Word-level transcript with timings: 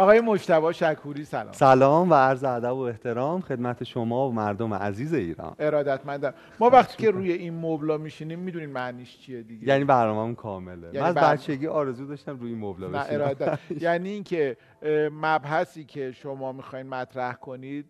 آقای 0.00 0.20
مجتبی 0.20 0.72
شکوری 0.74 1.24
سلام. 1.24 1.52
سلام 1.52 2.10
و 2.10 2.14
عرض 2.14 2.44
ادب 2.44 2.72
و 2.74 2.80
احترام 2.80 3.40
خدمت 3.40 3.84
شما 3.84 4.28
و 4.28 4.32
مردم 4.32 4.74
عزیز 4.74 5.14
ایران. 5.14 5.56
ارادتمندم 5.58 6.34
ما 6.60 6.70
وقتی 6.70 6.96
که 7.02 7.10
روی 7.10 7.32
این 7.32 7.54
مبلا 7.60 7.98
میشینیم 7.98 8.38
می‌دونین 8.38 8.70
معنیش 8.70 9.18
چیه 9.18 9.42
دیگه؟ 9.42 9.68
یعنی 9.68 9.84
برنامه‌م 9.84 10.34
کامله. 10.34 10.86
یعنی 10.86 10.98
من 11.00 11.06
از 11.06 11.14
برنامه- 11.14 11.34
بچگی 11.36 11.66
آرزو 11.66 12.06
داشتم 12.06 12.38
روی 12.38 12.50
این 12.50 12.58
مبلا 12.60 12.88
بشینم. 12.88 13.06
ارادت. 13.20 13.58
یعنی 13.82 14.08
اینکه 14.10 14.56
مبحثی 15.12 15.84
که 15.84 16.12
شما 16.12 16.52
می‌خواین 16.52 16.86
مطرح 16.88 17.34
کنید 17.34 17.86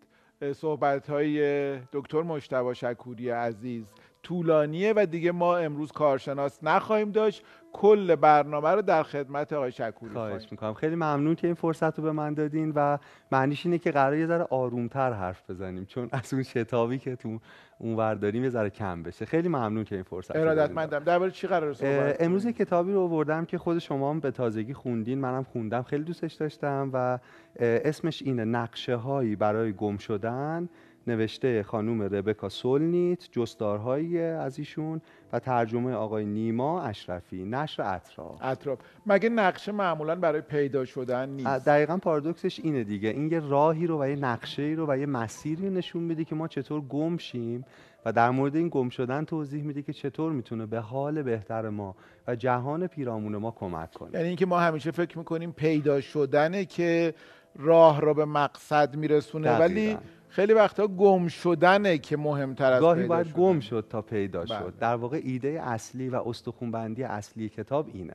صحبت 0.55 1.11
های 1.11 1.77
دکتر 1.93 2.23
مجتبی 2.23 2.75
شکوری 2.75 3.31
عزیز 3.31 3.85
طولانیه 4.23 4.93
و 4.97 5.07
دیگه 5.07 5.33
ما 5.33 5.57
امروز 5.57 5.93
کارشناس 5.93 6.59
نخواهیم 6.63 7.11
داشت. 7.11 7.45
کل 7.73 8.15
برنامه 8.15 8.69
رو 8.69 8.83
در 8.83 9.03
خدمت 9.03 9.53
آقای 9.53 9.73
شکوری 9.73 10.13
خواهش 10.13 10.49
می‌کنم. 10.51 10.75
خیلی 10.75 10.95
ممنون 10.95 11.35
که 11.35 11.47
این 11.47 11.55
فرصت 11.55 11.99
رو 11.99 12.05
به 12.05 12.13
من 12.13 12.35
دادین 12.35 12.73
و 12.77 12.99
معنیش 13.33 13.67
اینه 13.67 13.79
که 13.79 13.91
قرار 13.91 14.17
یه 14.17 14.27
ذره 14.27 14.47
آرومتر 14.51 15.13
حرف 15.13 15.51
بزنیم. 15.51 15.85
چون 15.85 16.09
از 16.13 16.35
اون 16.35 16.43
شتابی 16.43 16.99
که 16.99 17.17
تو 17.17 17.39
اونور 17.79 18.15
داریم 18.15 18.45
یه 18.45 18.51
ذره 18.51 18.71
کم 18.71 19.03
بشه. 19.03 19.25
خیلی 19.25 19.49
ممنون 19.49 19.85
که 19.85 19.95
این 19.95 20.05
فرصت. 20.05 20.37
ارادتمندم. 20.37 20.99
درباره 20.99 21.31
چی 21.31 21.47
قرار 21.47 21.75
صحبت 21.75 22.17
امروز؟ 22.23 22.45
یه 22.45 22.53
کتابی 22.53 22.93
رو 22.93 23.01
آوردم 23.01 23.45
که 23.45 23.59
خود 23.59 23.79
شما 23.79 24.11
هم 24.11 24.21
به 24.21 24.31
تازگی 24.31 24.75
خوندین. 24.75 25.21
منم 25.21 25.43
خوندم. 25.43 25.83
خیلی 25.83 26.05
دوستش 26.05 26.33
داشتم 26.33 26.91
و 26.93 27.19
اسمش 27.61 28.23
اینه. 28.23 28.45
نقشه 28.45 28.97
هایی 28.97 29.37
برای 29.37 29.73
گم 29.73 29.97
شدن. 29.97 30.69
نوشته 31.07 31.63
خانوم 31.63 32.03
ربکا 32.03 32.49
سولنیت 32.49 33.29
جستارهایی 33.33 34.21
از 34.21 34.59
ایشون 34.59 35.01
و 35.33 35.39
ترجمه 35.39 35.93
آقای 35.93 36.25
نیما 36.25 36.83
اشرفی 36.83 37.45
نشر 37.45 37.83
اطراف. 37.83 38.39
اطراف. 38.43 38.79
مگه 39.07 39.29
نقشه 39.29 39.73
معمولا 39.73 40.15
برای 40.15 40.41
پیدا 40.41 40.85
شدن 40.85 41.29
نیست؟ 41.29 41.69
دقیقا 41.69 41.97
پارادوکسش 41.97 42.61
اینه 42.61 42.85
دیگه. 42.85 43.09
این 43.09 43.33
یه 43.33 43.41
راهی 43.41 43.87
رو 43.87 44.03
و 44.03 44.09
یه 44.09 44.17
نقشه 44.17 44.63
ای 44.63 44.75
رو 44.75 44.87
و 44.89 44.99
یه 44.99 45.07
مسیری 45.07 45.69
رو 45.69 45.75
نشون 45.75 46.03
میده 46.03 46.25
که 46.25 46.35
ما 46.35 46.49
چطور 46.49 46.81
گم 46.81 47.17
شیم 47.17 47.65
و 48.05 48.13
در 48.13 48.31
مورد 48.31 48.57
این 48.57 48.69
گم 48.69 48.89
شدن 48.89 49.25
توضیح 49.25 49.63
میده 49.63 49.83
که 49.83 49.93
چطور 49.93 50.33
می‌تونه 50.33 50.67
به 50.67 50.81
حال 50.81 51.23
بهتر 51.23 51.69
ما 51.69 51.95
و 52.29 52.37
جهان 52.37 52.87
پیرامون 52.87 53.37
ما 53.37 53.51
کمک 53.51 53.93
کنه. 53.93 54.11
یعنی 54.15 54.29
اینکه 54.29 54.47
ما 54.47 54.61
همیشه 54.61 54.91
فکر 54.91 55.19
می‌کنیم 55.19 55.53
پیدا 55.53 56.01
شدنه 56.01 56.65
که 56.65 57.15
راه 57.57 58.01
رو 58.01 58.15
به 58.15 58.25
مقصد 58.25 58.97
میرسونه. 58.97 59.49
دقیقاً. 59.49 59.65
ولی 59.65 59.99
خیلی 60.31 60.53
وقتا 60.53 60.87
گم 60.87 61.29
شدنه 61.29 61.99
که 61.99 62.17
مهمتر 62.17 62.73
از 62.73 62.81
گاهی 62.81 63.07
باید 63.07 63.27
شدن. 63.27 63.37
گم 63.41 63.61
شد 63.61 63.87
تا 63.91 64.03
پیدا 64.03 64.41
بله. 64.41 64.59
شد. 64.59 64.75
در 64.81 64.95
واقع 64.95 65.21
ایده 65.25 65.49
اصلی 65.63 66.09
و 66.09 66.17
استخونبندی 66.27 67.03
اصلی 67.03 67.49
کتاب 67.49 67.87
اینه. 67.93 68.15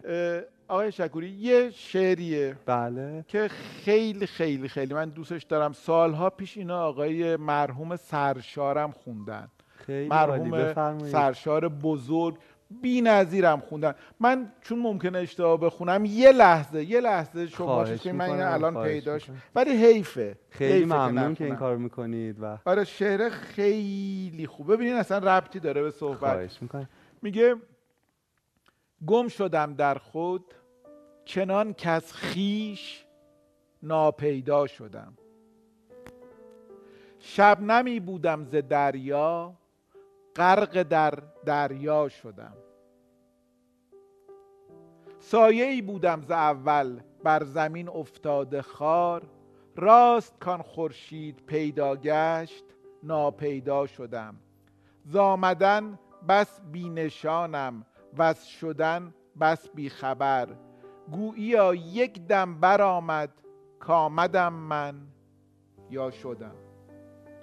آقای 0.68 0.92
شکوری 0.92 1.30
یه 1.30 1.70
شعریه 1.70 2.56
بله. 2.66 3.26
که 3.28 3.48
خیلی 3.84 4.26
خیلی 4.28 4.68
خیلی 4.68 4.94
من 4.94 5.10
دوستش 5.10 5.44
دارم. 5.44 5.74
سالها 5.74 6.30
پیش 6.30 6.58
اینا 6.58 6.82
آقای 6.88 7.36
مرحوم 7.36 7.96
سرشارم 7.96 8.92
خوندن. 8.92 9.48
خیلی 9.78 10.10
مرحوم 10.10 11.00
سرشار 11.00 11.70
بزرگ. 11.70 12.38
بی 12.82 13.02
نظیرم 13.02 13.60
خوندن. 13.60 13.96
من 14.20 14.52
چون 14.62 14.80
ممکنه 14.80 15.18
اشتباه 15.18 15.60
بخونم 15.60 16.06
یه 16.06 16.32
لحظه 16.32 16.84
یه 16.84 17.00
لحظه 17.00 17.48
شما 17.48 17.86
چیز 17.86 18.08
من 18.08 18.30
می‌کنم، 18.30 18.54
الان 18.54 18.84
پیداش. 18.84 19.30
ولی 19.56 19.72
حیفه 19.72 20.38
خیلی 20.50 20.74
حیفه 20.74 20.86
ممنون 20.86 21.36
که 21.36 21.44
این 21.44 21.54
نخونم. 21.54 21.70
کار 21.70 21.78
می‌کنید 21.78 22.38
و 22.42 22.58
آره 22.66 22.84
شعر 22.84 23.30
خیلی 23.30 24.48
خوب. 24.48 24.74
ببینین 24.74 24.94
اصلا 24.94 25.18
ربطی 25.18 25.60
داره 25.60 25.82
به 25.82 25.92
صحبت. 25.92 26.60
میگه 27.22 27.56
گم 29.08 29.28
شدم 29.28 29.74
در 29.74 29.96
خود 29.96 30.54
چنان 31.26 31.74
که 31.74 31.90
از 31.90 32.14
خیش 32.14 33.06
ناپیدا 33.84 34.68
شدم. 34.68 35.18
شب 37.20 37.62
نمی 37.62 38.00
بودم 38.00 38.44
ز 38.44 38.56
دریا 38.56 39.54
غرق 40.36 40.84
در 40.84 41.14
دریا 41.46 42.10
شدم. 42.10 42.54
سایه 45.20 45.66
ای 45.66 45.82
بودم 45.82 46.22
ز 46.22 46.32
اول 46.32 47.00
بر 47.24 47.44
زمین 47.44 47.90
افتاده 47.90 48.62
خار 48.62 49.30
راست 49.76 50.40
کان 50.40 50.62
خورشید 50.62 51.46
پیدا 51.46 51.96
گشت 51.96 52.64
ناپیدا 53.04 53.86
شدم. 53.86 54.36
زامدن 55.06 56.00
بس 56.28 56.62
بی 56.72 56.90
نشانم 56.90 57.86
و 58.18 58.34
شدن 58.34 59.14
بس 59.42 59.70
بی 59.70 59.90
خبر 59.90 60.48
گوییا 61.12 61.76
یک 61.76 62.28
دم 62.28 62.60
برآمد 62.60 63.30
کامدم 63.80 64.54
من 64.54 64.96
یا 65.90 66.12
شدم. 66.12 66.56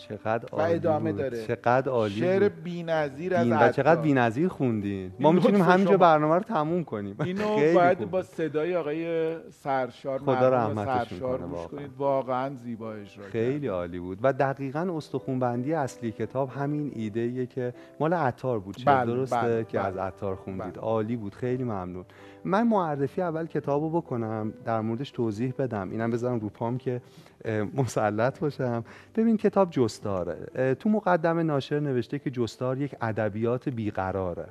چقدر 0.09 0.55
و 0.55 0.61
ادامه 0.61 1.13
بود. 1.13 1.21
داره. 1.21 1.47
چقدر 1.47 1.91
عالی 1.91 2.15
شعر. 2.15 2.49
بی‌نظیر 2.49 3.35
از 3.35 3.49
و 3.49 3.69
چقدر. 3.73 4.01
بی‌نظیر 4.01 4.49
خوندین 4.49 5.13
ما 5.21 5.33
می‌تونیم 5.33 5.63
همینجا 5.63 5.91
شما. 5.91 5.97
برنامه 5.99 6.35
رو 6.35 6.41
تموم 6.41 6.85
کنیم 6.85 7.17
اینو 7.25 7.75
باید. 7.75 8.11
با 8.11 8.23
صدای 8.23 8.77
آقای 8.77 9.35
سرشار 9.51 10.19
خدا 10.19 10.51
کنه 10.51 10.75
گوش 10.75 11.23
واقعا. 11.23 11.67
کنید 11.69 11.91
واقعا 11.99 12.55
زیبا 12.55 12.93
اجرا 12.93 13.25
خیلی. 13.25 13.67
عالی 13.67 13.99
بود 13.99 14.19
و 14.23 14.33
دقیقا 14.33 14.93
استخونبندی 14.97 15.75
اصلی 15.75 16.13
کتاب 16.13 16.51
همین 16.51 16.93
ایده 16.95 17.21
ایه 17.21 17.47
که 17.47 17.75
مال 18.01 18.15
عطار 18.15 18.61
بود 18.61 18.77
چه 18.77 18.85
بله، 18.85 19.07
درسته 19.07 19.37
بله، 19.37 19.65
که 19.65 19.79
بله. 19.79 19.87
از 19.87 19.97
عطار 19.97 20.35
خوندید 20.35 20.73
بله. 20.73 20.83
عالی 20.83 21.17
بود 21.17 21.35
خیلی 21.35 21.65
ممنون 21.65 22.05
من 22.45 22.69
معرفی 22.69 23.23
اول 23.23 23.47
کتابو 23.47 23.91
بکنم 24.01 24.53
در 24.65 24.81
موردش 24.81 25.11
توضیح 25.11 25.55
بدم. 25.59 25.91
اینم 25.91 26.11
بذارم 26.11 26.41
رو 26.41 26.49
پام 26.49 26.79
که 26.79 27.01
مسلط 27.75 28.39
باشم. 28.39 28.85
ببین 29.17 29.37
کتاب 29.37 29.71
جستاره. 29.71 30.75
تو 30.75 30.89
مقدمه 30.89 31.43
ناشر 31.43 31.81
نوشته 31.81 32.19
که 32.19 32.31
جستار 32.31 32.81
یک 32.81 32.95
ادبیات 33.01 33.69
بیقراره. 33.69 34.47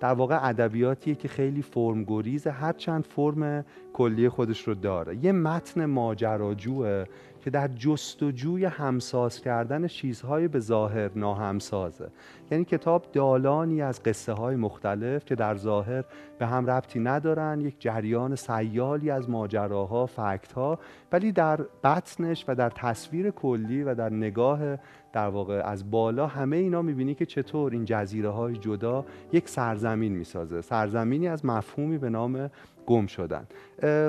در 0.00 0.12
واقع 0.12 0.48
ادبیاتیه 0.48 1.14
که 1.14 1.28
خیلی 1.28 1.62
فرم 1.62 2.04
گریزه 2.04 2.50
هر 2.50 2.72
چند 2.72 3.04
فرم 3.04 3.64
کلی 3.92 4.28
خودش 4.28 4.68
رو 4.68 4.74
داره. 4.74 5.16
یه 5.16 5.32
متن 5.32 5.84
ماجراجوه 5.84 7.04
که 7.46 7.50
در 7.50 7.68
جستجوی 7.68 8.64
همساز 8.64 9.40
کردن 9.40 9.86
چیزهای 9.86 10.48
به 10.48 10.60
ظاهر 10.60 11.10
ناهمسازه. 11.14 12.08
یعنی 12.50 12.64
کتاب 12.64 13.06
دالانی 13.12 13.82
از 13.82 14.02
قصه 14.02 14.32
های 14.32 14.56
مختلف 14.56 15.24
که 15.24 15.34
در 15.34 15.54
ظاهر 15.54 16.04
به 16.38 16.46
هم 16.46 16.70
ربطی 16.70 17.00
ندارن 17.00 17.60
یک 17.60 17.74
جریان 17.78 18.36
سیالی 18.36 19.10
از 19.10 19.30
ماجراها 19.30 20.06
فکتها 20.06 20.78
ولی 21.12 21.32
در 21.32 21.60
بطنش 21.84 22.44
و 22.48 22.54
در 22.54 22.70
تصویر 22.70 23.30
کلی 23.30 23.82
و 23.82 23.94
در 23.94 24.10
نگاه 24.10 24.76
در 25.12 25.28
واقع 25.28 25.62
از 25.64 25.90
بالا 25.90 26.26
همه 26.26 26.56
اینا 26.56 26.82
می‌بینی 26.82 27.14
که 27.14 27.26
چطور 27.26 27.72
این 27.72 27.84
جزیره 27.84 28.28
های 28.28 28.56
جدا 28.56 29.04
یک 29.32 29.48
سرزمین 29.48 30.12
می‌سازه. 30.12 30.60
سرزمینی 30.60 31.28
از 31.28 31.44
مفهومی 31.44 31.98
به 31.98 32.10
نام 32.10 32.50
گم 32.86 33.06
شدن. 33.06 33.46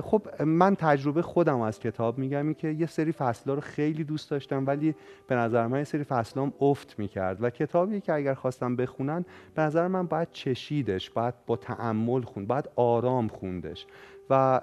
خب 0.02 0.42
من 0.42 0.76
تجربه 0.76 1.22
خودم 1.22 1.62
از 1.62 1.80
کتاب 1.80 2.18
میگم 2.18 2.46
این 2.46 2.54
که 2.54 2.68
یه 2.68 2.86
سری 2.86 3.12
فصلها 3.12 3.56
رو 3.56 3.62
خیلی 3.62 4.04
دوست 4.04 4.32
داشتم 4.32 4.66
ولی 4.68 4.96
به 5.28 5.36
نظر 5.36 5.68
من 5.68 5.78
یه 5.78 5.84
سری 5.84 6.04
فصلام 6.04 6.54
افت 6.62 6.96
می‌کرد. 7.00 7.44
و 7.44 7.50
کتابی 7.50 8.02
که 8.02 8.14
اگر 8.14 8.34
خواستم 8.34 8.76
بخونن 8.76 9.26
به 9.56 9.62
نظر 9.62 9.88
من 9.88 10.08
باید 10.08 10.28
چشیدش 10.32 11.10
باید 11.10 11.34
با 11.46 11.56
تعمل 11.56 12.22
خوند 12.22 12.48
باید 12.48 12.70
آرام 12.76 13.28
خوندش. 13.28 13.86
و 14.30 14.62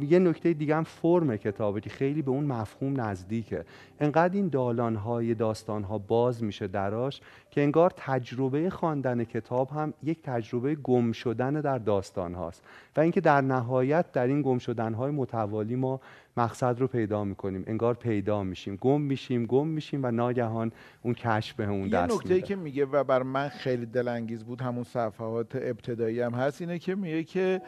یه 0.00 0.18
نکته 0.18 0.52
دیگه 0.52 0.76
هم 0.76 0.84
فرم 0.84 1.36
کتابه 1.36 1.80
که 1.80 1.90
خیلی 1.90 2.22
به 2.22 2.30
اون 2.30 2.44
مفهوم 2.44 3.00
نزدیکه. 3.00 3.64
انقدر 4.00 4.34
این 4.34 4.48
دالانهای 4.48 5.34
داستانها 5.34 5.98
باز 5.98 6.44
میشه 6.44 6.66
دراش 6.66 7.20
که 7.50 7.62
انگار 7.62 7.92
تجربه 7.96 8.70
خواندن 8.70 9.24
کتاب 9.24 9.70
هم 9.70 9.94
یک 10.02 10.22
تجربه 10.22 10.74
گم 10.74 11.12
شدن 11.12 11.54
در 11.60 11.78
داستان 11.78 12.34
هاست 12.34 12.62
و 12.96 13.00
اینکه 13.00 13.20
در 13.20 13.40
نهایت 13.40 14.12
در 14.12 14.26
این 14.26 14.42
گم 14.42 14.58
شدن 14.58 14.94
های 14.94 15.10
متوالی 15.10 15.76
ما 15.76 16.00
مقصد 16.36 16.80
رو 16.80 16.86
پیدا 16.86 17.24
می‌کنیم. 17.24 17.64
انگار 17.66 17.94
پیدا 17.94 18.42
میشیم. 18.42 18.76
گم 18.76 19.00
میشیم 19.00 19.46
گم 19.46 19.66
میشیم 19.66 20.04
و 20.04 20.10
ناگهان 20.10 20.72
اون 21.02 21.14
کشف 21.14 21.56
به 21.56 21.68
اون 21.68 21.84
یه 21.84 21.88
دست 21.88 22.14
نکته 22.14 22.34
میده 22.34 22.46
که 22.46 22.56
میگه 22.56 22.84
و 22.84 23.04
بر 23.04 23.22
من 23.22 23.48
خیلی 23.48 23.86
دلانگیز 23.86 24.44
بود 24.44 24.60
همون 24.60 24.84
صفحات 24.84 25.56
ابتدایی 25.56 26.20
هم 26.20 26.34
هست 26.34 26.60
اینه 26.60 26.78
که 26.78 26.94
میگه 26.94 27.24
که 27.24 27.60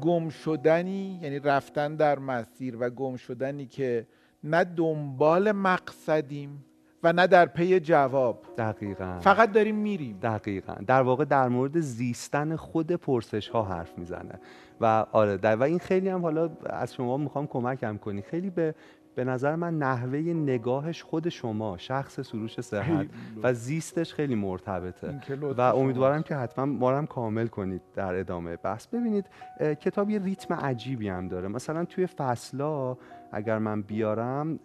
گم 0.00 0.28
شدنی 0.28 1.20
یعنی 1.22 1.38
رفتن 1.38 1.96
در 1.96 2.18
مسیر 2.18 2.76
و 2.80 2.90
گم 2.90 3.16
شدنی 3.16 3.66
که 3.66 4.06
نه 4.44 4.64
دنبال 4.64 5.52
مقصدیم 5.52 6.64
و 7.02 7.12
نه 7.12 7.26
در 7.26 7.46
پی 7.46 7.80
جواب. 7.80 8.44
دقیقا. 8.58 9.18
فقط 9.20 9.52
داریم 9.52 9.76
میریم. 9.76 10.18
دقیقا. 10.22 10.74
در 10.86 11.02
واقع 11.02 11.24
در 11.24 11.48
مورد 11.48 11.80
زیستن 11.80 12.56
خود 12.56 12.92
پرسش 12.92 13.48
ها 13.48 13.62
حرف 13.62 13.98
می‌زنه. 13.98 14.40
و 14.80 15.06
آره 15.12 15.36
در 15.36 15.56
و 15.56 15.62
این 15.62 15.78
خیلی 15.78 16.08
هم 16.08 16.22
حالا 16.22 16.50
از 16.66 16.94
شما 16.94 17.16
می‌خوام 17.16 17.46
کمکم 17.46 17.96
کنی. 17.96 18.22
خیلی 18.22 18.50
به 18.50 18.74
به 19.16 19.24
نظر 19.24 19.56
من 19.56 19.78
نحوه 19.78 20.18
نگاهش 20.18 21.02
خود 21.02 21.28
شما 21.28 21.76
شخص 21.78 22.20
سروش 22.20 22.60
صحت 22.60 23.06
و 23.42 23.54
زیستش 23.54 24.14
خیلی 24.14 24.34
مرتبطه. 24.34 25.20
و 25.56 25.60
امیدوارم. 25.60 26.22
که 26.22 26.36
حتما 26.36 26.64
ما 26.64 26.96
هم 26.96 27.06
کامل 27.06 27.46
کنید 27.46 27.82
در 27.94 28.14
ادامه 28.14 28.56
بحث. 28.56 28.86
ببینید 28.86 29.26
کتاب 29.60 30.10
یه 30.10 30.18
ریتم 30.18 30.54
عجیبی 30.54 31.08
هم 31.08 31.28
داره. 31.28 31.48
مثلا 31.48 31.84
توی 31.84 32.06
فصلا 32.06 32.96
اگر 33.32 33.58
من 33.58 33.82
بیارم 33.82 34.56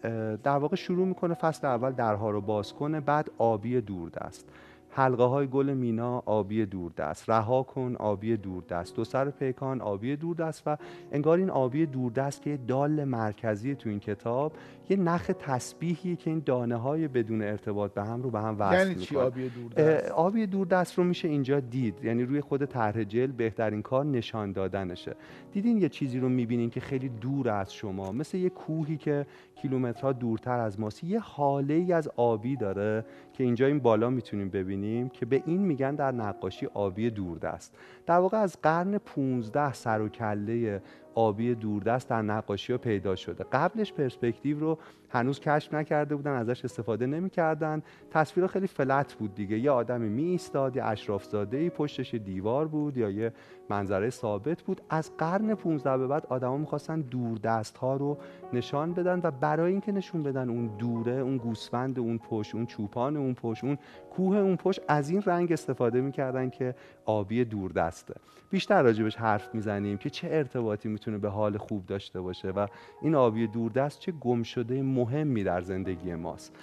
در 0.44 0.57
واقع 0.57 0.75
شروع 0.75 1.07
می‌کنه 1.07 1.33
فصل 1.33 1.68
اول 1.68 1.92
درها 1.92 2.30
رو 2.30 2.42
باز 2.42 2.74
کنه 2.74 3.00
بعد 3.00 3.31
آبی 3.38 3.81
دوردست. 3.81 4.50
حلقه 4.94 5.24
های 5.24 5.48
گل 5.48 5.74
مینا 5.74 6.24
آبی 6.26 6.66
دوردست. 6.66 7.30
رها 7.30 7.64
کن 7.64 7.96
آبی 8.00 8.38
دوردست. 8.38 8.96
دو 8.96 9.04
سر 9.04 9.30
پیکان 9.30 9.82
آبی 9.82 10.16
دوردست 10.16 10.64
و 10.66 10.78
انگار 11.12 11.38
این 11.38 11.50
آبی 11.50 11.86
دوردست 11.86 12.42
که 12.42 12.60
دال 12.68 13.04
مرکزی 13.04 13.76
تو 13.76 13.90
این 13.90 14.00
کتاب 14.00 14.54
یه 14.90 14.98
نخ 14.98 15.32
تسبیحی 15.40 16.16
که 16.16 16.30
این 16.30 16.42
دانه 16.46 16.76
های 16.76 17.08
بدون 17.08 17.42
ارتباط 17.42 17.94
به 17.94 18.04
هم 18.04 18.22
رو 18.22 18.30
به 18.30 18.40
هم 18.40 18.56
وصل 18.60 18.88
یعنی 18.88 18.96
چی 18.96 19.18
آبی 19.18 19.50
دوردست؟ 19.50 20.12
آبی 20.12 20.48
دوردست 20.48 20.98
رو 20.98 21.04
میشه 21.04 21.28
اینجا 21.28 21.60
دید. 21.60 22.04
یعنی 22.04 22.24
روی 22.24 22.42
خود 22.42 22.66
طرح 22.66 23.04
جل 23.04 23.28
بهترین 23.28 23.82
کار 23.82 24.06
نشان 24.06 24.52
دادنشه. 24.52 25.16
دیدین 25.52 25.78
یه 25.78 25.90
چیزی 25.90 26.20
رو 26.20 26.30
می‌بینین 26.30 26.70
که 26.70 26.80
خیلی 26.80 27.10
دور 27.10 27.50
از 27.50 27.74
شما. 27.74 28.12
مثل 28.12 28.38
یه 28.38 28.50
کوهی 28.50 28.98
که 28.98 29.26
کیلومترها 29.56 30.12
دورتر 30.12 30.60
از 30.60 30.80
ماست. 30.80 31.04
یه 31.04 31.20
حاله 31.20 31.74
ای 31.74 31.94
از 31.94 32.10
آبی 32.16 32.56
داره 32.56 33.06
که 33.42 33.46
اینجا 33.46 33.66
این 33.66 33.80
بالا 33.80 34.10
می‌تونیم 34.10 34.50
ببینیم 34.50 35.10
که 35.10 35.26
به 35.26 35.44
این 35.46 35.62
میگن 35.62 35.96
در 35.96 36.12
نقاشی 36.12 36.66
آبی 36.66 37.10
دوردست. 37.10 37.76
در 38.06 38.18
واقع 38.18 38.38
از 38.38 38.58
قرن 38.62 38.98
15 38.98 39.74
سر 39.74 40.02
و 40.02 40.10
کله 40.10 40.82
آبی 41.16 41.56
دوردست 41.56 42.10
در 42.10 42.22
نقاشی 42.22 42.72
ها 42.72 42.78
پیدا 42.78 43.16
شده. 43.16 43.46
قبلش 43.52 43.94
پرسپکتیو 43.94 44.60
رو 44.60 44.78
هنوز 45.13 45.40
کشف 45.40 45.74
نکرده 45.74 46.16
بودن 46.16 46.31
ازش 46.31 46.66
استفاده 46.66 47.06
نمی‌کردن. 47.06 47.81
تصویر 48.12 48.48
خیلی 48.48 48.68
فلت 48.68 49.13
بود 49.13 49.36
دیگه. 49.36 49.60
یه 49.60 49.72
آدمی 49.72 50.10
می 50.10 50.24
ایستاد 50.24 50.75
یه 50.75 50.86
اشرافزاده 50.86 51.58
ای 51.58 51.69
پشتش 51.69 52.16
دیوار 52.16 52.68
بود 52.68 52.98
یا 52.98 53.10
یه 53.10 53.34
منظره 53.69 54.10
ثابت 54.10 54.62
بود. 54.62 54.81
از 54.90 55.18
قرن 55.18 55.56
15 55.56 55.98
به 55.98 56.08
بعد 56.08 56.25
آدما 56.30 56.58
می‌خواستن 56.58 57.02
دوردست 57.02 57.78
ها 57.78 57.96
رو 57.96 58.18
نشان 58.54 58.94
بدن 58.94 59.22
و 59.24 59.31
برای 59.31 59.72
اینکه 59.72 59.92
نشون 59.92 60.24
بدن 60.24 60.50
اون 60.50 60.68
دوره 60.78 61.14
اون 61.14 61.38
گوسفند 61.38 62.00
اون 62.00 62.18
پشت 62.18 62.56
اون 62.56 62.66
چوپان 62.66 63.18
اون 63.18 63.34
پشت 63.34 63.64
اون 63.64 63.78
کوه 64.12 64.38
اون 64.38 64.56
پشت 64.56 64.81
از 64.88 65.10
این 65.10 65.24
رنگ 65.25 65.52
استفاده 65.52 66.02
می‌کردن 66.02 66.50
که 66.50 66.75
آبی 67.06 67.46
دوردسته. 67.46 68.14
بیشتر 68.50 68.84
راجبش 68.84 69.16
حرف 69.16 69.56
می‌زنیم 69.56 69.98
که 69.98 70.10
چه 70.10 70.28
ارتباطی 70.31 70.90
می‌تونه 70.90 71.18
به 71.18 71.30
حال 71.30 71.57
خوب 71.57 71.86
داشته 71.86 72.22
باشه 72.22 72.50
و 72.50 72.68
این 73.02 73.16
آبی 73.16 73.48
دوردست 73.48 74.00
چه 74.00 74.12
گم 74.12 74.44
شده 74.44 74.81
مهمی 75.01 75.44
در 75.44 75.62
زندگی 75.62 76.15
ماست. 76.15 76.56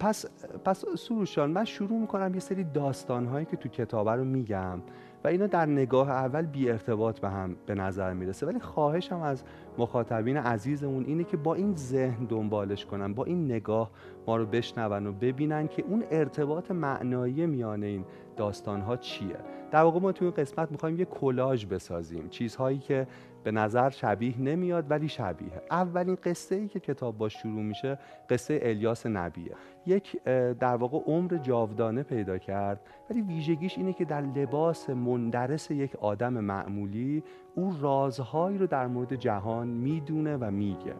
پس 0.00 0.26
پس 0.64 0.84
سروشان 0.98 1.50
من 1.50 1.64
شروع 1.64 2.00
می‌کنم 2.00 2.34
یه 2.34 2.40
سری 2.40 2.64
داستانهایی 2.64 3.46
که 3.46 3.56
تو 3.56 3.68
کتابه 3.68 4.12
رو 4.12 4.24
میگم 4.24 4.78
و 5.24 5.28
اینا 5.28 5.46
در 5.46 5.66
نگاه 5.66 6.10
اول 6.10 6.42
بی 6.42 6.70
ارتباط 6.70 7.20
به 7.20 7.28
هم 7.28 7.56
به 7.66 7.74
نظر 7.74 8.12
می‌رسه. 8.12 8.46
ولی 8.46 8.60
خواهشم 8.60 9.20
از 9.20 9.42
مخاطبین 9.78 10.36
عزیزمون 10.36 11.04
اینه 11.04 11.24
که 11.24 11.36
با 11.36 11.54
این 11.54 11.76
ذهن 11.76 12.24
دنبالش 12.24 12.86
کنن 12.86 13.14
با 13.14 13.24
این 13.24 13.44
نگاه 13.44 13.90
ما 14.26 14.36
رو 14.36 14.46
بشنون 14.46 15.06
و 15.06 15.12
ببینن 15.12 15.68
که 15.68 15.82
اون 15.82 16.04
ارتباط 16.10 16.70
معنایی 16.70 17.46
میان 17.46 17.82
این 17.82 18.04
داستان 18.36 18.80
ها 18.80 18.96
چیه. 18.96 19.36
در 19.70 19.82
واقع 19.82 20.00
ما 20.00 20.12
تو 20.12 20.24
این 20.24 20.34
قسمت 20.34 20.70
می‌خوایم 20.70 20.98
یه 20.98 21.04
کلاژ 21.04 21.66
بسازیم. 21.66 22.28
چیزهایی 22.28 22.78
که 22.78 23.06
به 23.46 23.52
نظر 23.52 23.90
شبیه 23.90 24.40
نمیاد 24.40 24.90
ولی 24.90 25.08
شبیه 25.08 25.62
اولین 25.70 26.14
قصه 26.24 26.54
ای 26.54 26.68
که 26.68 26.80
کتاب 26.80 27.18
با 27.18 27.28
شروع 27.28 27.62
میشه 27.62 27.98
قصه 28.30 28.60
الیاس 28.62 29.06
نبیه. 29.06 29.52
یک 29.86 30.22
در 30.60 30.76
واقع 30.76 30.98
عمر 30.98 31.36
جاودانه 31.36 32.02
پیدا 32.02 32.38
کرد 32.38 32.80
ولی 33.10 33.22
ویژگیش 33.22 33.78
اینه 33.78 33.92
که 33.92 34.04
در 34.04 34.20
لباس 34.20 34.90
مندرس 34.90 35.70
یک 35.70 35.96
آدم 35.96 36.32
معمولی 36.32 37.22
او 37.54 37.76
رازهایی 37.80 38.58
رو 38.58 38.66
در 38.66 38.86
مورد 38.86 39.14
جهان 39.14 39.68
می‌دونه 39.68 40.36
و 40.36 40.50
میگه. 40.50 40.94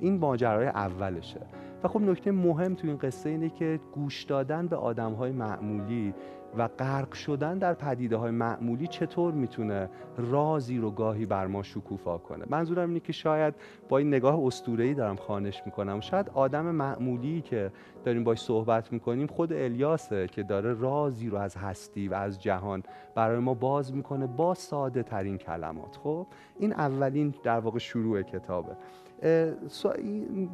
این 0.00 0.18
ماجرای 0.18 0.66
اولشه. 0.66 1.40
و 1.84 1.88
خب 1.88 2.00
نکته 2.00 2.32
مهم 2.32 2.74
تو 2.74 2.88
این 2.88 2.96
قصه 2.96 3.30
اینه 3.30 3.48
که 3.48 3.80
گوش 3.94 4.24
دادن 4.24 4.66
به 4.66 4.76
آدم 4.76 5.12
های 5.12 5.32
معمولی 5.32 6.14
و 6.58 6.68
غرق 6.68 7.12
شدن 7.12 7.58
در 7.58 7.74
پدیده 7.74 8.16
های 8.16 8.30
معمولی 8.30 8.86
چطور 8.86 9.34
می‌تونه 9.34 9.90
رازی 10.16 10.78
رو 10.78 10.90
گاهی 10.90 11.26
بر 11.26 11.46
ما 11.46 11.62
شکوفا 11.62 12.18
کنه؟ 12.18 12.44
منظورم 12.48 12.88
اینه 12.88 13.00
که 13.00 13.12
شاید 13.12 13.54
با 13.88 13.98
این 13.98 14.08
نگاه 14.08 14.40
ای 14.66 14.94
دارم 14.94 15.16
خانش 15.16 15.62
می‌کنم. 15.66 16.00
شاید 16.00 16.30
آدم 16.34 16.64
معمولی 16.64 17.40
که 17.40 17.72
داریم 18.04 18.24
باش 18.24 18.42
صحبت 18.42 18.92
می‌کنیم 18.92 19.26
خود 19.26 19.52
الیاسه 19.52 20.26
که 20.26 20.42
داره 20.42 20.74
رازی 20.74 21.28
رو 21.28 21.38
از 21.38 21.56
هستی 21.56 22.08
و 22.08 22.14
از 22.14 22.42
جهان 22.42 22.82
برای 23.14 23.38
ما 23.38 23.54
باز 23.54 23.94
می‌کنه 23.94 24.26
با 24.26 24.54
ساده 24.54 25.02
ترین 25.02 25.38
کلمات. 25.38 25.96
خب 25.96 26.26
این 26.58 26.72
اولین 26.72 27.34
در 27.42 27.58
واقع 27.58 27.78
شروع 27.78 28.22
کتابه. 28.22 28.76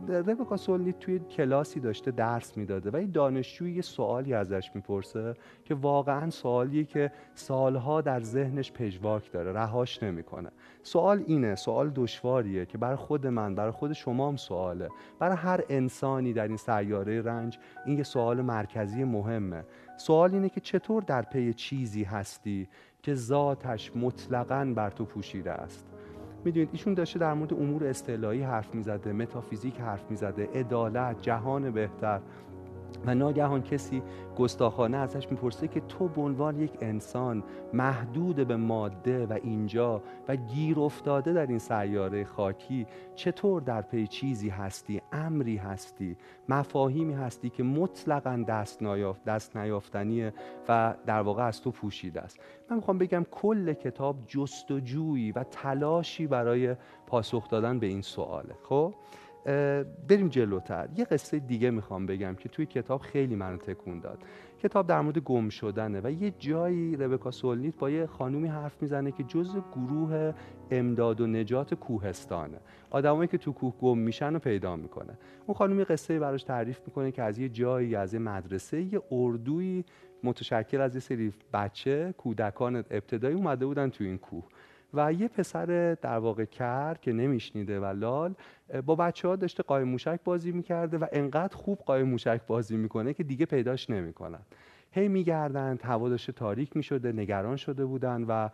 ربکا 0.09 0.57
سولی 0.57 0.93
توی 0.93 1.19
کلاسی 1.19 1.81
داشته 1.81 2.11
درس 2.11 2.57
می‌داده 2.57 2.91
و 2.91 2.97
این 2.97 3.11
دانشجوی 3.11 3.73
یه 3.73 3.83
سوالی 3.83 4.35
ازش 4.35 4.71
می‌پرسه 4.75 5.35
که 5.65 5.75
واقعا 5.75 6.31
سوالیه 6.31 6.85
که 6.85 7.13
سالها 7.35 8.01
در 8.01 8.21
ذهنش 8.21 8.73
پژواک 8.73 9.33
داره 9.33 9.53
رهاش 9.53 10.03
نمی‌کنه. 10.03 10.51
سوال 10.83 11.25
اینه 11.27 11.55
سوال 11.55 11.91
دشواریه 11.95 12.67
که 12.67 12.79
برای 12.79 12.97
خود 12.97 13.27
من 13.27 13.55
برای 13.55 13.71
خود 13.71 13.93
شما 13.93 14.29
هم 14.29 14.37
سواله. 14.37 14.89
برای 15.19 15.37
هر 15.37 15.65
انسانی 15.69 16.33
در 16.33 16.49
این 16.49 16.57
سیاره 16.57 17.23
رنج 17.23 17.59
این 17.87 17.97
یه 17.97 18.05
سوال 18.05 18.41
مرکزی 18.41 19.05
مهمه. 19.05 19.65
سوال 19.97 20.35
اینه 20.35 20.49
که 20.49 20.61
چطور 20.61 21.03
در 21.03 21.23
پی 21.23 21.55
چیزی 21.55 22.05
هستی 22.05 22.69
که 23.03 23.15
ذاتش 23.15 23.97
مطلقا 23.97 24.73
بر 24.77 24.91
تو 24.91 25.05
پوشیده 25.05 25.53
است؟ 25.53 25.98
می‌دونید 26.45 26.69
ایشون 26.73 26.95
داشته 26.95 27.19
در 27.19 27.35
مورد 27.35 27.55
امور 27.55 27.87
اصطلاحی 27.87 28.43
حرف 28.43 28.75
می‌زده 28.75 29.13
متافیزیک 29.13 29.81
حرف 29.81 30.11
می‌زده 30.11 30.49
عدالت 30.55 31.23
جهان 31.23 31.71
بهتر. 31.71 32.21
و 33.07 33.15
ناگهان 33.15 33.63
کسی 33.63 34.03
گستاخانه 34.37 34.97
ازش 34.97 35.31
می‌پرسه 35.31 35.69
که 35.69 35.81
تو 35.81 36.09
به 36.09 36.21
عنوان 36.21 36.61
یک 36.61 36.73
انسان 36.81 37.45
محدود 37.73 38.37
به 38.37 38.57
ماده 38.57 39.27
و 39.27 39.39
اینجا 39.43 40.03
و 40.29 40.37
گیر 40.37 40.81
افتاده 40.81 41.33
در 41.33 41.47
این 41.47 41.59
سیاره 41.59 42.25
خاکی 42.25 42.87
چطور 43.15 43.63
در 43.63 43.83
پی 43.83 44.07
چیزی 44.07 44.49
هستی 44.49 45.03
امری 45.13 45.57
هستی 45.57 46.17
مفاهیمی 46.49 47.15
هستی 47.15 47.51
که 47.51 47.63
مطلقا 47.63 48.45
دست, 48.49 48.83
نیافت، 48.83 49.25
دست 49.25 49.57
نیافتنیه 49.57 50.33
و 50.69 50.95
در 51.07 51.21
واقع 51.21 51.43
از 51.43 51.63
تو 51.63 51.71
پوشیده 51.71 52.21
است. 52.21 52.41
من 52.71 52.77
می‌خوام 52.77 52.99
بگم 52.99 53.27
کل 53.31 53.73
کتاب 53.73 54.17
جستجویی 54.27 55.33
و 55.33 55.43
تلاشی 55.43 56.27
برای 56.27 56.77
پاسخ 57.07 57.49
دادن 57.49 57.79
به 57.79 57.87
این 57.87 58.03
سواله 58.03 58.55
خب؟ 58.63 58.95
بریم 60.09 60.29
جلوتر. 60.29 60.89
یه 60.97 61.05
قصه 61.05 61.39
دیگه 61.39 61.71
می‌خوام 61.71 62.07
بگم 62.07 62.35
که 62.35 62.49
توی 62.49 62.67
کتاب 62.67 63.01
خیلی 63.01 63.35
منو 63.35 63.57
تکون 63.57 64.01
داد. 64.01 64.19
کتاب 64.59 64.87
در 64.87 65.01
مورد 65.01 65.19
گم 65.19 65.49
شدنه 65.49 66.01
و 66.05 66.11
یه 66.11 66.31
جایی 66.39 66.97
ربکا 66.97 67.31
سولنیت 67.31 67.77
با 67.77 67.91
یه 67.91 68.07
خانومی 68.07 68.49
حرف 68.49 68.83
می‌زنه 68.83 69.13
که 69.13 69.23
جز 69.23 69.57
گروه 69.73 70.33
امداد 70.71 71.21
و 71.21 71.27
نجات 71.27 71.75
کوهستانه. 71.75 72.59
آدمایی 72.91 73.29
که 73.29 73.39
تو 73.39 73.53
کوه 73.53 73.75
گم 73.81 73.99
میشن 73.99 74.37
و 74.37 74.39
پیدا 74.39 74.77
می‌کنه. 74.77 75.19
اون 75.47 75.55
خانومی 75.55 75.85
قصه 75.85 76.19
براش 76.19 76.43
تعریف 76.43 76.81
می‌کنه 76.87 77.13
که 77.13 77.23
از 77.23 77.39
یه 77.39 77.49
جایی 77.49 77.95
از 77.95 78.15
یه 78.15 78.21
مدرسه 78.21 78.83
یه 78.83 79.03
اردوی 79.11 79.85
متشکل 80.25 80.81
از 80.81 80.95
یه 80.95 81.01
سری 81.01 81.33
بچه 81.53 82.15
کودکان 82.19 82.77
ابتدایی 82.77 83.35
اومده 83.35 83.67
بودن 83.67 83.91
تو 83.91 84.05
این 84.05 84.19
کوه. 84.19 84.45
و 84.95 85.13
یه 85.13 85.29
پسر 85.29 85.95
در 86.03 86.19
واقع 86.19 86.45
کر 86.45 86.97
که 87.03 87.13
نمیشنیده 87.13 87.81
و 87.81 87.85
لال 87.85 88.35
با 88.87 88.95
بچه 88.95 89.29
ها 89.29 89.37
داشته 89.37 89.63
قایم 89.63 89.89
موشک 89.89 90.21
بازی 90.25 90.53
می‌کرده 90.53 90.99
و 90.99 91.07
انقدر 91.13 91.57
خوب 91.57 91.79
قایم 91.79 92.09
موشک 92.09 92.41
بازی 92.47 92.77
می‌کنه 92.77 93.15
که 93.15 93.23
دیگه 93.23 93.47
پیداش 93.47 93.91
نمی‌کنن. 93.91 94.41
هی 94.91 95.09
میگردند 95.09 95.81
هوا 95.83 96.09
داشته 96.09 96.33
تاریک 96.33 96.77
می‌شده 96.77 97.13
نگران 97.13 97.57
شده 97.57 97.85
بودن 97.85 98.23
و 98.23 98.49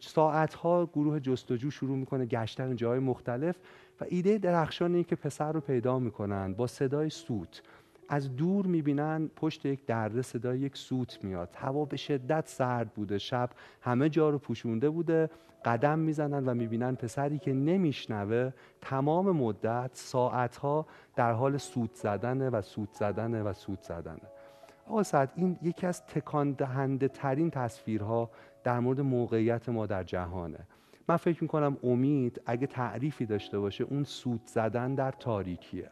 ساعتها 0.00 0.86
گروه 0.86 1.20
جستجو 1.20 1.70
شروع 1.70 1.96
می‌کنه 1.96 2.26
گشتن 2.26 2.76
جای 2.76 2.98
مختلف 2.98 3.56
و 4.00 4.04
ایده 4.08 4.38
درخشان 4.38 4.94
این 4.94 5.04
که 5.04 5.16
پسر 5.16 5.52
رو 5.52 5.60
پیدا 5.60 5.98
می‌کنن 5.98 6.54
با 6.54 6.66
صدای 6.66 7.10
سوت. 7.10 7.62
از 8.08 8.36
دور 8.36 8.66
می‌بینن 8.66 9.30
پشت 9.36 9.66
یک 9.66 9.86
دره 9.86 10.22
صدای 10.22 10.58
یک 10.58 10.76
سوت 10.76 11.24
میاد. 11.24 11.48
هوا 11.54 11.84
به 11.84 11.96
شدت 11.96 12.48
سرد 12.48 12.88
بوده 12.94 13.18
شب 13.18 13.50
همه 13.80 14.08
جا 14.08 14.30
رو 14.30 14.38
پوشونده 14.38 14.90
بوده 14.90 15.30
قدم 15.64 15.98
می‌زنن 15.98 16.46
و 16.46 16.54
می‌بینن 16.54 16.94
پسری 16.94 17.38
که 17.38 17.52
نمیشنوه 17.52 18.52
تمام 18.80 19.30
مدت 19.30 19.90
ساعتها 19.92 20.86
در 21.16 21.32
حال 21.32 21.56
سوت 21.56 21.94
زدنه 21.94 22.50
و 22.50 22.62
سوت 22.62 22.92
زدنه 22.92 23.42
و 23.42 23.52
سوت 23.52 23.82
زدنه. 23.82 24.20
آقا 24.86 25.02
سعد 25.02 25.32
این 25.36 25.58
یکی 25.62 25.86
از 25.86 26.06
تکان 26.06 26.52
دهنده 26.52 27.08
ترین 27.08 27.50
تصویرها 27.50 28.30
در 28.64 28.80
مورد 28.80 29.00
موقعیت 29.00 29.68
ما 29.68 29.86
در 29.86 30.02
جهانه. 30.02 30.58
من 31.08 31.16
فکر 31.16 31.42
می‌کنم 31.42 31.76
امید 31.82 32.40
اگه 32.46 32.66
تعریفی 32.66 33.26
داشته 33.26 33.58
باشه 33.58 33.84
اون 33.84 34.04
سوت 34.04 34.46
زدن 34.46 34.94
در 34.94 35.10
تاریکیه. 35.10 35.90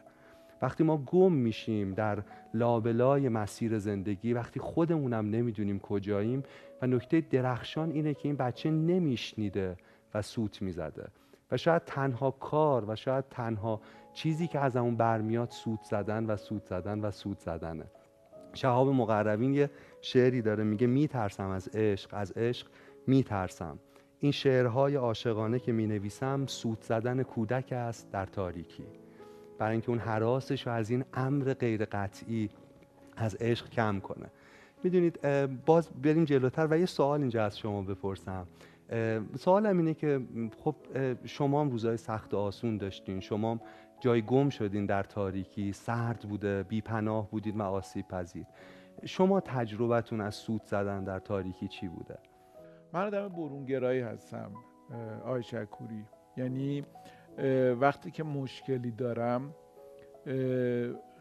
وقتی 0.63 0.83
ما 0.83 0.97
گم 0.97 1.33
میشیم 1.33 1.93
در 1.93 2.23
لابلای 2.53 3.29
مسیر 3.29 3.79
زندگی 3.79 4.33
وقتی 4.33 4.59
خودمونم 4.59 5.29
نمی‌دونیم 5.29 5.79
کجاییم 5.79 6.43
و 6.81 6.87
نکته 6.87 7.21
درخشان 7.21 7.91
اینه 7.91 8.13
که 8.13 8.27
این 8.27 8.35
بچه 8.35 8.71
نمیشنیده 8.71 9.77
و 10.13 10.21
سوت 10.21 10.61
می‌زده 10.61 11.07
و 11.51 11.57
شاید 11.57 11.81
تنها 11.85 12.31
کار 12.31 12.85
و 12.87 12.95
شاید 12.95 13.25
تنها 13.29 13.81
چیزی 14.13 14.47
که 14.47 14.59
از 14.59 14.77
اون 14.77 14.95
برمیاد 14.95 15.49
سود 15.49 15.79
زدن 15.83 16.25
و 16.25 16.37
سود 16.37 16.65
زدن 16.65 16.99
و 16.99 17.11
سود 17.11 17.39
زدنه. 17.39 17.85
شهاب 18.53 18.87
مقربین 18.87 19.53
یه 19.53 19.69
شعری 20.01 20.41
داره 20.41 20.63
میگه 20.63 20.87
میترسم 20.87 21.49
از 21.49 21.67
عشق 21.73 22.09
از 22.13 22.31
عشق 22.31 22.67
میترسم. 23.07 23.79
این 24.19 24.31
شعرهای 24.31 24.95
عاشقانه 24.95 25.59
که 25.59 25.71
می 25.71 25.87
نویسم 25.87 26.45
سود 26.45 26.81
زدن 26.81 27.23
کودک 27.23 27.71
است 27.71 28.11
در 28.11 28.25
تاریکی. 28.25 29.02
برای 29.57 29.71
اینکه 29.71 29.89
اون 29.89 29.99
حراسش 29.99 30.67
رو 30.67 30.73
از 30.73 30.89
این 30.89 31.05
امر 31.13 31.53
غیر 31.53 31.85
قطعی 31.85 32.49
از 33.17 33.35
عشق 33.35 33.69
کم 33.69 33.99
کنه. 33.99 34.27
می‌دونید 34.83 35.19
باز 35.65 35.89
بریم 35.89 36.25
جلوتر 36.25 36.67
و 36.69 36.79
یه 36.79 36.85
سوال 36.85 37.19
اینجا 37.19 37.45
از 37.45 37.57
شما 37.57 37.81
بپرسم. 37.81 38.47
سوالم 39.35 39.77
اینه 39.77 39.93
که 39.93 40.21
خب 40.63 40.75
شما 41.25 41.61
هم 41.61 41.69
روزای 41.69 41.97
سخت 41.97 42.33
و 42.33 42.37
آسون 42.37 42.77
داشتین. 42.77 43.19
شما 43.19 43.59
جای 43.99 44.21
گم 44.21 44.49
شدین 44.49 44.85
در 44.85 45.03
تاریکی 45.03 45.73
سرد 45.73 46.19
بوده 46.19 46.63
بی 46.63 46.81
پناه 46.81 47.29
بودید 47.31 47.59
و 47.59 47.61
آسیب 47.61 48.07
پذیر 48.07 48.45
شما 49.05 49.39
تجربتون 49.39 50.21
از 50.21 50.35
سود 50.35 50.63
زدن 50.63 51.03
در 51.03 51.19
تاریکی 51.19 51.67
چی 51.67 51.87
بوده؟ 51.87 52.17
من 52.93 53.07
آدم 53.07 53.29
برونگرایی 53.29 54.01
هستم 54.01 54.51
آی 55.25 55.43
شکوری. 55.43 56.05
یعنی 56.37 56.85
وقتی 57.79 58.11
که 58.11 58.23
مشکلی 58.23 58.91
دارم 58.91 59.55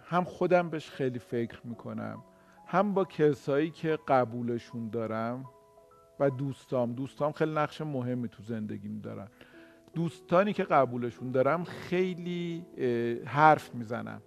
هم 0.05 0.25
خودم 0.25 0.71
بهش 0.71 0.91
خیلی 0.91 1.19
فکر 1.19 1.61
می‌کنم 1.65 2.25
هم 2.67 2.95
با 2.95 3.05
کسایی 3.05 3.71
که 3.71 3.99
قبولشون 4.09 4.91
دارم 4.91 5.45
و 6.21 6.31
دوستام 6.31 6.93
دوستام 6.93 7.33
خیلی 7.33 7.53
نقش 7.53 7.81
مهمی 7.81 8.29
تو 8.29 8.43
زندگیم 8.43 9.01
دارن. 9.01 9.29
دوستانی 9.95 10.53
که 10.53 10.65
قبولشون 10.65 11.31
دارم 11.31 11.65
خیلی 11.65 12.67
حرف 13.25 13.75
می‌زنم. 13.75 14.23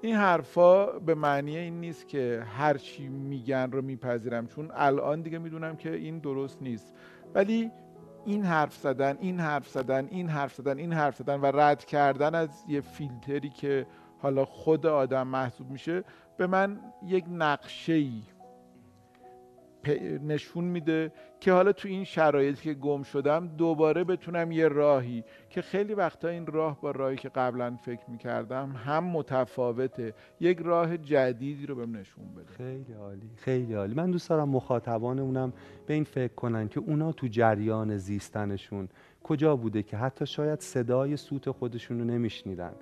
این 0.00 0.16
حرفا 0.16 0.86
به 0.86 1.14
معنی 1.14 1.56
این 1.56 1.80
نیست 1.80 2.08
که 2.08 2.42
هر 2.46 2.76
چی 2.76 3.08
میگن 3.08 3.70
رو 3.70 3.82
میپذیرم 3.82 4.46
چون 4.46 4.70
الان 4.74 5.22
دیگه 5.22 5.38
می‌دونم 5.38 5.76
که 5.76 5.92
این 5.92 6.18
درست 6.18 6.62
نیست. 6.62 6.94
ولی 7.34 7.70
این 8.28 8.44
حرف 8.44 8.76
زدن 8.76 9.16
این 9.20 9.40
حرف 9.40 9.68
زدن 9.68 10.08
این 10.10 10.28
حرف 10.28 10.54
زدن 10.54 10.78
این 10.78 10.92
حرف 10.92 11.16
زدن 11.16 11.40
و 11.40 11.46
رد 11.46 11.84
کردن 11.84 12.34
از 12.34 12.64
یه 12.68 12.80
فیلتری 12.80 13.50
که 13.50 13.86
حالا 14.18 14.44
خود 14.44 14.86
آدم 14.86 15.26
محسوب 15.26 15.70
میشه 15.70 16.04
به 16.36 16.46
من 16.46 16.80
یک 17.06 17.24
نقشه 17.30 17.92
ای 17.92 18.22
نشون 20.26 20.64
میده 20.64 21.12
که 21.40 21.52
حالا 21.52 21.72
تو 21.72 21.88
این 21.88 22.04
شرایطی 22.04 22.62
که 22.62 22.74
گم 22.74 23.02
شدم 23.02 23.48
دوباره 23.48 24.04
بتونم 24.04 24.52
یه 24.52 24.68
راهی 24.68 25.24
که 25.50 25.62
خیلی 25.62 25.94
وقتا 25.94 26.28
این 26.28 26.46
راه 26.46 26.80
با 26.80 26.90
راهی 26.90 27.16
که 27.16 27.28
قبلا 27.28 27.76
فکر 27.76 28.10
می‌کردم 28.10 28.72
هم 28.84 29.04
متفاوته. 29.04 30.14
یک 30.40 30.58
راه 30.58 30.98
جدیدی 30.98 31.66
رو 31.66 31.74
بهم 31.74 31.96
نشون 31.96 32.24
بده. 32.34 32.52
خیلی 32.56 32.92
عالی 32.92 33.30
خیلی 33.36 33.74
عالی. 33.74 33.94
من 33.94 34.10
دوست 34.10 34.30
دارم 34.30 34.48
مخاطبان 34.48 35.18
اونم 35.18 35.52
به 35.86 35.94
این 35.94 36.04
فکر 36.04 36.34
کنن 36.34 36.68
که 36.68 36.80
اونا 36.80 37.12
تو 37.12 37.26
جریان 37.26 37.96
زیستنشون 37.96 38.88
کجا 39.22 39.56
بوده 39.56 39.82
که 39.82 39.96
حتی 39.96 40.26
شاید 40.26 40.60
صدای 40.60 41.16
سوت 41.16 41.50
خودشون 41.50 41.98
رو 41.98 42.04
نمیشنیدن. 42.04 42.72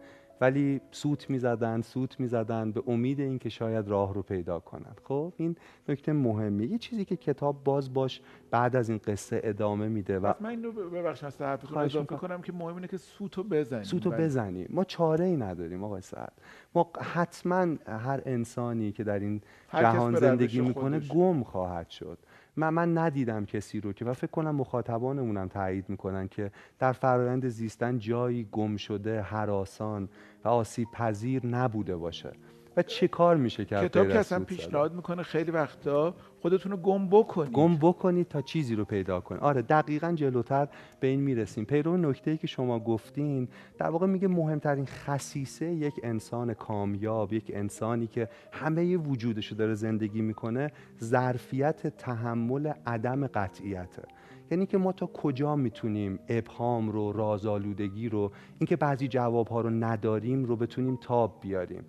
ولی 0.41 0.81
سوت 0.91 1.31
می‌زدن 1.31 1.81
سوت 1.81 2.21
می‌زدن 2.21 2.73
به 2.73 2.83
امید 2.87 3.21
اینکه 3.21 3.49
شاید 3.49 3.89
راه 3.89 4.15
رو 4.15 4.23
پیدا 4.23 4.61
کنند 4.61 5.01
خب 5.05 5.33
این 5.37 5.57
نکته 5.89 6.13
مهمه 6.13 6.67
یه 6.67 6.79
چیزی 6.79 7.05
که 7.05 7.17
کتاب 7.17 7.65
باز 7.65 7.95
باش 7.95 8.21
بعد 8.51 8.77
از 8.77 8.89
این 8.89 9.01
قصه 9.07 9.41
ادامه 9.45 9.89
میده 9.89 10.19
و 10.19 10.33
من 10.41 10.51
اینو 10.51 10.73
ببخش 10.73 11.25
از 11.25 11.41
حرفتون 11.41 11.79
اضافه 11.79 12.17
کنم 12.17 12.43
که 12.43 12.53
مهم 12.53 12.75
اینه 12.75 12.89
که 12.89 12.97
سوتو 12.97 13.43
بزنیم. 13.43 13.83
سوتو 13.83 14.11
بزنیم. 14.11 14.69
ما 14.71 14.85
چاره 14.85 15.25
ای 15.25 15.37
نداریم 15.37 15.85
آقای 15.85 16.01
سعد. 16.01 16.33
ما 16.75 16.91
حتما 17.01 17.67
هر 17.87 18.23
انسانی 18.27 18.93
که 18.93 19.05
در 19.05 19.19
این 19.19 19.41
جهان 19.73 20.15
زندگی 20.15 20.61
می‌کنه 20.61 20.99
گم 20.99 21.43
خواهد 21.43 21.89
شد. 21.91 22.19
من 22.57 22.69
من 22.69 22.99
ندیدم 22.99 23.45
کسی 23.45 23.81
رو 23.81 23.93
که 23.93 24.05
و 24.05 24.13
فکر 24.13 24.31
کنم 24.31 24.55
مخاطبانمونم 24.55 25.49
تایید 25.49 25.89
می‌کنن 25.89 26.29
که 26.29 26.51
در 26.79 26.93
فرایند 26.93 27.49
زیستن 27.49 27.99
جایی 27.99 28.49
گم 28.53 28.77
شده 28.77 29.21
حراسان 29.21 30.09
و 30.45 30.49
آسیب 30.49 30.89
پذیر 30.93 31.47
نبوده 31.47 31.97
باشه. 31.97 32.33
و 32.77 32.83
چه 32.83 33.09
کار 33.09 33.37
میشه 33.37 33.65
کرد 33.65 33.85
کتاب 33.85 34.09
که 34.09 34.19
اصلا 34.19 34.45
پیشنهاد 34.45 34.95
می‌کنه 34.95 35.23
خیلی 35.23 35.51
وقتا 35.51 36.15
خودتون 36.41 36.73
رو 36.73 36.79
گم 36.79 37.09
بکنید. 37.09 37.53
گم 37.53 37.77
بکنید 37.77 38.29
تا 38.29 38.43
چیزی 38.43 38.75
رو 38.75 38.85
پیدا 38.85 39.21
کنید. 39.21 39.41
آره 39.41 39.63
دقیقا 39.63 40.13
جلوتر 40.13 40.69
به 41.01 41.07
این 41.07 41.21
می‌رسیم. 41.21 41.65
پیرو 41.65 41.97
نکته 41.97 42.37
که 42.37 42.47
شما 42.47 42.79
گفتین 42.81 43.49
در 43.79 43.89
واقع 43.89 44.07
میگه 44.07 44.29
مهمترین 44.29 44.87
خصیصه 44.87 45.67
یک 45.67 45.95
انسان 46.03 46.55
کامیاب 46.55 47.33
یک 47.33 47.53
انسانی 47.55 48.07
که 48.07 48.29
همه 48.53 48.97
وجودش 48.97 49.47
رو 49.47 49.57
داره 49.57 49.75
زندگی 49.75 50.21
می‌کنه 50.21 50.73
ظرفیت 51.03 51.87
تحمل 51.87 52.73
عدم 52.87 53.27
قطعیته. 53.27 54.03
یعنی 54.51 54.67
که 54.67 54.79
ما 54.79 54.93
تا 54.93 55.07
کجا 55.07 55.57
می‌تونیم 55.57 56.19
ابهام 56.29 56.91
رو 56.91 57.13
رازآلودگی 57.13 58.09
رو 58.09 58.33
اینکه 58.59 58.77
بعضی 58.77 59.09
جوابها 59.09 59.61
رو 59.61 59.71
نداریم 59.71 60.45
رو 60.45 60.57
بتونیم 60.57 60.99
تاب 61.03 61.39
بیاریم. 61.41 61.85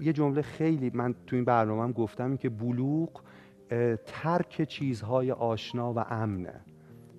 یه 0.00 0.12
جمله 0.12 0.42
خیلی 0.42 0.90
من 0.94 1.14
تو 1.26 1.36
این 1.36 1.44
برنامه 1.44 1.82
هم 1.82 1.92
گفتم 1.92 2.36
که 2.36 2.48
بلوغ 2.48 3.22
ترک 4.06 4.62
چیزهای 4.62 5.32
آشنا 5.32 5.92
و 5.92 5.98
امنه. 5.98 6.60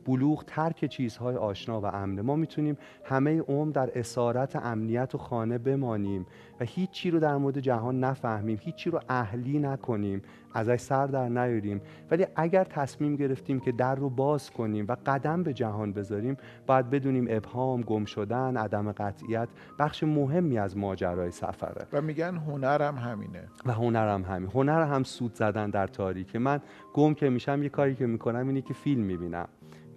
بلوغ 0.09 0.43
ترک 0.47 0.85
چیزهای 0.85 1.35
آشنا 1.35 1.81
و 1.81 1.85
امنه 1.85 2.21
ما 2.21 2.35
می‌تونیم 2.35 2.77
همه 3.03 3.39
عمر 3.39 3.71
در 3.71 3.89
اسارت 3.95 4.55
امنیت 4.55 5.15
و 5.15 5.17
خانه 5.17 5.57
بمانیم 5.57 6.25
و 6.59 6.63
هیچی 6.63 7.11
رو 7.11 7.19
در 7.19 7.37
مورد 7.37 7.59
جهان 7.59 7.99
نفهمیم 7.99 8.57
هیچی 8.61 8.89
رو 8.89 8.99
اهلی 9.09 9.59
نکنیم 9.59 10.21
ازش 10.53 10.79
سر 10.79 11.07
در 11.07 11.29
نیاریم. 11.29 11.81
ولی 12.11 12.25
اگر 12.35 12.63
تصمیم 12.63 13.15
گرفتیم 13.15 13.59
که 13.59 13.71
در 13.71 13.95
رو 13.95 14.09
باز 14.09 14.51
کنیم 14.51 14.85
و 14.87 14.95
قدم 15.05 15.43
به 15.43 15.53
جهان 15.53 15.93
بذاریم 15.93 16.37
باید 16.67 16.89
بدونیم 16.89 17.27
ابهام 17.29 17.81
گم 17.81 18.05
شدن 18.05 18.57
عدم 18.57 18.91
قطعیت 18.91 19.47
بخش 19.79 20.03
مهمی 20.03 20.57
از 20.57 20.77
ماجرای 20.77 21.31
سفره. 21.31 21.87
و 21.93 22.01
میگن 22.01 22.35
هنرم 22.35 22.97
همینه. 22.97 23.43
و 23.65 23.71
هنرم 23.71 24.23
همین. 24.23 24.49
هنر 24.53 24.83
هم 24.83 25.03
سود 25.03 25.33
زدن 25.33 25.69
در 25.69 25.87
تاریک 25.87 26.35
من 26.35 26.61
گم 26.93 27.13
که 27.13 27.29
میشم 27.29 27.63
یه 27.63 27.69
کاری 27.69 27.95
که 27.95 28.05
می‌کنم 28.05 28.47
اینه 28.47 28.61
که 28.61 28.73
فیلم 28.73 29.03
می‌بینم. 29.03 29.47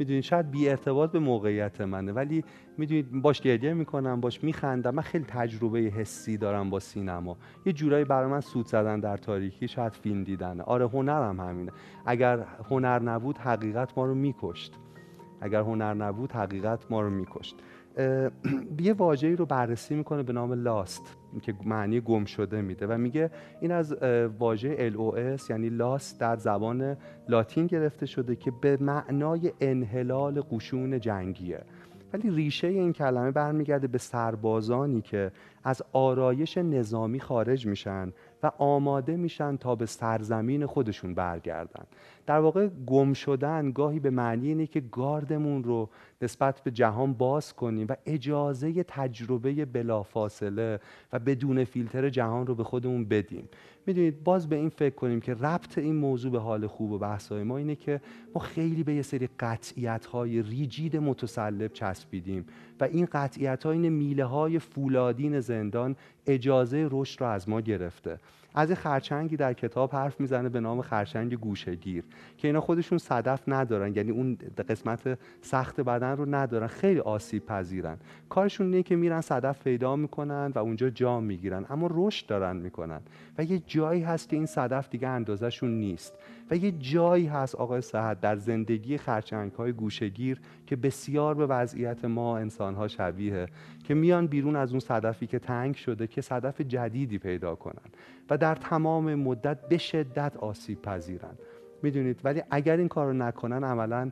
می‌دونید 0.02 0.22
شاید 0.22 0.50
بی 0.50 0.68
ارتباط 0.68 1.12
به 1.12 1.18
موقعیت 1.18 1.80
منه. 1.80 2.12
ولی 2.12 2.44
می‌دونید 2.78 3.22
باش 3.22 3.40
گریه 3.40 3.74
می‌کنم 3.74 4.20
باش 4.20 4.44
میخندم. 4.44 4.94
من 4.94 5.02
خیلی 5.02 5.24
تجربه 5.24 5.78
حسی 5.78 6.36
دارم 6.36 6.70
با 6.70 6.80
سینما. 6.80 7.36
یه 7.66 7.72
جورایی 7.72 8.04
برای 8.04 8.30
من 8.30 8.40
سود 8.40 8.66
زدن 8.66 9.00
در 9.00 9.16
تاریکی 9.16 9.68
شاید 9.68 9.92
فیلم 9.92 10.24
دیدنه 10.24 10.62
آره 10.62 10.88
هنرم 10.88 11.40
همینه. 11.40 11.72
اگر 12.06 12.46
هنر 12.70 12.98
نبود 12.98 13.38
حقیقت 13.38 13.98
ما 13.98 14.06
رو 14.06 14.14
میکشت. 14.14 14.74
اگر 15.40 15.60
هنر 15.60 15.94
نبود 15.94 16.32
حقیقت 16.32 16.90
ما 16.90 17.00
رو 17.00 17.10
میکشت. 17.10 17.56
یه 18.80 18.92
واژه‌ای 18.92 19.36
رو 19.36 19.46
بررسی 19.46 19.94
می‌کنه 19.94 20.22
به 20.22 20.32
نام 20.32 20.52
لاست 20.52 21.16
که 21.40 21.54
معنی 21.64 22.00
گم 22.00 22.24
شده 22.24 22.60
میده 22.60 22.86
و 22.86 22.98
میگه 22.98 23.30
این 23.60 23.72
از 23.72 23.92
واژه 24.38 24.90
LOS 24.90 25.50
یعنی 25.50 25.68
لاست 25.68 26.20
در 26.20 26.36
زبان 26.36 26.96
لاتین 27.28 27.66
گرفته 27.66 28.06
شده 28.06 28.36
که 28.36 28.52
به 28.60 28.78
معنای 28.80 29.52
انحلال 29.60 30.40
قشون 30.40 31.00
جنگیه. 31.00 31.60
ولی 32.12 32.30
ریشه 32.30 32.66
این 32.66 32.92
کلمه 32.92 33.30
برمیگرده 33.30 33.86
به 33.86 33.98
سربازانی 33.98 35.00
که 35.00 35.32
از 35.64 35.82
آرایش 35.92 36.58
نظامی 36.58 37.20
خارج 37.20 37.66
میشن 37.66 38.12
و 38.42 38.52
آماده 38.58 39.16
میشن 39.16 39.56
تا 39.56 39.74
به 39.74 39.86
سرزمین 39.86 40.66
خودشون 40.66 41.14
برگردن. 41.14 41.84
در 42.26 42.38
واقع 42.38 42.68
گم 42.86 43.12
شدن 43.12 43.72
گاهی 43.72 44.00
به 44.00 44.10
معنی 44.10 44.48
اینه 44.48 44.66
که 44.66 44.80
گاردمون 44.80 45.64
رو 45.64 45.88
نسبت 46.22 46.60
به 46.60 46.70
جهان 46.70 47.12
باز 47.12 47.52
کنیم 47.54 47.86
و 47.88 47.96
اجازه 48.06 48.82
تجربه 48.82 49.64
بلافاصله 49.64 50.80
و 51.12 51.18
بدون 51.18 51.64
فیلتر 51.64 52.08
جهان 52.08 52.46
رو 52.46 52.54
به 52.54 52.64
خودمون 52.64 53.04
بدیم. 53.04 53.48
می‌دونید 53.86 54.24
باز 54.24 54.48
به 54.48 54.56
این 54.56 54.68
فکر 54.68 54.94
کنیم 54.94 55.20
که 55.20 55.34
ربط 55.34 55.78
این 55.78 55.96
موضوع 55.96 56.32
به 56.32 56.38
حال 56.38 56.66
خوب 56.66 56.90
و 56.92 56.98
بحثای 56.98 57.42
ما 57.42 57.56
اینه 57.56 57.76
که 57.76 58.00
ما 58.34 58.40
خیلی 58.40 58.82
به 58.82 58.94
یه 58.94 59.02
سری 59.02 59.28
قطعیت 59.40 60.06
های 60.06 60.42
ریجید 60.42 60.96
متسلب 60.96 61.72
چسبیدیم. 61.72 62.46
و 62.82 62.84
این 62.84 63.08
قطعیت 63.12 63.64
ها 63.64 63.70
این 63.70 63.88
میله 63.88 64.24
های 64.24 64.58
فولادین 64.58 65.40
زندان 65.40 65.96
اجازه 66.26 66.88
رشد 66.90 67.20
رو 67.20 67.26
از 67.26 67.48
ما 67.48 67.60
گرفته. 67.60 68.18
از 68.54 68.72
خرچنگی 68.72 69.36
در 69.36 69.52
کتاب 69.52 69.92
حرف 69.92 70.20
می‌زنه 70.20 70.48
به 70.48 70.60
نام 70.60 70.82
خرچنگ 70.82 71.34
گوشگیر 71.34 72.04
که 72.38 72.48
اینا 72.48 72.60
خودشون 72.60 72.98
صدف 72.98 73.42
ندارن 73.46 73.94
یعنی 73.96 74.10
اون 74.10 74.38
قسمت 74.68 75.18
سخت 75.42 75.80
بدن 75.80 76.16
رو 76.16 76.34
ندارن 76.34 76.66
خیلی 76.66 77.00
آسیب 77.00 77.46
پذیرن. 77.46 77.96
کارشون 78.28 78.66
اینه 78.66 78.82
که 78.82 78.96
میرن 78.96 79.20
صدف 79.20 79.62
پیدا 79.62 79.96
می‌کنن 79.96 80.52
و 80.54 80.58
اونجا 80.58 80.90
جام 80.90 81.24
می‌گیرن 81.24 81.66
اما 81.70 81.88
رشد 81.90 82.26
دارن 82.26 82.56
می‌کنن. 82.56 83.00
و 83.38 83.44
یه 83.44 83.58
جایی 83.66 84.02
هست 84.02 84.28
که 84.28 84.36
این 84.36 84.46
صدف 84.46 84.88
دیگه 84.90 85.08
اندازهشون 85.08 85.70
نیست. 85.70 86.14
و 86.50 86.56
یه 86.56 86.72
جایی 86.72 87.26
هست 87.26 87.54
آقای 87.54 87.80
صحت 87.80 88.20
در 88.20 88.36
زندگی 88.36 88.98
خرچنگ 88.98 89.52
های 89.52 89.72
گوشگیر 89.72 90.40
که 90.66 90.76
بسیار 90.76 91.34
به 91.34 91.46
وضعیت 91.46 92.04
ما 92.04 92.38
انسان 92.38 92.74
ها 92.74 92.88
شبیه 92.88 93.46
که 93.84 93.94
میان 93.94 94.26
بیرون 94.26 94.56
از 94.56 94.70
اون 94.70 94.80
صدفی 94.80 95.26
که 95.26 95.38
تنگ 95.38 95.74
شده 95.74 96.06
که 96.06 96.20
صدف 96.20 96.60
جدیدی 96.60 97.18
پیدا 97.18 97.54
کنن 97.54 97.90
و 98.30 98.38
در 98.38 98.54
تمام 98.54 99.14
مدت 99.14 99.68
به 99.68 99.78
شدت 99.78 100.36
آسیب 100.36 100.82
پذیرن. 100.82 101.34
می‌دونید؟ 101.82 102.20
ولی 102.24 102.42
اگر 102.50 102.76
این 102.76 102.88
کار 102.88 103.06
رو 103.06 103.12
نکنن 103.12 103.64
عملا 103.64 104.10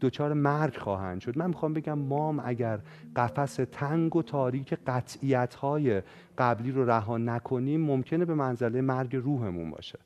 دچار 0.00 0.32
مرگ 0.32 0.76
خواهند 0.76 1.20
شد. 1.20 1.38
من 1.38 1.46
می‌خوام 1.46 1.72
بگم 1.72 1.98
مام 1.98 2.42
اگر 2.44 2.78
قفس 3.16 3.58
تنگ 3.72 4.16
و 4.16 4.22
تاریک 4.22 4.74
قطعیت 4.86 5.54
های 5.54 6.02
قبلی 6.38 6.70
رو 6.70 6.90
رها 6.90 7.18
نکنیم 7.18 7.80
ممکنه 7.80 8.24
به 8.24 8.34
منزله 8.34 8.80
مرگ 8.80 9.16
روحمون 9.16 9.70
باشه. 9.70 9.98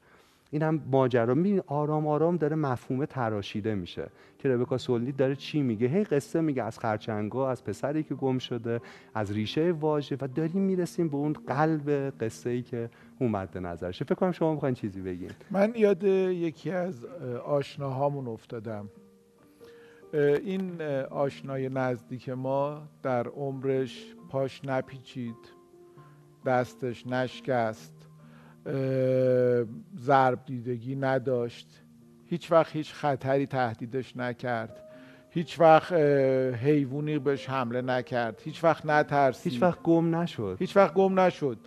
این 0.52 0.62
هم 0.62 0.82
ماجرا. 0.90 1.35
می 1.35 1.61
آرام 1.66 2.06
آرام 2.06 2.37
داره 2.37 2.56
مفهوم 2.56 3.04
تراشیده 3.04 3.75
میشه. 3.75 4.11
که 4.38 4.49
ربکا 4.49 4.78
سولنی 4.78 5.12
داره 5.12 5.37
چی 5.37 5.62
میگه؟ 5.62 5.87
هی 5.87 6.04
قصه 6.04 6.40
میگه 6.40 6.62
از 6.62 6.78
خرچنگا 6.78 7.50
از 7.50 7.64
پسری 7.64 8.02
که 8.02 8.14
گم 8.14 8.38
شده 8.38 8.80
از 9.14 9.32
ریشه 9.32 9.73
واژه 9.73 10.16
و 10.21 10.28
داریم 10.28 10.62
می‌رسیم 10.62 11.09
به 11.09 11.16
اون 11.16 11.32
قلب 11.32 11.90
قصه 12.21 12.50
ای 12.50 12.62
که 12.62 12.90
اومد 13.18 13.59
نظرشه. 13.59 14.04
فکر 14.04 14.14
کنم 14.14 14.32
شما 14.32 14.54
می‌خواین 14.54 14.75
چیزی 14.75 15.00
بگین. 15.00 15.30
من 15.50 15.73
یاد 15.76 16.04
یکی 16.04 16.71
از 16.71 17.04
آشناهامون 17.44 18.28
افتادم. 18.28 18.88
این 20.44 20.82
آشنای 21.11 21.68
نزدیک 21.68 22.28
ما 22.28 22.82
در 23.02 23.28
عمرش 23.28 24.14
پاش 24.28 24.64
نپیچید 24.64 25.37
دستش 26.47 27.06
نشکست. 27.06 28.01
ضرب 29.99 30.45
دیدگی 30.47 30.97
نداشت. 30.97 31.83
هیچ 32.26 32.52
وقت 32.52 32.76
هیچ 32.76 32.92
خطری 32.92 33.47
تهدیدش 33.47 34.16
نکرد. 34.16 34.83
هیچ 35.31 35.61
وقت 35.61 35.92
حیوانی 36.62 37.19
بهش 37.19 37.49
حمله 37.49 37.83
نکرد. 37.83 38.40
هیچ 38.45 38.64
وقت 38.64 38.87
نترسید. 38.87 39.52
هیچ 39.52 39.62
وقت 39.62 39.83
گم 39.83 40.16
نشد. 40.16 40.57
هیچ 40.59 40.76
وقت 40.76 40.95
گم 40.95 41.21
نشد. 41.21 41.59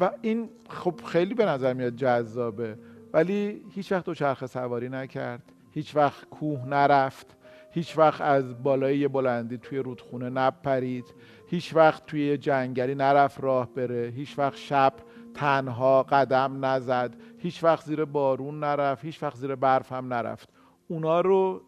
و 0.00 0.10
این 0.22 0.48
خب 0.68 1.00
خیلی 1.06 1.34
به 1.34 1.46
نظر 1.46 1.72
میاد 1.72 1.96
جذابه. 1.96 2.78
ولی 3.12 3.62
هیچ 3.70 3.92
وقت 3.92 4.04
دوچرخه 4.04 4.46
سواری 4.46 4.88
نکرد. 4.88 5.42
هیچ 5.70 5.96
وقت 5.96 6.28
کوه 6.28 6.68
نرفت. 6.68 7.36
هیچ 7.70 7.98
وقت 7.98 8.20
از 8.20 8.62
بالای 8.62 9.08
بلندی 9.08 9.58
توی 9.58 9.78
رودخونه 9.78 10.30
نپرید. 10.30 11.04
هیچ 11.46 11.74
وقت 11.74 12.06
توی 12.06 12.36
جنگلی 12.36 12.94
نرفت 12.94 13.40
راه 13.40 13.74
بره. 13.74 14.12
هیچ 14.16 14.38
وقت 14.38 14.56
شب 14.56 14.92
تنها 15.36 16.02
قدم 16.02 16.64
نزد. 16.64 17.14
هیچ 17.38 17.64
وقت 17.64 17.84
زیر 17.84 18.04
بارون 18.04 18.60
نرفت 18.60 19.04
هیچ 19.04 19.22
وقت 19.22 19.36
زیر 19.36 19.54
برف 19.54 19.92
هم 19.92 20.12
نرفت. 20.12 20.48
اونا 20.88 21.20
رو 21.20 21.62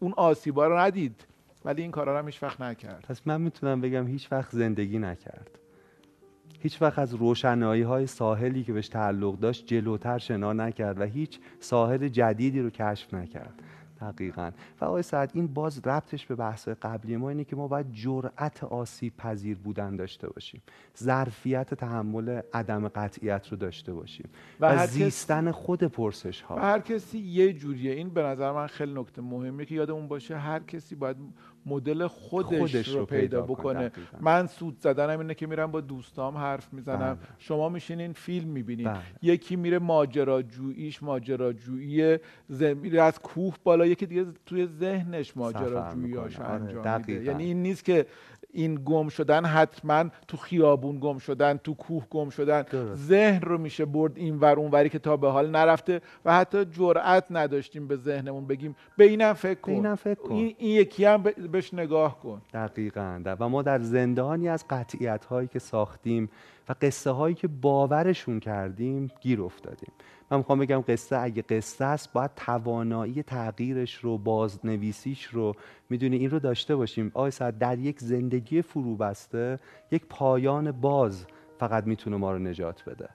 اون 0.00 0.14
آسیبا 0.16 0.66
رو 0.66 0.78
ندید. 0.78 1.26
ولی 1.64 1.82
این 1.82 1.90
کارا 1.90 2.12
رو 2.12 2.18
هم 2.18 2.26
هیچ 2.26 2.42
وقت 2.42 2.60
نکرد. 2.60 3.04
پس 3.08 3.22
من 3.26 3.40
می‌تونم 3.40 3.80
بگم 3.80 4.06
هیچ 4.06 4.32
وقت 4.32 4.50
زندگی 4.50 4.98
نکرد. 4.98 5.58
هیچ 6.60 6.82
وقت 6.82 6.98
از 6.98 7.14
روشنایی 7.14 7.82
های 7.82 8.06
ساحلی 8.06 8.64
که 8.64 8.72
بهش 8.72 8.88
تعلق 8.88 9.38
داشت 9.38 9.66
جلوتر 9.66 10.18
شنا 10.18 10.52
نکرد 10.52 11.00
و 11.00 11.04
هیچ 11.04 11.40
ساحل 11.60 12.08
جدیدی 12.08 12.60
رو 12.60 12.70
کشف 12.70 13.14
نکرد. 13.14 13.54
دقیقا 14.02 14.50
و 14.80 14.84
آقای 14.84 15.02
سعد 15.02 15.30
این 15.34 15.46
باز 15.46 15.78
ربطش 15.78 16.26
به 16.26 16.34
بحث 16.34 16.68
قبلی 16.68 17.16
ما 17.16 17.28
اینه 17.28 17.44
که 17.44 17.56
ما 17.56 17.68
باید 17.68 17.92
جرأت 17.92 18.64
آسیب 18.64 19.16
پذیر 19.16 19.56
بودن 19.56 19.96
داشته 19.96 20.28
باشیم. 20.28 20.62
ظرفیت 20.98 21.74
تحمل 21.74 22.40
عدم 22.52 22.88
قطعیت 22.88 23.48
رو 23.48 23.56
داشته 23.56 23.92
باشیم. 23.92 24.28
و, 24.60 24.82
و 24.82 24.86
زیستن 24.86 25.50
خود 25.50 25.84
پرسش 25.84 26.40
ها 26.40 26.56
و 26.56 26.58
هر 26.58 26.78
کسی 26.78 27.18
یه 27.18 27.52
جوریه. 27.52 27.92
این 27.92 28.10
به 28.10 28.22
نظر 28.22 28.52
من 28.52 28.66
خیلی 28.66 28.94
نکته 28.94 29.22
مهمه 29.22 29.64
که 29.64 29.74
یادمون 29.74 30.08
باشه 30.08 30.36
هر 30.36 30.58
کسی 30.58 30.94
باید 30.94 31.16
مدل 31.66 32.06
خودش, 32.06 32.58
خودش 32.58 32.88
رو, 32.88 33.06
پیدا, 33.06 33.42
بکنه. 33.42 33.90
من 34.20 34.46
سود 34.46 34.78
زدنم 34.78 35.18
اینه 35.18 35.34
که 35.34 35.46
میرم 35.46 35.70
با 35.70 35.80
دوستام 35.80 36.36
حرف 36.36 36.72
می‌زنم. 36.72 37.14
بله. 37.14 37.28
شما 37.38 37.68
میشینین 37.68 38.12
فیلم 38.12 38.48
می‌بینین. 38.48 38.88
بله. 38.88 39.00
یکی 39.22 39.56
میره 39.56 39.78
ماجراجوییش 39.78 41.02
ماجراجویی 41.02 42.18
میره 42.74 43.02
از 43.02 43.18
کوه 43.18 43.54
بالا 43.64 43.86
یکی 43.86 44.06
دیگه 44.06 44.26
توی 44.46 44.66
ذهنش 44.66 45.36
ماجراجوییاش 45.36 46.40
آره، 46.40 46.50
انجام 46.50 47.04
میده. 47.06 47.24
یعنی 47.24 47.44
این 47.44 47.62
نیست 47.62 47.84
که 47.84 48.06
این 48.54 48.80
گم 48.84 49.08
شدن 49.08 49.44
حتما 49.44 50.04
تو 50.28 50.36
خیابون 50.36 50.98
گم 51.00 51.18
شدن 51.18 51.56
تو 51.56 51.74
کوه 51.74 52.06
گم 52.10 52.30
شدن. 52.30 52.64
ذهن 52.94 53.40
رو 53.40 53.58
میشه 53.58 53.84
برد 53.84 54.16
این 54.16 54.38
ور 54.38 54.58
اون 54.58 54.70
وری 54.70 54.88
که 54.88 54.98
تا 54.98 55.16
به 55.16 55.30
حال 55.30 55.50
نرفته 55.50 56.00
و 56.24 56.34
حتی 56.34 56.64
جرأت 56.64 57.26
نداشتیم 57.30 57.88
به 57.88 57.96
ذهنمون 57.96 58.46
بگیم. 58.46 58.76
به 58.96 59.04
اینم 59.04 59.32
فکر 59.32 59.60
کن, 59.60 59.72
اینم 59.72 59.94
فکر 59.94 60.14
کن. 60.20 60.34
این, 60.34 60.54
این 60.58 60.76
یکی 60.76 61.04
هم 61.04 61.22
بهش 61.52 61.74
نگاه 61.74 62.20
کن. 62.20 62.42
دقیقا. 62.52 63.22
و 63.24 63.48
ما 63.48 63.62
در 63.62 63.78
زندانی 63.78 64.48
از 64.48 64.64
قطعیت 64.70 65.24
هایی 65.24 65.48
که 65.48 65.58
ساختیم 65.58 66.30
و 66.68 66.74
قصه 66.80 67.10
هایی 67.10 67.34
که 67.34 67.48
باورشون 67.48 68.40
کردیم 68.40 69.10
گیر 69.20 69.42
افتادیم. 69.42 69.92
من 70.30 70.36
می‌خوام 70.38 70.58
بگم 70.58 70.84
قصه 70.88 71.18
اگه 71.18 71.42
قصه 71.42 71.84
است 71.84 72.12
باید 72.12 72.30
توانایی 72.36 73.22
تغییرش 73.22 73.94
رو 73.94 74.18
بازنویسیش 74.18 75.24
رو 75.24 75.54
می‌دونی 75.90 76.16
این 76.16 76.30
رو 76.30 76.38
داشته 76.38 76.76
باشیم. 76.76 77.10
آقای 77.14 77.30
سعد 77.30 77.58
در 77.58 77.78
یک 77.78 78.00
زندگی 78.00 78.62
فرو 78.62 78.96
بسته 78.96 79.58
یک 79.90 80.06
پایان 80.08 80.72
باز 80.72 81.26
فقط 81.58 81.86
می‌تونه 81.86 82.16
ما 82.16 82.32
رو 82.32 82.38
نجات 82.38 82.84
بده. 82.84 83.08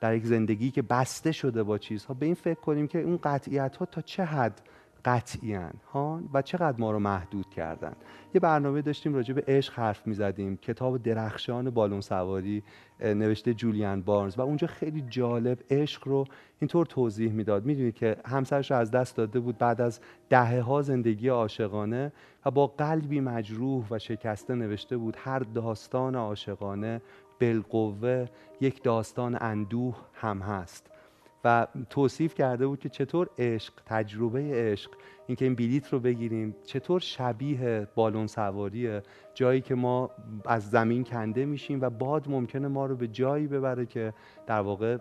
در 0.00 0.14
یک 0.14 0.24
زندگی 0.24 0.70
که 0.70 0.82
بسته 0.82 1.32
شده 1.32 1.62
با 1.62 1.78
چیزها 1.78 2.14
به 2.14 2.26
این 2.26 2.34
فکر 2.34 2.60
کنیم 2.60 2.86
که 2.86 3.00
اون 3.00 3.18
قطعیت 3.22 3.76
ها 3.76 3.86
تا 3.86 4.00
چه 4.00 4.24
حد 4.24 4.60
قطعیان 5.04 5.72
ها 5.92 6.20
و 6.34 6.42
چقدر 6.42 6.80
ما 6.80 6.90
رو 6.90 6.98
محدود 6.98 7.50
کردن 7.50 7.92
یه 8.34 8.40
برنامه 8.40 8.82
داشتیم 8.82 9.14
راجع 9.14 9.34
به 9.34 9.44
عشق 9.48 9.74
حرف 9.74 10.06
می‌زدیم. 10.06 10.56
کتاب 10.56 11.02
درخشان 11.02 11.70
بالون 11.70 12.00
سواری 12.00 12.62
نوشته 13.00 13.54
جولیان 13.54 14.02
بارنز. 14.02 14.38
و 14.38 14.42
اونجا 14.42 14.66
خیلی 14.66 15.04
جالب 15.08 15.58
عشق 15.70 16.08
رو 16.08 16.24
اینطور 16.60 16.86
توضیح 16.86 17.32
می‌داد. 17.32 17.64
می‌دونید 17.66 17.94
که 17.94 18.16
همسرش 18.24 18.70
رو 18.70 18.76
از 18.76 18.90
دست 18.90 19.16
داده 19.16 19.40
بود 19.40 19.58
بعد 19.58 19.80
از 19.80 20.00
دهه 20.30 20.60
ها 20.60 20.82
زندگی 20.82 21.28
عاشقانه 21.28 22.12
و 22.46 22.50
با 22.50 22.66
قلبی 22.66 23.20
مجروح 23.20 23.84
و 23.90 23.98
شکسته 23.98 24.54
نوشته 24.54 24.96
بود 24.96 25.16
هر 25.18 25.38
داستان 25.38 26.14
عاشقانه 26.14 27.00
بالقوه 27.40 28.26
یک 28.60 28.82
داستان 28.82 29.38
اندوه 29.40 29.96
هم 30.14 30.38
هست. 30.38 30.91
و 31.44 31.66
توصیف 31.90 32.34
کرده 32.34 32.66
بود 32.66 32.78
که 32.78 32.88
چطور 32.88 33.28
عشق 33.38 33.72
تجربه 33.86 34.50
عشق 34.52 34.90
اینکه 35.26 35.44
این 35.44 35.54
بلیت 35.54 35.92
رو 35.92 36.00
بگیریم 36.00 36.56
چطور 36.64 37.00
شبیه 37.00 37.88
بالون 37.94 38.26
سواریه 38.26 39.02
جایی 39.34 39.60
که 39.60 39.74
ما 39.74 40.10
از 40.44 40.70
زمین 40.70 41.04
کنده 41.04 41.44
میشیم 41.44 41.80
و 41.80 41.90
باد 41.90 42.28
ممکنه 42.28 42.68
ما 42.68 42.86
رو 42.86 42.96
به 42.96 43.08
جایی 43.08 43.46
ببره 43.46 43.86
که 43.86 44.12
در 44.46 44.60
واقع 44.60 44.96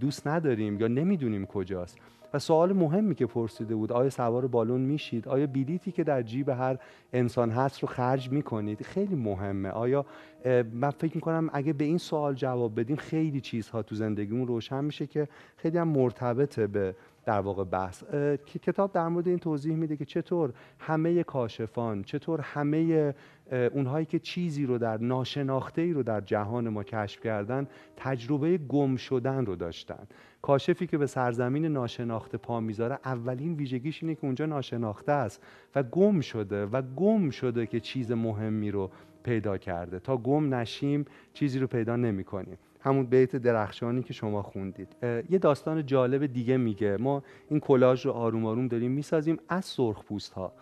دوست 0.00 0.26
نداریم 0.26 0.80
یا 0.80 0.88
نمی‌دونیم 0.88 1.46
کجاست. 1.46 1.98
و 2.34 2.38
سوال 2.38 2.72
مهمی 2.72 3.14
که 3.14 3.26
پرسیده 3.26 3.74
بود 3.74 3.92
آیا 3.92 4.10
سوار 4.10 4.46
بالون 4.46 4.80
میشید؟ 4.80 5.28
آیا 5.28 5.46
بلیتی 5.46 5.92
که 5.92 6.04
در 6.04 6.22
جیب 6.22 6.48
هر 6.48 6.78
انسان 7.12 7.50
هست 7.50 7.80
رو 7.80 7.88
خرج 7.88 8.30
می‌کنید؟ 8.30 8.82
خیلی 8.82 9.14
مهمه. 9.14 9.68
آیا 9.68 10.06
من 10.72 10.90
فکر 10.90 11.14
می‌کنم 11.14 11.50
اگه 11.52 11.72
به 11.72 11.84
این 11.84 11.98
سوال 11.98 12.34
جواب 12.34 12.80
بدیم 12.80 12.96
خیلی 12.96 13.40
چیزها 13.40 13.82
تو 13.82 13.94
زندگیمون 13.94 14.46
روشن 14.46 14.84
میشه 14.84 15.06
که 15.06 15.28
خیلی 15.56 15.78
هم 15.78 15.88
مرتبطه 15.88 16.66
به 16.66 16.94
در 17.24 17.40
واقع 17.40 17.64
بحث. 17.64 18.04
کتاب 18.46 18.92
در 18.92 19.08
مورد 19.08 19.28
این 19.28 19.38
توضیح 19.38 19.76
میده 19.76 19.96
که 19.96 20.04
چطور 20.04 20.52
همه 20.78 21.22
کاشفان 21.22 22.02
چطور 22.02 22.40
همه 22.40 23.14
اونهایی 23.52 24.06
که 24.06 24.18
چیزی 24.18 24.66
رو 24.66 24.78
در 24.78 24.98
ناشناخته 24.98 25.82
ای 25.82 25.92
رو 25.92 26.02
در 26.02 26.20
جهان 26.20 26.68
ما 26.68 26.82
کشف 26.82 27.20
کردن 27.20 27.66
تجربه 27.96 28.58
گم 28.58 28.96
شدن 28.96 29.46
رو 29.46 29.56
داشتن. 29.56 30.06
کاشفی 30.42 30.86
که 30.86 30.98
به 30.98 31.06
سرزمین 31.06 31.66
ناشناخته 31.66 32.38
پا 32.38 32.60
می‌ذاره 32.60 32.98
اولین 33.04 33.54
ویژگیش 33.54 34.02
اینه 34.02 34.14
که 34.14 34.24
اونجا 34.24 34.46
ناشناخته 34.46 35.12
است 35.12 35.42
و 35.74 35.82
گم 35.82 36.20
شده 36.20 36.66
و 36.66 36.82
گم 36.82 37.30
شده 37.30 37.66
که 37.66 37.80
چیز 37.80 38.12
مهمی 38.12 38.70
رو 38.70 38.90
پیدا 39.22 39.58
کرده. 39.58 39.98
تا 39.98 40.16
گم 40.16 40.54
نشیم 40.54 41.04
چیزی 41.34 41.58
رو 41.58 41.66
پیدا 41.66 41.96
نمی 41.96 42.24
کنیم 42.24 42.58
همون 42.80 43.06
بیت 43.06 43.36
درخشانی 43.36 44.02
که 44.02 44.12
شما 44.12 44.42
خوندید. 44.42 44.96
یه 45.30 45.38
داستان 45.38 45.86
جالب 45.86 46.26
دیگه 46.26 46.56
میگه. 46.56 46.96
ما 46.96 47.22
این 47.48 47.60
کلاژ 47.60 48.06
رو 48.06 48.12
آروم 48.12 48.46
آروم 48.46 48.68
داریم 48.68 48.92
می‌سازیم 48.92 49.38
از 49.48 49.64
سرخ 49.64 50.04
پوست 50.04 50.32
ها 50.32 50.52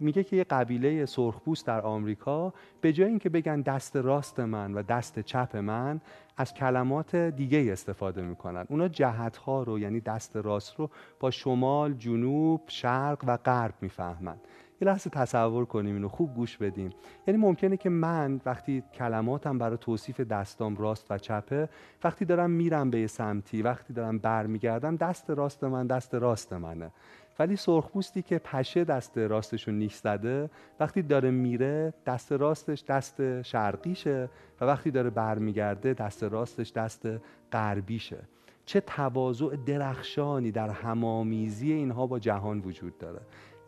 میگه 0.00 0.24
که 0.24 0.36
یه 0.36 0.44
قبیله 0.44 1.06
سرخپوست 1.06 1.66
در 1.66 1.80
آمریکا 1.80 2.54
به 2.80 2.92
جای 2.92 3.08
اینکه 3.08 3.28
بگن 3.28 3.60
دست 3.60 3.96
راست 3.96 4.40
من 4.40 4.74
و 4.74 4.82
دست 4.82 5.18
چپ 5.18 5.56
من 5.56 6.00
از 6.36 6.54
کلمات 6.54 7.16
دیگه 7.16 7.72
استفاده 7.72 8.22
می‌کنن. 8.22 8.66
اونا 8.68 8.88
جهت 8.88 9.36
ها 9.36 9.62
رو 9.62 9.78
یعنی 9.78 10.00
دست 10.00 10.36
راست 10.36 10.74
رو 10.76 10.90
با 11.20 11.30
شمال، 11.30 11.94
جنوب، 11.94 12.60
شرق 12.66 13.24
و 13.26 13.36
غرب 13.36 13.74
می‌فهمن. 13.80 14.36
یه 14.82 14.88
لحظه 14.88 15.10
تصور 15.10 15.64
کنیم 15.64 15.94
اینو 15.94 16.08
خوب 16.08 16.34
گوش 16.34 16.56
بدیم. 16.56 16.90
یعنی 17.26 17.40
ممکنه 17.40 17.76
که 17.76 17.88
من 17.90 18.40
وقتی 18.46 18.82
کلماتم 18.94 19.58
برای 19.58 19.78
توصیف 19.80 20.20
دستام 20.20 20.76
راست 20.76 21.10
و 21.10 21.18
چپه 21.18 21.68
وقتی 22.04 22.24
دارم 22.24 22.50
میرم 22.50 22.90
به 22.90 23.00
یه 23.00 23.06
سمتی 23.06 23.62
وقتی 23.62 23.92
دارم 23.92 24.18
برمیگردم 24.18 24.96
دست 24.96 25.30
راست 25.30 25.64
من 25.64 25.86
دست 25.86 26.14
راست 26.14 26.52
منه. 26.52 26.90
ولی 27.40 27.56
سرخپوستی 27.56 28.22
که 28.22 28.38
پشه 28.38 28.84
دست 28.84 29.18
راستش 29.18 29.68
رو 29.68 29.74
نیش 29.74 29.94
زده 29.94 30.50
وقتی 30.80 31.02
داره 31.02 31.30
میره 31.30 31.94
دست 32.06 32.32
راستش 32.32 32.84
دست 32.84 33.42
شرقیشه 33.42 34.28
و 34.60 34.64
وقتی 34.64 34.90
داره 34.90 35.10
برمیگرده 35.10 35.94
دست 35.94 36.24
راستش 36.24 36.72
دست 36.72 37.08
غربیشه. 37.52 38.18
چه 38.64 38.80
تواضع 38.80 39.56
درخشانی 39.66 40.50
در 40.50 40.68
همامیزی 40.68 41.72
اینها 41.72 42.06
با 42.06 42.18
جهان 42.18 42.58
وجود 42.58 42.98
داره. 42.98 43.20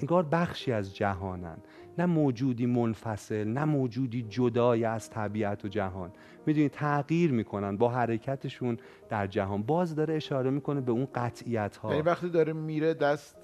انگار 0.03 0.23
بخشی 0.23 0.73
از 0.73 0.97
جهانن. 0.97 1.57
نه 1.99 2.07
موجودی 2.07 2.67
منفصل 2.67 3.45
نه 3.45 3.65
موجودی 3.65 4.23
جدای 4.23 4.85
از 4.85 5.11
طبیعت 5.11 5.65
و 5.65 5.69
جهان. 5.69 6.13
می‌دونی 6.47 6.69
تغییر 6.69 7.33
می‌کنن 7.33 7.77
با 7.77 7.89
حرکتشون 7.89 8.79
در 9.09 9.27
جهان. 9.27 9.63
باز 9.63 9.95
داره 9.95 10.15
اشاره 10.15 10.51
می‌کنه 10.51 10.81
به 10.81 10.93
اون 10.93 11.09
قطعیت 11.15 11.77
ها 11.77 11.91
یعنی 11.91 12.03
وقتی 12.03 12.29
داره 12.29 12.53
میره 12.53 12.95
دست 12.95 13.37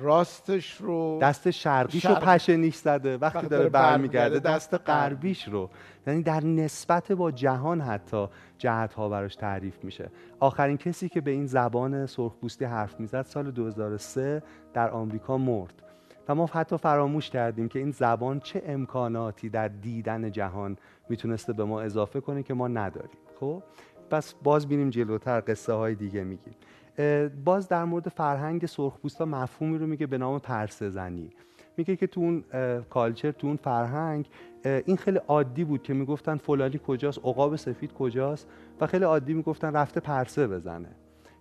راستش 0.00 0.76
رو 0.76 1.18
دست 1.22 1.50
شرقیش 1.50 2.06
رو 2.06 2.14
پشه 2.14 2.56
نیش 2.56 2.76
زده. 2.76 3.16
وقتی 3.16 3.46
داره 3.46 3.68
برمیگرده 3.68 4.38
دست 4.38 4.74
غربیش 4.74 5.48
رو. 5.48 5.70
یعنی 6.06 6.22
در 6.22 6.44
نسبت 6.44 7.12
با 7.12 7.30
جهان 7.30 7.80
حتی 7.80 8.26
جهت 8.58 8.94
ها 8.94 9.08
براش 9.08 9.36
تعریف 9.36 9.84
میشه. 9.84 10.10
آخرین 10.40 10.76
کسی 10.76 11.08
که 11.08 11.20
به 11.20 11.30
این 11.30 11.46
زبان 11.46 12.06
سرخپوستی 12.06 12.64
حرف 12.64 13.00
می‌زد 13.00 13.22
سال 13.22 13.50
2003 13.50 14.42
در 14.74 14.90
آمریکا 14.90 15.38
مرد. 15.38 15.82
و 16.28 16.34
ما 16.34 16.46
حتی 16.46 16.76
فراموش 16.76 17.30
کردیم 17.30 17.68
که 17.68 17.78
این 17.78 17.90
زبان 17.90 18.40
چه 18.40 18.62
امکاناتی 18.66 19.48
در 19.48 19.68
دیدن 19.68 20.32
جهان 20.32 20.76
می‌تونسته 21.08 21.52
به 21.52 21.64
ما 21.64 21.80
اضافه 21.80 22.20
کنه 22.20 22.42
که 22.42 22.54
ما 22.54 22.68
نداریم. 22.68 23.18
خب؟ 23.40 23.62
پس 24.10 24.34
باز 24.42 24.68
بینیم 24.68 24.90
جلوتر 24.90 25.42
قصه 25.46 25.72
های 25.72 25.94
دیگه 25.94 26.24
میگیم. 26.24 26.54
باز 27.44 27.68
در 27.68 27.84
مورد 27.84 28.08
فرهنگ 28.08 28.66
سرخپوستا 28.66 29.24
مفهومی 29.24 29.78
رو 29.78 29.86
میگه 29.86 30.06
به 30.06 30.18
نام 30.18 30.38
پرسه 30.38 30.90
زنی 30.90 31.30
میگه 31.76 31.96
که 31.96 32.06
تو 32.06 32.20
اون 32.20 32.44
کالچر 32.90 33.30
تو 33.30 33.46
اون 33.46 33.56
فرهنگ 33.56 34.28
این 34.64 34.96
خیلی 34.96 35.18
عادی 35.28 35.64
بود 35.64 35.82
که 35.82 35.94
می‌گفتن 35.94 36.36
فلانی 36.36 36.80
کجاست 36.86 37.18
عقاب 37.18 37.56
سفید 37.56 37.92
کجاست 37.92 38.48
و 38.80 38.86
خیلی 38.86 39.04
عادی 39.04 39.34
می‌گفتن 39.34 39.72
رفته 39.72 40.00
پرسه 40.00 40.46
بزنه. 40.46 40.88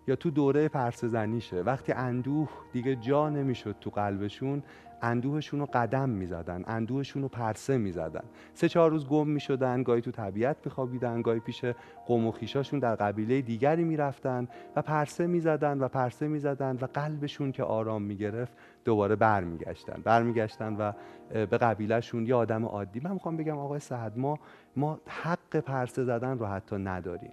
یا 0.08 0.16
تو 0.16 0.30
دوره 0.30 0.68
پرسه 0.68 1.08
زنیشه 1.08 1.62
وقتی 1.62 1.92
اندوه 1.92 2.50
دیگه 2.74 2.96
جا 2.96 3.30
نمی‌شد 3.30 3.76
تو 3.82 3.90
قلبشون 3.90 4.64
اندوهشون 5.02 5.60
رو 5.60 5.66
قدم 5.74 6.10
می‌زدن 6.10 6.64
اندوهشون 6.68 7.22
رو 7.22 7.28
پرسه 7.28 7.78
می‌زدن. 7.78 8.24
سه 8.54 8.70
چهار 8.70 8.92
روز 8.92 9.08
گم 9.08 9.28
می‌شدن 9.28 9.84
گاهی 9.84 10.02
تو 10.02 10.12
طبیعت 10.12 10.58
میخوابیدن 10.66 11.22
گاهی 11.22 11.40
پیش 11.40 11.66
قوم 12.06 12.28
و 12.28 12.32
خیشاشون 12.32 12.80
در 12.80 12.96
قبیله 12.96 13.42
دیگری 13.42 13.84
می‌رفتن 13.84 14.48
و 14.76 14.82
پرسه 14.82 15.28
می‌زدن 15.28 15.80
و 15.80 15.88
پرسه 15.88 16.28
می‌زدن 16.28 16.78
و 16.82 16.88
قلبشون 16.94 17.52
که 17.52 17.64
آرام 17.64 18.02
می‌گرفت 18.02 18.54
دوباره 18.86 19.16
برمیگشتن. 19.16 20.02
برمیگشتن 20.04 20.76
و 20.76 20.92
به 21.30 21.58
قبیلهشون 21.58 22.26
یه 22.26 22.36
آدم 22.36 22.66
عادی. 22.66 23.00
من 23.04 23.12
می‌خوام 23.12 23.38
بگم 23.38 23.58
آقای 23.58 23.80
سعد 23.80 24.18
ما 24.18 24.40
ما 24.76 25.00
حق 25.08 25.56
پرسه 25.56 26.04
زدن 26.04 26.40
رو 26.40 26.46
حتی 26.46 26.76
نداریم. 26.76 27.32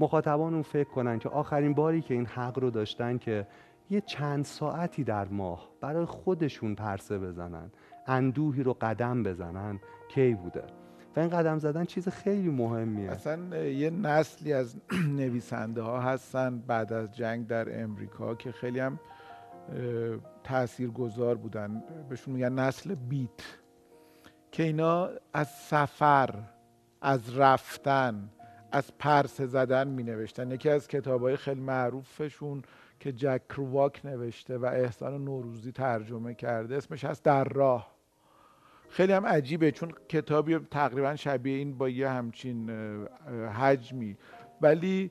مخاطبان 0.00 0.54
اون 0.54 0.62
فکر 0.62 0.88
کنن 0.88 1.18
که 1.18 1.28
آخرین 1.28 1.74
باری 1.74 2.02
که 2.02 2.14
این 2.14 2.26
حق 2.26 2.58
رو 2.58 2.70
داشتن 2.70 3.18
که 3.18 3.46
یه 3.90 4.00
چند 4.00 4.44
ساعتی 4.44 5.04
در 5.04 5.28
ماه 5.28 5.68
برای 5.80 6.04
خودشون 6.04 6.74
پرسه 6.74 7.18
بزنن 7.18 7.70
اندوهی 8.06 8.62
رو 8.62 8.76
قدم 8.80 9.22
بزنن 9.22 9.80
کی 10.08 10.34
بوده. 10.34 10.64
و 11.16 11.20
این 11.20 11.28
قدم 11.28 11.58
زدن 11.58 11.84
چیز 11.84 12.08
خیلی 12.08 12.48
مهمیه. 12.48 13.10
اصلا 13.10 13.56
یه 13.56 13.90
نسلی 13.90 14.52
از 14.52 14.76
نویسنده 15.18 15.82
ها 15.82 16.00
هستن 16.00 16.58
بعد 16.58 16.92
از 16.92 17.14
جنگ 17.16 17.46
در 17.46 17.82
امریکا 17.82 18.34
که 18.34 18.52
خیلی 18.52 18.80
هم 18.80 19.00
تأثیر 20.44 20.90
گذار 20.90 21.34
بودن. 21.34 21.82
بهشون 22.08 22.34
میگن 22.34 22.52
نسل 22.52 22.94
بیت. 22.94 23.30
که 24.52 24.62
اینا 24.62 25.10
از 25.32 25.48
سفر 25.48 26.34
از 27.00 27.36
رفتن 27.36 28.30
از 28.72 28.98
پرسه 28.98 29.46
زدن 29.46 29.88
می 29.88 30.02
نوشتن 30.02 30.50
یکی 30.50 30.68
از 30.68 30.88
کتاب 30.88 31.22
های 31.22 31.36
خیلی 31.36 31.60
معروفشون 31.60 32.62
که 33.04 33.12
جک 33.12 33.48
کرواک 33.48 34.00
نوشته 34.06 34.58
و 34.58 34.64
احسان 34.64 35.24
نوروزی 35.24 35.72
ترجمه 35.72 36.34
کرده 36.34 36.76
اسمش 36.76 37.04
هست 37.04 37.24
در 37.24 37.44
راه 37.44 37.94
خیلی 38.88 39.12
هم 39.12 39.26
عجیبه 39.26 39.70
چون 39.70 39.92
کتابی 40.08 40.58
تقریبا 40.58 41.16
شبیه 41.16 41.58
این 41.58 41.78
با 41.78 41.88
یه 41.88 42.08
همچین 42.08 42.70
حجمی. 43.60 44.16
ولی 44.60 45.10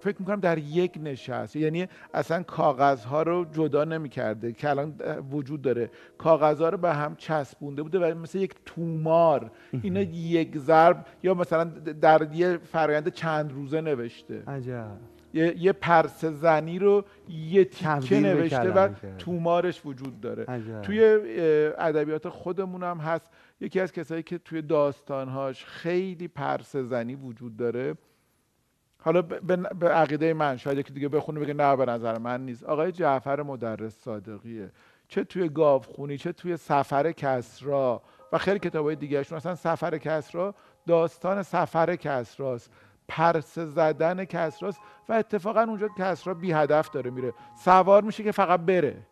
فکر 0.00 0.16
می‌کنم 0.18 0.40
در 0.40 0.58
یک 0.58 0.98
نشست. 1.02 1.56
یعنی 1.56 1.88
اصلا 2.14 2.42
کاغذها 2.42 3.22
رو 3.22 3.44
جدا 3.44 3.84
نمی‌کرده 3.84 4.52
که 4.52 4.70
الان 4.70 4.94
وجود 5.30 5.62
داره. 5.62 5.90
کاغذها 6.18 6.68
رو 6.68 6.78
به 6.78 6.92
هم 6.94 7.16
چسبونده 7.16 7.82
بوده 7.82 7.98
و 7.98 8.18
مثل 8.18 8.38
یک 8.38 8.54
تومار. 8.64 9.50
اینا 9.82 10.00
یک 10.00 10.58
ضرب 10.58 11.06
یا 11.22 11.34
مثلا 11.34 11.64
در 12.00 12.32
یه 12.32 12.56
فرایند 12.56 13.08
چند 13.08 13.52
روزه 13.52 13.80
نوشته. 13.80 14.42
عجب. 14.46 14.98
یه, 15.34 15.54
یه 15.58 15.72
پرس 15.72 16.24
زنی 16.24 16.78
رو 16.78 17.04
یه 17.28 17.64
تیکه 17.64 18.20
نوشته 18.20 18.70
و 18.70 18.88
تومارش 19.18 19.86
وجود 19.86 20.20
داره. 20.20 20.44
عجب. 20.44 20.80
توی 20.82 21.04
ادبیات 21.78 22.28
خودمون 22.28 22.82
هم 22.82 22.98
هست. 22.98 23.28
یکی 23.60 23.80
از 23.80 23.92
کسایی 23.92 24.22
که 24.22 24.38
توی 24.38 24.62
داستانهاش 24.62 25.64
خیلی 25.64 26.28
پرس 26.28 26.76
زنی 26.76 27.14
وجود 27.14 27.56
داره. 27.56 27.94
حالا 28.98 29.22
به 29.22 29.88
عقیده 29.88 30.34
من 30.34 30.56
شاید 30.56 30.78
یکی 30.78 30.92
دیگه 30.92 31.08
بخونه 31.08 31.40
بگه 31.40 31.54
نه 31.54 31.76
به 31.76 31.86
نظر 31.86 32.18
من 32.18 32.44
نیست. 32.46 32.64
آقای 32.64 32.92
جعفر 32.92 33.42
مدرس 33.42 33.96
صادقیه. 33.96 34.70
چه 35.08 35.24
توی 35.24 35.48
گاوخونی 35.48 36.18
چه 36.18 36.32
توی 36.32 36.56
سفر 36.56 37.12
کسرا 37.12 38.02
و 38.32 38.38
خیلی 38.38 38.58
کتاب 38.58 38.86
های 38.86 38.96
دیگه 38.96 39.18
اصلا 39.18 39.54
سفر 39.54 39.98
کسرا 39.98 40.54
داستان 40.86 41.42
سفر 41.42 41.96
کسراست. 41.96 42.70
پرس 43.12 43.58
زدن 43.58 44.24
کسراست 44.24 44.80
و 45.08 45.12
اتفاقا 45.12 45.62
اونجا 45.62 45.88
کسرا 45.98 46.34
بی 46.34 46.52
هدف 46.52 46.90
داره 46.90 47.10
میره. 47.10 47.34
سوار 47.54 48.02
میشه 48.02 48.22
که 48.22 48.32
فقط 48.32 48.60
بره. 48.60 49.06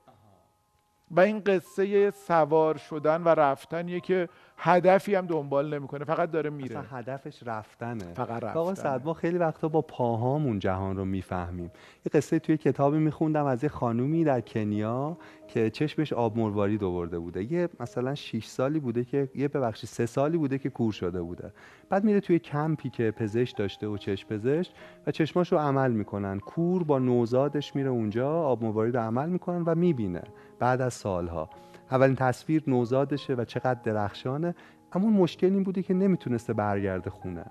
و 1.11 1.21
این 1.21 1.41
قصه 1.41 2.11
سوار 2.11 2.77
شدن 2.77 3.23
و 3.23 3.29
رفتنیه 3.29 4.01
که 4.01 4.29
هدفی 4.63 5.15
هم 5.15 5.27
دنبال 5.27 5.75
نمی‌کنه 5.79 6.05
فقط 6.05 6.31
داره 6.31 6.51
میره. 6.51 6.79
اصلا 6.79 6.99
هدفش 6.99 7.43
رفتنه. 7.47 8.15
فقط 8.15 8.31
رفتنه 8.31 8.53
آقا 8.53 8.75
سعد 8.75 9.05
ما 9.05 9.15
خیلی 9.15 9.39
وقتا 9.39 9.69
با 9.69 9.83
پاهامون 9.83 10.59
جهان 10.59 10.97
رو 10.97 11.05
می‌فهمیم. 11.05 11.71
یه 12.07 12.11
قصه 12.13 12.39
توی 12.39 12.57
کتابی 12.57 12.99
میخوندم 12.99 13.45
از 13.45 13.63
یه 13.63 13.69
خانومی 13.69 14.25
در 14.25 14.41
کنیا 14.41 15.17
که 15.49 15.71
چشمش 15.71 16.13
آب 16.13 16.39
مروارید 16.39 16.85
آورده 16.85 17.19
بوده. 17.19 17.53
یه 17.53 17.69
مثلا 17.81 18.15
6 18.15 18.47
سالی 18.47 18.81
بوده 18.81 19.05
که 19.05 19.29
یه 19.35 19.49
ببخشید 19.49 19.91
سه 19.91 20.07
سالی 20.07 20.39
بوده 20.39 20.59
که 20.59 20.71
کور 20.71 20.93
شده 20.93 21.23
بوده. 21.23 21.53
بعد 21.89 22.05
میره 22.05 22.21
توی 22.21 22.39
کمپی 22.39 22.91
که 22.91 23.11
پزشک 23.11 23.57
داشته 23.57 23.87
و 23.87 23.97
چشم 23.97 24.29
پزشک 24.29 24.73
و 25.07 25.11
چشماش 25.11 25.53
رو 25.53 25.59
عمل 25.59 25.93
می‌کنن. 25.93 26.39
کور 26.39 26.85
با 26.85 26.99
نوزادش 26.99 27.77
میره 27.77 27.89
اونجا 27.89 28.31
آب 28.31 28.65
مروارید 28.65 28.97
عمل 28.97 29.29
می‌کنن 29.29 29.63
و 29.63 29.75
می‌بینه 29.75 30.23
بعد 30.59 30.81
از 30.81 30.95
سالها. 30.95 31.51
اولین 31.91 32.17
تصویر 32.17 32.63
نوزادشه 32.67 33.35
و 33.35 33.45
چقدر 33.45 33.81
درخشانه. 33.85 34.55
اما 34.93 35.11
مشکل 35.11 35.47
این 35.47 35.63
بوده 35.63 35.83
که 35.83 35.95
نمی‌تونسته 35.95 36.53
برگرده 36.53 37.11
خونه. 37.11 37.45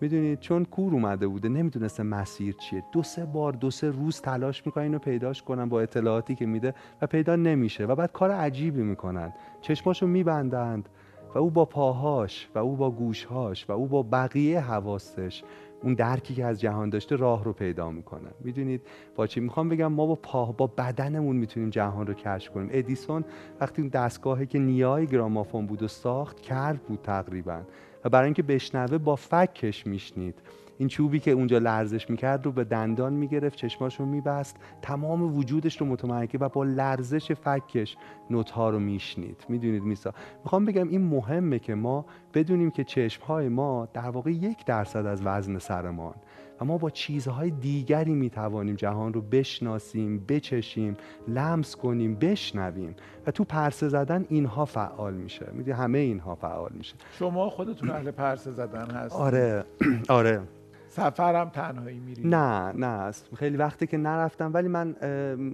می‌دونید 0.00 0.40
چون 0.40 0.64
کور 0.64 0.92
اومده 0.92 1.26
بوده 1.26 1.48
نمی‌دونسته 1.48 2.02
مسیر 2.02 2.54
چیه. 2.54 2.84
دو 2.92 3.02
سه 3.02 3.24
بار 3.24 3.52
دو 3.52 3.70
سه 3.70 3.90
روز 3.90 4.20
تلاش 4.20 4.66
می‌کنن 4.66 4.84
اینو 4.84 4.98
پیداش 4.98 5.42
کنن 5.42 5.68
با 5.68 5.80
اطلاعاتی 5.80 6.34
که 6.34 6.46
میده 6.46 6.74
و 7.02 7.06
پیدا 7.06 7.36
نمیشه 7.36 7.84
و 7.84 7.94
بعد 7.94 8.12
کار 8.12 8.30
عجیبی 8.30 8.82
می‌کنن. 8.82 9.32
چشماشو 9.60 10.06
میبندند 10.06 10.88
و 11.34 11.38
او 11.38 11.50
با 11.50 11.64
پاهاش 11.64 12.48
و 12.54 12.58
او 12.58 12.76
با 12.76 12.90
گوشهاش 12.90 13.70
و 13.70 13.72
او 13.72 13.86
با 13.86 14.02
بقیه 14.02 14.60
حواستش 14.60 15.44
اون 15.84 15.94
درکی 15.94 16.34
که 16.34 16.44
از 16.44 16.60
جهان 16.60 16.88
داشته 16.88 17.16
راه 17.16 17.44
رو 17.44 17.52
پیدا 17.52 17.90
می‌کنه. 17.90 18.30
می‌دونید 18.40 18.80
با 19.16 19.26
چی؟ 19.26 19.40
می‌خوام 19.40 19.68
بگم 19.68 19.92
ما 19.92 20.06
با 20.06 20.14
پا 20.14 20.52
با 20.52 20.66
بدنمون 20.66 21.36
می‌تونیم 21.36 21.70
جهان 21.70 22.06
رو 22.06 22.14
کشف 22.14 22.52
کنیم. 22.52 22.68
ادیسون 22.72 23.24
وقتی 23.60 23.82
اون 23.82 23.88
دستگاهی 23.88 24.46
که 24.46 24.58
نیای 24.58 25.06
گرامافون 25.06 25.66
بود 25.66 25.82
و 25.82 25.88
ساخت 25.88 26.40
کرد 26.40 26.82
بود 26.82 26.98
تقریبا. 27.02 27.60
و 28.04 28.08
برای 28.08 28.24
اینکه 28.24 28.42
بشنوه 28.42 28.98
با 28.98 29.16
فکش 29.16 29.86
میشنید. 29.86 30.34
این 30.78 30.88
چوبی 30.88 31.20
که 31.20 31.30
اونجا 31.30 31.58
لرزش 31.58 32.10
می‌کرد 32.10 32.44
رو 32.44 32.52
به 32.52 32.64
دندان 32.64 33.12
می‌گرفت 33.12 33.58
چشماش 33.58 34.00
رو 34.00 34.06
میبست 34.06 34.56
تمام 34.82 35.36
وجودش 35.36 35.80
رو 35.80 35.86
متمرکز 35.86 36.38
و 36.40 36.48
با 36.48 36.64
لرزش 36.64 37.32
فکش 37.32 37.96
نوت 38.30 38.50
ها 38.50 38.70
رو 38.70 38.78
میشنید. 38.78 39.44
می‌دونید 39.48 39.82
میسا؟ 39.82 40.12
می‌خوام 40.44 40.64
بگم 40.64 40.88
این 40.88 41.00
مهمه 41.00 41.58
که 41.58 41.74
ما 41.74 42.06
بدونیم 42.34 42.70
که 42.70 42.84
چشم 42.84 43.22
های 43.22 43.48
ما 43.48 43.88
در 43.92 44.10
واقع 44.10 44.30
یک 44.30 44.64
درصد 44.64 45.06
از 45.06 45.22
وزن 45.24 45.58
سرمان 45.58 46.14
و 46.60 46.64
ما 46.64 46.78
با 46.78 46.90
چیزهای 46.90 47.50
دیگری 47.50 48.14
می‌توانیم 48.14 48.74
جهان 48.74 49.12
رو 49.12 49.20
بشناسیم 49.20 50.24
بچشیم 50.28 50.96
لمس 51.28 51.76
کنیم 51.76 52.14
بشنویم 52.14 52.96
و 53.26 53.30
تو 53.30 53.44
پرسه 53.44 53.88
زدن 53.88 54.24
اینها 54.28 54.64
فعال 54.64 55.14
میشه. 55.14 55.46
می‌دونی؟ 55.52 55.78
همه 55.78 55.98
اینها 55.98 56.34
فعال 56.34 56.70
میشه. 56.74 56.94
شما 57.18 57.50
خودتون 57.50 57.90
اهل 57.90 58.10
پرسه 58.10 58.52
زدن 58.52 58.90
هست 58.90 59.16
آره. 59.16 59.64
آره. 60.08 60.40
سفرم 60.96 61.48
تنهایی 61.48 61.98
میری 61.98 62.28
نه 62.28 62.72
نه 62.72 63.12
خیلی 63.36 63.56
وقتی 63.56 63.86
که 63.86 63.96
نرفتم 63.96 64.50
ولی 64.54 64.68
من 64.68 64.96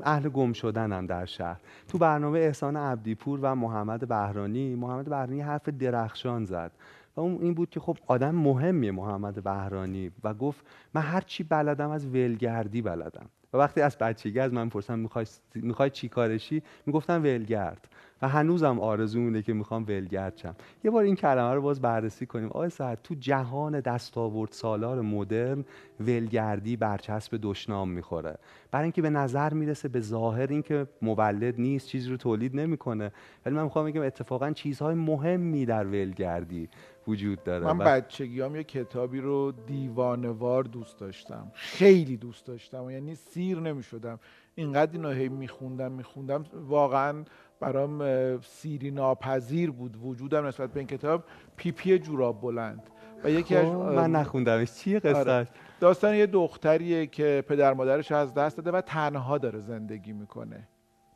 اهل 0.05 0.29
گم 0.29 0.53
شدنم 0.53 1.07
در 1.07 1.25
شهر. 1.25 1.61
تو 1.89 1.99
برنامه 1.99 2.39
احسان 2.39 2.77
عبدیپور 2.77 3.39
و 3.43 3.55
محمد 3.55 4.09
بهرانی 4.09 4.75
محمد 4.75 5.09
بهرانی 5.09 5.41
حرف 5.41 5.69
درخشان 5.69 6.45
زد. 6.45 6.73
و 7.17 7.21
اون 7.21 7.39
این 7.43 7.55
بود 7.55 7.71
که 7.71 7.81
خب 7.81 7.97
آدم 8.07 8.35
مهمیه 8.35 8.91
محمد 8.91 9.43
بهرانی. 9.43 10.11
و 10.25 10.35
گفت 10.35 10.67
من 10.95 11.03
هر 11.03 11.21
چی 11.21 11.45
بلدم 11.45 11.91
از 11.91 12.07
ولگردی 12.07 12.83
بلدم. 12.83 13.27
و 13.53 13.59
وقتی 13.59 13.81
از 13.81 13.99
بچگی 13.99 14.41
از 14.41 14.53
من 14.53 14.69
پرسم 14.69 14.99
می‌خوای 14.99 15.27
می‌خوای 15.55 15.91
چی 15.91 16.09
کارشی؟ 16.09 16.63
می‌گفتم 16.87 17.23
ولگرد. 17.23 17.89
و 18.23 18.29
هنوزم 18.29 18.81
آرزو 18.81 19.19
اینه 19.19 19.43
که 19.43 19.53
می‌خوام 19.53 19.83
ولگرد 19.83 20.37
شم. 20.37 20.55
یه 20.85 20.91
بار 20.91 21.05
این 21.05 21.17
کلمه 21.17 21.55
رو 21.55 21.63
باز 21.63 21.81
بررسی 21.81 22.27
کنیم. 22.27 22.49
آقای 22.49 22.71
سعد 22.71 22.99
تو 23.05 23.15
جهان 23.15 23.81
دستاورد 23.81 24.53
سالار 24.53 25.01
مدرن 25.01 25.65
ولگردی 26.01 26.77
برچسب 26.77 27.39
دشنام 27.43 27.91
می‌خوره. 27.91 28.39
برای 28.71 28.83
اینکه 28.83 29.03
به 29.03 29.11
نظر 29.11 29.55
می‌رسه 29.55 29.89
به 29.89 30.01
ظاهر 30.01 30.47
اینکه 30.51 30.87
مولد 31.03 31.61
نیست 31.61 31.89
چیزی 31.89 32.11
رو 32.11 32.17
تولید 32.17 32.57
نمی‌کنه. 32.57 33.13
ولی 33.47 33.55
من 33.55 33.63
می‌خوام 33.63 33.87
بگم 33.87 34.03
اتفاقا 34.03 34.53
چیزهای 34.53 34.95
مهمی 34.95 35.67
در 35.67 35.87
ولگردی 35.87 36.69
وجود 37.09 37.45
داره. 37.45 37.67
من 37.67 37.79
بچگیام 37.79 38.57
یه 38.57 38.65
کتابی 38.65 39.21
رو 39.21 39.53
دیوانوار 39.67 40.65
دوست 40.65 40.99
داشتم. 40.99 41.53
خیلی 41.55 42.17
دوست 42.17 42.47
داشتم 42.47 42.91
یعنی 42.91 43.15
سیر 43.15 43.61
نمی‌شدم. 43.61 44.19
اینقدر 44.55 44.93
اینو 44.93 45.11
هی 45.11 45.29
میخوندم 45.29 45.93
میخوندم. 45.93 46.45
واقعا 46.69 47.25
برام 47.61 48.41
سیری 48.41 48.91
ناپذیر 48.91 49.71
بود 49.71 49.97
وجودم 50.03 50.47
نسبت 50.47 50.73
به 50.73 50.81
این 50.81 50.87
کتاب. 50.87 51.25
پیپی 51.57 51.99
جوراب 51.99 52.41
بلند. 52.41 52.83
و 53.25 53.31
یکی 53.31 53.57
از 53.57 53.67
خب، 53.67 53.73
من 53.73 54.11
نخوندمش 54.11 54.73
چیه 54.73 54.99
قصه 54.99 55.19
آره. 55.19 55.49
داستان 55.81 56.15
یه 56.15 56.27
دختریه 56.27 57.07
که 57.07 57.45
پدر 57.49 57.73
مادرش 57.73 58.13
از 58.13 58.35
دست 58.35 58.57
داده 58.57 58.71
و 58.71 58.81
تنها 58.81 59.39
داره 59.39 59.59
زندگی 59.59 60.13
می‌کنه. 60.13 60.69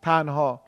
تنها. 0.03 0.61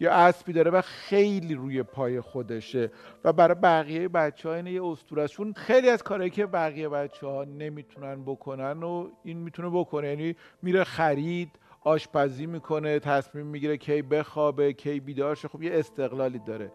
یه 0.00 0.10
اسبی 0.10 0.52
داره 0.52 0.70
و 0.70 0.80
خیلی 0.84 1.54
روی 1.54 1.82
پای 1.82 2.20
خودشه. 2.20 2.90
و 3.24 3.32
برای 3.32 3.54
بقیه 3.54 4.08
بچه 4.08 4.48
ها 4.48 4.54
اینه 4.54 4.72
یه 4.72 4.84
استورشون 4.84 5.52
خیلی 5.52 5.88
از 5.88 6.02
کارهایی 6.02 6.30
که 6.30 6.46
بقیه 6.46 6.88
بچه 6.88 7.26
ها 7.26 7.44
نمی‌تونن 7.44 8.24
بکنن 8.24 8.82
و 8.82 9.08
این 9.24 9.38
می‌تونه 9.38 9.70
بکنه. 9.70 10.08
یعنی 10.08 10.36
میره 10.62 10.84
خرید 10.84 11.50
آشپزی 11.88 12.46
می‌کنه 12.46 12.98
تصمیم 12.98 13.46
می‌گیره 13.46 13.76
کی 13.76 14.02
بخوابه 14.02 14.72
کی 14.72 15.00
بیدار 15.00 15.34
شه. 15.34 15.48
خب 15.48 15.62
یه 15.62 15.70
استقلالی 15.74 16.38
داره. 16.38 16.72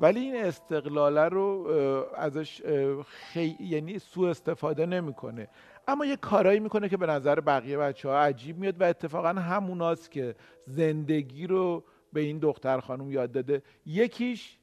ولی 0.00 0.20
این 0.20 0.36
استقلاله 0.36 1.28
رو 1.28 1.66
ازش 2.16 2.62
خی... 3.06 3.56
یعنی 3.60 3.98
سوء 3.98 4.30
استفاده 4.30 4.86
نمی‌کنه. 4.86 5.48
اما 5.88 6.04
یه 6.06 6.16
کارایی 6.16 6.60
می‌کنه 6.60 6.88
که 6.88 6.96
به 6.96 7.06
نظر 7.06 7.40
بقیه 7.40 7.78
بچه 7.78 8.08
ها 8.08 8.18
عجیب 8.18 8.58
میاد 8.58 8.80
و 8.80 8.84
اتفاقا 8.84 9.28
هموناست 9.28 10.10
که 10.10 10.34
زندگی 10.66 11.46
رو 11.46 11.84
به 12.12 12.20
این 12.20 12.38
دختر 12.38 12.80
خانم 12.80 13.10
یاد 13.10 13.32
داده. 13.32 13.62
یکیش 13.86 14.58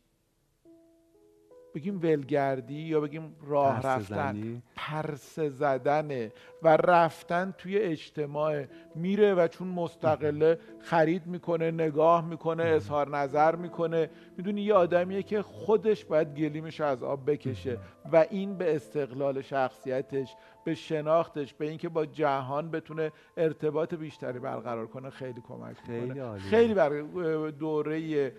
بگیم 1.76 2.00
ولگردی 2.02 2.82
یا 2.82 3.00
بگیم 3.00 3.36
راه 3.48 3.82
رفتن؟ 3.82 4.62
پرسه 4.76 5.50
زدنه 5.50 6.32
و 6.64 6.78
رفتن 6.78 7.54
توی 7.58 7.78
اجتماع. 7.78 8.66
میره 8.96 9.34
و 9.34 9.48
چون 9.48 9.68
مستقله 9.68 10.60
خرید 10.80 11.28
می‌کنه 11.28 11.72
نگاه 11.72 12.26
می‌کنه 12.26 12.64
اظهار 12.64 13.18
نظر 13.18 13.56
می‌کنه. 13.56 14.10
می‌دونی 14.38 14.62
یه 14.62 14.74
آدمیه 14.74 15.24
که 15.24 15.42
خودش 15.42 16.06
باید 16.06 16.36
گلیمش 16.36 16.82
از 16.82 17.04
آب 17.04 17.32
بکشه 17.32 17.78
و 18.12 18.26
این 18.30 18.58
به 18.58 18.76
استقلال 18.76 19.42
شخصیتش 19.42 20.36
به 20.66 20.76
شناختش 20.76 21.54
به 21.54 21.70
اینکه 21.70 21.90
با 21.90 22.06
جهان 22.06 22.72
بتونه 22.72 23.12
ارتباط 23.38 23.94
بیشتری 23.94 24.40
برقرار 24.40 24.88
کنه 24.88 25.10
خیلی 25.10 25.42
کمک 25.48 25.78
خیلی 25.86 26.22
خیلی 26.50 26.74
برای 26.74 27.52
دوره 27.52 28.32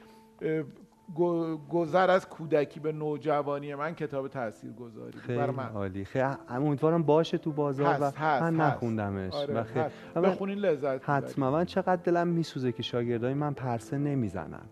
گذر 1.70 2.10
از 2.10 2.28
کودکی 2.28 2.80
به 2.80 2.92
نوجوانی 2.92 3.74
من 3.74 3.94
کتاب 3.94 4.28
تاثیر 4.28 4.72
گذاری 4.72 5.18
خیلی 5.18 5.38
من. 5.38 5.68
عالی. 5.68 6.04
خیلی 6.04 6.24
امیدوارم 6.48 7.02
باشه 7.02 7.38
تو 7.38 7.52
بازار 7.52 7.86
هست، 7.86 8.02
و 8.02 8.04
هست، 8.04 8.42
من 8.42 8.56
نخوندمش. 8.56 9.34
آره، 9.34 9.54
و 9.54 9.64
خیلی 9.64 9.86
بخونین 10.14 10.58
لذت 10.58 11.10
حتما. 11.10 11.50
من 11.50 11.64
چقدر 11.64 11.96
دلم 11.96 12.28
میسوزه 12.28 12.72
که 12.72 12.82
شاگردای 12.82 13.34
من 13.34 13.54
پرسه 13.54 13.98
نمی‌زنن. 13.98 14.66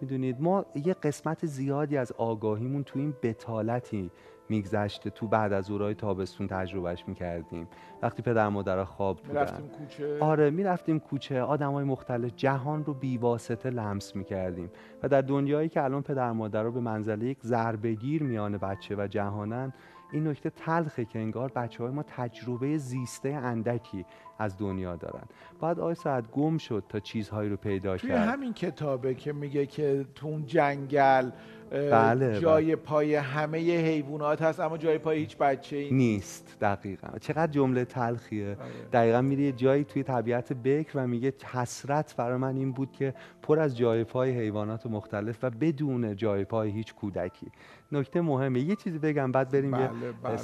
می‌دونید 0.00 0.40
ما 0.40 0.66
یه 0.84 0.94
قسمت 0.94 1.46
زیادی 1.46 1.96
از 1.96 2.12
آگاهیمون 2.12 2.84
تو 2.84 2.98
این 2.98 3.14
بتالتی 3.22 4.10
میگذشته. 4.50 5.10
تو 5.10 5.28
بعد 5.28 5.52
از 5.52 5.70
اورای 5.70 5.94
تابستون 5.94 6.46
تجربهش 6.46 7.04
می‌کردیم. 7.06 7.68
وقتی 8.02 8.22
پدر 8.22 8.48
مادر 8.48 8.84
خواب 8.84 9.20
بودن. 9.22 9.46
کوچه. 9.78 10.18
آره 10.20 10.50
می‌رفتیم 10.50 10.98
کوچه. 10.98 11.42
آدم 11.42 11.72
های 11.72 11.84
مختلف 11.84 12.32
جهان 12.36 12.84
رو 12.84 12.94
بیواسطه 12.94 13.70
لمس 13.70 14.16
می‌کردیم. 14.16 14.70
و 15.02 15.08
در 15.08 15.20
دنیایی 15.20 15.68
که 15.68 15.84
الان 15.84 16.02
پدر 16.02 16.32
مادر 16.32 16.62
رو 16.62 16.72
به 16.72 16.80
منزله 16.80 17.26
یک 17.26 17.38
ضربگیر 17.42 18.22
میان 18.22 18.58
بچه 18.58 18.96
و 18.98 19.06
جهانن 19.06 19.72
این 20.12 20.28
نکته 20.28 20.50
تلخه 20.50 21.04
که 21.04 21.18
انگار 21.18 21.52
بچه 21.52 21.82
های 21.82 21.92
ما 21.92 22.02
تجربه 22.02 22.78
زیسته 22.78 23.28
اندکی 23.28 24.06
از 24.38 24.58
دنیا 24.58 24.96
دارن. 24.96 25.22
بعد 25.60 25.80
آی 25.80 25.94
ساعت 25.94 26.30
گم 26.30 26.58
شد 26.58 26.84
تا 26.88 27.00
چیزهایی 27.00 27.50
رو 27.50 27.56
پیدا 27.56 27.96
کرد. 27.96 28.00
توی 28.00 28.16
همین 28.16 28.52
کتابه 28.52 29.14
که 29.14 29.32
میگه 29.32 29.66
که 29.66 30.06
تو 30.14 30.26
اون 30.26 30.46
جنگل 30.46 31.30
بله 31.70 32.40
جای 32.40 32.64
بله. 32.64 32.76
پای 32.76 33.14
همه 33.14 33.58
حیوانات 33.58 34.42
هست 34.42 34.60
اما 34.60 34.78
جای 34.78 34.98
پای 34.98 35.18
هیچ 35.18 35.36
بچه 35.36 35.76
ای 35.76 35.90
نیست. 35.90 36.56
دقیقا. 36.60 37.18
چقدر 37.20 37.52
جمله 37.52 37.84
تلخیه. 37.84 38.46
آره. 38.48 38.56
دقیقا 38.92 39.20
میری 39.20 39.42
یه 39.42 39.52
جایی 39.52 39.84
توی 39.84 40.02
طبیعت 40.02 40.52
بکر 40.52 40.90
و 40.94 41.06
میگه 41.06 41.34
حسرت 41.52 42.16
برای 42.16 42.36
من 42.36 42.56
این 42.56 42.72
بود 42.72 42.92
که 42.92 43.14
پر 43.42 43.58
از 43.58 43.76
جای 43.76 44.04
پای 44.04 44.30
حیوانات 44.30 44.86
مختلف 44.86 45.38
و 45.42 45.50
بدون 45.50 46.16
جای 46.16 46.44
پای 46.44 46.70
هیچ 46.70 46.94
کودکی. 46.94 47.46
نکته 47.92 48.20
مهمه. 48.20 48.60
یه 48.60 48.76
چیزی 48.76 48.98
بگم 48.98 49.32
بعد 49.32 49.50
بریم 49.50 49.70
بله 49.70 49.88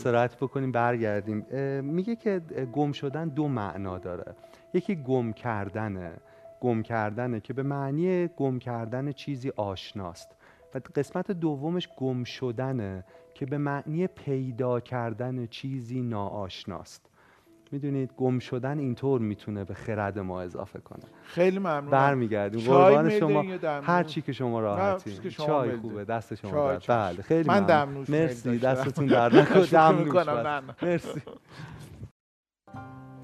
بله. 0.05 0.29
بکنیم 0.41 0.73
برگردیم. 0.73 1.47
میگه 1.85 2.17
که 2.17 2.41
گم 2.73 2.93
شدن 2.93 3.29
دو 3.29 3.49
معنا 3.49 3.99
داره. 3.99 4.35
یکی 4.75 4.97
گم 4.97 5.33
کردنه. 5.33 6.13
گم 6.61 6.83
کردنه 6.83 7.41
که 7.41 7.53
به 7.53 7.63
معنی 7.63 8.27
گم 8.27 8.59
کردن 8.59 9.13
چیزی 9.13 9.53
آشناست. 9.57 10.37
و 10.77 10.81
قسمت 10.95 11.31
دومش 11.31 11.89
گم 11.97 12.25
شدنه 12.25 13.05
که 13.35 13.47
به 13.47 13.59
معنی 13.59 14.07
پیدا 14.07 14.81
کردن 14.81 15.47
چیزی 15.47 16.03
ناآشناست. 16.03 17.11
می‌دونید 17.73 18.13
گم 18.17 18.39
شدن 18.39 18.79
اینطور 18.79 19.21
می‌تونه 19.21 19.65
به 19.65 19.75
خرد 19.75 20.19
ما 20.19 20.41
اضافه 20.43 20.81
کنه. 20.81 21.05
خیلی 21.25 21.59
ممنون 21.59 21.91
برمیگردیم. 21.91 22.61
قربان 22.61 23.19
شما. 23.19 23.45
هر 23.83 24.03
چی 24.03 24.23
که 24.23 24.33
شما 24.33 24.61
راحتی 24.61 25.31
چای 25.31 25.77
خوبه 25.77 26.05
دست 26.05 26.35
شما 26.35 26.79
بله 26.89 27.23
خیلی 27.23 27.49
من 27.49 27.65
دمنوش 27.67 28.11
مرسی 28.11 28.59
دستتون 28.59 29.07
درد 29.07 29.37
نکنه. 29.37 30.63
مرسی. 30.83 31.23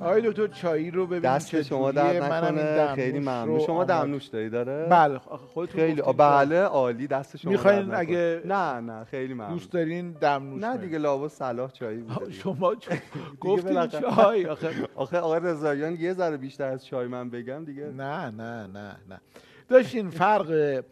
آقای 0.03 0.23
دکتر 0.31 0.47
چایی 0.47 0.91
رو 0.91 1.07
ببین 1.07 1.21
دست 1.21 1.63
شما 1.63 1.93
درد 1.93 2.23
نکنه. 2.23 2.95
خیلی 2.95 3.19
ممنون. 3.19 3.59
شما 3.61 3.85
دمنوش 3.85 4.27
داری؟ 4.27 4.51
داره؟ 4.51 4.87
بله 4.91 5.19
خودتون 5.19 5.81
خیلی 5.81 6.03
بله 6.03 6.61
عالی. 6.61 7.07
دست 7.07 7.37
شما 7.37 7.53
می‌خواین 7.53 7.95
اگه 7.95 8.43
نه 8.45 8.81
نه 8.81 9.05
خیلی 9.05 9.35
ممنون. 9.35 9.53
دوست 9.53 9.73
دارین 9.73 10.11
دمنوش 10.13 10.63
نه 10.65 10.77
دیگه 10.77 10.99
لابا 10.99 11.29
صلاح 11.29 11.71
چایی 11.73 11.99
بود 11.99 12.31
شما 12.31 12.75
گفتین 13.41 13.87
چای 13.87 14.47
آخه. 14.47 14.71
آخه 14.95 15.19
آقای 15.19 15.41
رضاییان 15.41 15.97
یه 16.01 16.13
ذره 16.13 16.37
بیشتر 16.37 16.69
از 16.69 16.87
چای 16.87 17.07
من 17.07 17.31
بگم 17.31 17.65
دیگه. 17.65 17.85
نه 17.87 18.31
نه 18.31 18.67
نه 18.67 18.97
نه. 19.09 19.21
داشتین 19.69 20.11
فرق 20.11 20.83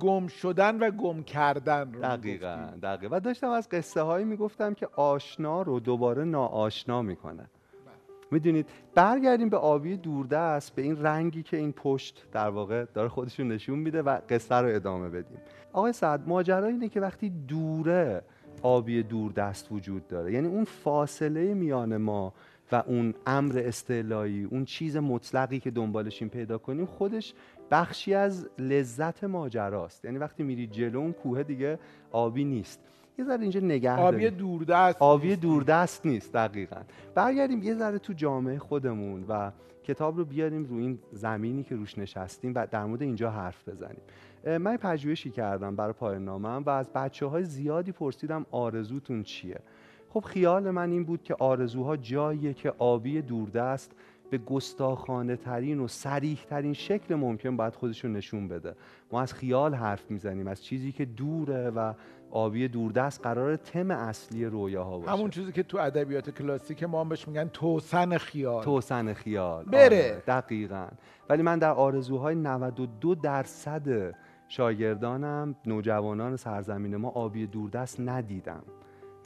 گم 0.00 0.26
شدن 0.26 0.78
و 0.78 0.90
گم 0.90 1.22
کردن 1.22 1.92
رو 1.92 2.00
دقیقا 2.02 2.68
دقیقا. 2.82 3.16
و 3.16 3.20
داشتم 3.20 3.50
از 3.50 3.68
قصه 3.68 4.02
هایی 4.02 4.24
می‌گفتم 4.24 4.74
که 4.74 4.88
آشنا 4.96 5.62
رو 5.62 5.80
دوباره 5.80 6.24
ناآشنا 6.24 7.02
می‌کنه 7.02 7.46
می‌دونید 8.30 8.68
برگردیم 8.94 9.48
به 9.48 9.56
آبی 9.56 9.96
دوردست 9.96 10.74
به 10.74 10.82
این 10.82 11.02
رنگی 11.02 11.42
که 11.42 11.56
این 11.56 11.72
پشت 11.72 12.26
در 12.32 12.48
واقع 12.48 12.84
داره 12.84 13.08
خودشون 13.08 13.48
نشون 13.48 13.78
میده 13.78 14.02
و 14.02 14.20
قصه 14.28 14.54
رو 14.54 14.74
ادامه 14.74 15.08
بدیم. 15.08 15.38
آقای 15.72 15.92
سعد 15.92 16.28
ماجرا 16.28 16.66
اینه 16.66 16.88
که 16.88 17.00
وقتی 17.00 17.30
دوره 17.30 18.22
آبی 18.62 19.02
دوردست 19.02 19.72
وجود 19.72 20.08
داره 20.08 20.32
یعنی 20.32 20.48
اون 20.48 20.64
فاصله 20.64 21.54
میان 21.54 21.96
ما 21.96 22.32
و 22.72 22.82
اون 22.86 23.14
امر 23.26 23.62
استعلایی 23.66 24.44
اون 24.44 24.64
چیز 24.64 24.96
مطلقی 24.96 25.60
که 25.60 25.70
دنبالشیم 25.70 26.28
پیدا 26.28 26.58
کنیم 26.58 26.86
خودش 26.86 27.34
بخشی 27.70 28.14
از 28.14 28.48
لذت 28.58 29.24
ماجراست. 29.24 30.04
یعنی 30.04 30.18
وقتی 30.18 30.42
میری 30.42 30.66
جلو 30.66 30.98
اون 30.98 31.12
کوه 31.12 31.42
دیگه 31.42 31.78
آبی 32.10 32.44
نیست. 32.44 32.80
یه 33.18 33.24
ذره 33.24 33.42
اینجا 33.42 33.60
نگه 33.60 33.96
آبی 33.96 34.30
دوردست 34.30 35.02
آبی. 35.02 35.36
دوردست 35.36 36.06
نیست 36.06 36.32
دقیقا. 36.32 36.80
برگردیم 37.14 37.62
یه 37.62 37.74
ذره 37.74 37.98
تو 37.98 38.12
جامعه 38.12 38.58
خودمون 38.58 39.24
و 39.28 39.50
کتاب 39.84 40.16
رو 40.16 40.24
بیاریم 40.24 40.64
رو 40.64 40.76
این 40.76 40.98
زمینی 41.12 41.62
که 41.62 41.76
روش 41.76 41.98
نشستیم 41.98 42.52
و 42.54 42.66
در 42.66 42.84
مورد 42.84 43.02
اینجا 43.02 43.30
حرف 43.30 43.68
بزنیم. 43.68 44.00
من 44.46 44.76
پژوهشی 44.76 45.30
کردم 45.30 45.76
برای 45.76 45.92
پایان 45.92 46.24
نامم 46.24 46.62
و 46.66 46.70
از 46.70 46.92
بچه 46.92 47.26
های 47.26 47.44
زیادی 47.44 47.92
پرسیدم 47.92 48.46
آرزوتون 48.50 49.22
چیه؟ 49.22 49.60
خب 50.08 50.20
خیال 50.20 50.70
من 50.70 50.90
این 50.90 51.04
بود 51.04 51.22
که 51.22 51.34
آرزوها 51.38 51.96
جاییه 51.96 52.54
که 52.54 52.72
آبی 52.78 53.22
دوردست 53.22 53.92
به 54.30 54.38
گستاخانه 54.38 55.36
ترین 55.36 55.80
و 55.80 55.88
سریح 55.88 56.38
ترین 56.50 56.72
شکل 56.72 57.14
ممکن 57.14 57.56
باید 57.56 57.74
خودش 57.74 58.04
رو 58.04 58.10
نشون 58.10 58.48
بده. 58.48 58.74
ما 59.12 59.20
از 59.20 59.34
خیال 59.34 59.74
حرف 59.74 60.10
می‌زنیم 60.10 60.46
از 60.48 60.64
چیزی 60.64 60.92
که 60.92 61.04
دوره 61.04 61.70
و 61.70 61.92
آبی 62.30 62.68
دوردست 62.68 63.22
قرار 63.22 63.56
تم 63.56 63.90
اصلی 63.90 64.44
رویاها 64.44 64.98
باشه. 64.98 65.10
همون 65.10 65.30
چیزی 65.30 65.52
که 65.52 65.62
تو 65.62 65.78
ادبیات 65.78 66.30
کلاسیک 66.30 66.82
ما 66.82 67.00
هم 67.00 67.08
بهش 67.08 67.28
میگن 67.28 67.48
توسن 67.48 68.18
خیال. 68.18 68.64
توسن 68.64 69.12
خیال. 69.12 69.64
بره. 69.64 69.84
آره، 69.84 70.22
دقیقا. 70.26 70.86
ولی 71.28 71.42
من 71.42 71.58
در 71.58 71.70
آرزوهای 71.70 72.34
92 72.34 73.14
درصد 73.14 74.14
شاگردانم 74.48 75.56
نوجوانان 75.66 76.36
سرزمین 76.36 76.96
ما 76.96 77.08
آبی 77.08 77.46
دوردست 77.46 78.00
ندیدم. 78.00 78.62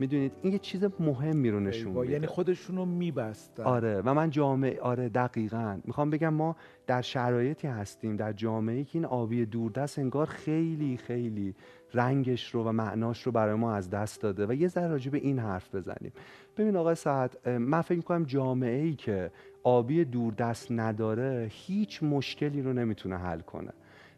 می‌دونید؟ 0.00 0.32
این 0.42 0.52
یه 0.52 0.58
چیز 0.58 0.84
مهمی 1.00 1.50
رو 1.50 1.60
نشون 1.60 1.92
میده. 1.92 2.12
یعنی 2.12 2.26
خودشونو 2.26 2.84
میبستن. 2.84 3.62
آره 3.62 4.02
و 4.04 4.14
من 4.14 4.30
جامعه 4.30 4.80
آره 4.80 5.08
دقیقا. 5.08 5.78
می‌خوام 5.84 6.10
بگم 6.10 6.34
ما 6.34 6.56
در 6.86 7.02
شرایطی 7.02 7.68
هستیم 7.68 8.16
در 8.16 8.32
جامعه 8.32 8.84
که 8.84 8.90
این 8.94 9.04
آبی 9.04 9.46
دوردست 9.46 9.98
انگار 9.98 10.26
خیلی 10.26 10.96
خیلی 10.96 11.54
رنگش 11.94 12.54
رو 12.54 12.64
و 12.64 12.72
معناش 12.72 13.22
رو 13.22 13.32
برای 13.32 13.54
ما 13.54 13.74
از 13.74 13.90
دست 13.90 14.20
داده. 14.20 14.46
و 14.46 14.52
یه 14.52 14.68
ذره 14.68 14.88
راجع 14.88 15.10
به 15.10 15.18
این 15.18 15.38
حرف 15.38 15.74
بزنیم. 15.74 16.12
ببین 16.56 16.76
آقای 16.76 16.94
سعد 16.94 17.38
اه، 17.44 17.58
من 17.58 17.80
فکر 17.80 17.96
می‌کنم 17.96 18.24
جامعه 18.24 18.82
ای 18.82 18.94
که 18.94 19.30
آبی 19.62 20.04
دوردست 20.04 20.72
نداره 20.72 21.48
هیچ 21.50 22.02
مشکلی 22.02 22.62
رو 22.62 22.72
نمی‌تونه 22.72 23.16
حل 23.16 23.40
کنه. 23.40 23.72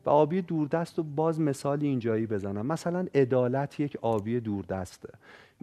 و 0.07 0.11
آبی 0.11 0.43
دوردست 0.43 0.99
رو 0.99 1.05
باز 1.05 1.41
مثالی 1.41 1.87
اینجایی 1.87 2.27
بزنم. 2.27 2.67
مثلا 2.67 3.07
عدالت 3.15 3.81
یک 3.81 3.97
آبی 4.03 4.41
دوردسته. 4.41 5.09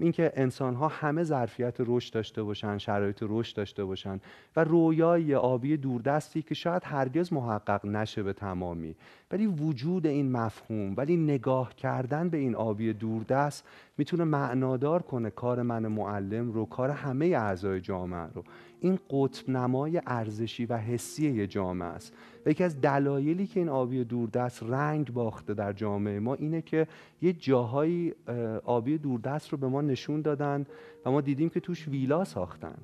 اینکه 0.02 0.32
انسان 0.36 0.76
ها 0.76 0.88
همه 0.88 1.24
ظرفیت 1.24 1.76
رشد 1.80 2.14
داشته 2.14 2.44
باشن 2.44 2.78
شرایط 2.78 3.24
رشد 3.28 3.56
داشته 3.56 3.86
باشن 3.86 4.20
و 4.56 4.64
رویای 4.64 5.36
آبی 5.36 5.78
دوردستی 5.78 6.42
که 6.42 6.56
شاید 6.56 6.82
هرگز 6.86 7.34
محقق 7.34 7.86
نشه 7.86 8.24
به 8.24 8.34
تمامی. 8.34 8.96
ولی 9.32 9.48
وجود 9.48 10.08
این 10.08 10.32
مفهوم 10.32 10.94
ولی 10.98 11.18
نگاه 11.18 11.76
کردن 11.76 12.30
به 12.30 12.38
این 12.38 12.56
آبی 12.56 12.94
دوردست 12.94 13.66
می‌تونه 13.98 14.24
معنادار 14.24 15.02
کنه 15.02 15.30
کار 15.30 15.62
من 15.62 15.88
معلم 15.88 16.52
رو 16.52 16.66
کار 16.66 16.90
همه 16.90 17.26
اعضای 17.26 17.82
جامعه 17.82 18.28
رو. 18.34 18.44
این 18.82 19.00
قطب 19.10 19.50
نمای 19.50 20.02
ارزشی 20.08 20.66
و 20.66 20.78
حسی 20.78 21.48
جامعه 21.48 21.88
است. 21.88 22.14
و 22.46 22.50
یکی 22.50 22.64
از 22.64 22.82
دلایلی 22.82 23.48
که 23.48 23.60
این 23.60 23.70
آبی 23.70 24.04
دوردست 24.04 24.64
رنگ 24.64 25.14
باخته 25.14 25.54
در 25.54 25.74
جامعه 25.74 26.20
ما 26.20 26.34
اینه 26.34 26.62
که 26.62 26.88
یه 27.22 27.34
جاهایی 27.34 28.14
اه، 28.28 28.36
آبی 28.58 28.98
دوردست 28.98 29.50
رو 29.50 29.58
به 29.58 29.68
ما 29.68 29.82
نشون 29.82 30.22
دادن 30.22 30.66
و 31.06 31.12
ما 31.12 31.22
دیدیم 31.22 31.50
که 31.50 31.60
توش 31.60 31.88
ویلا 31.88 32.24
ساختن. 32.24 32.76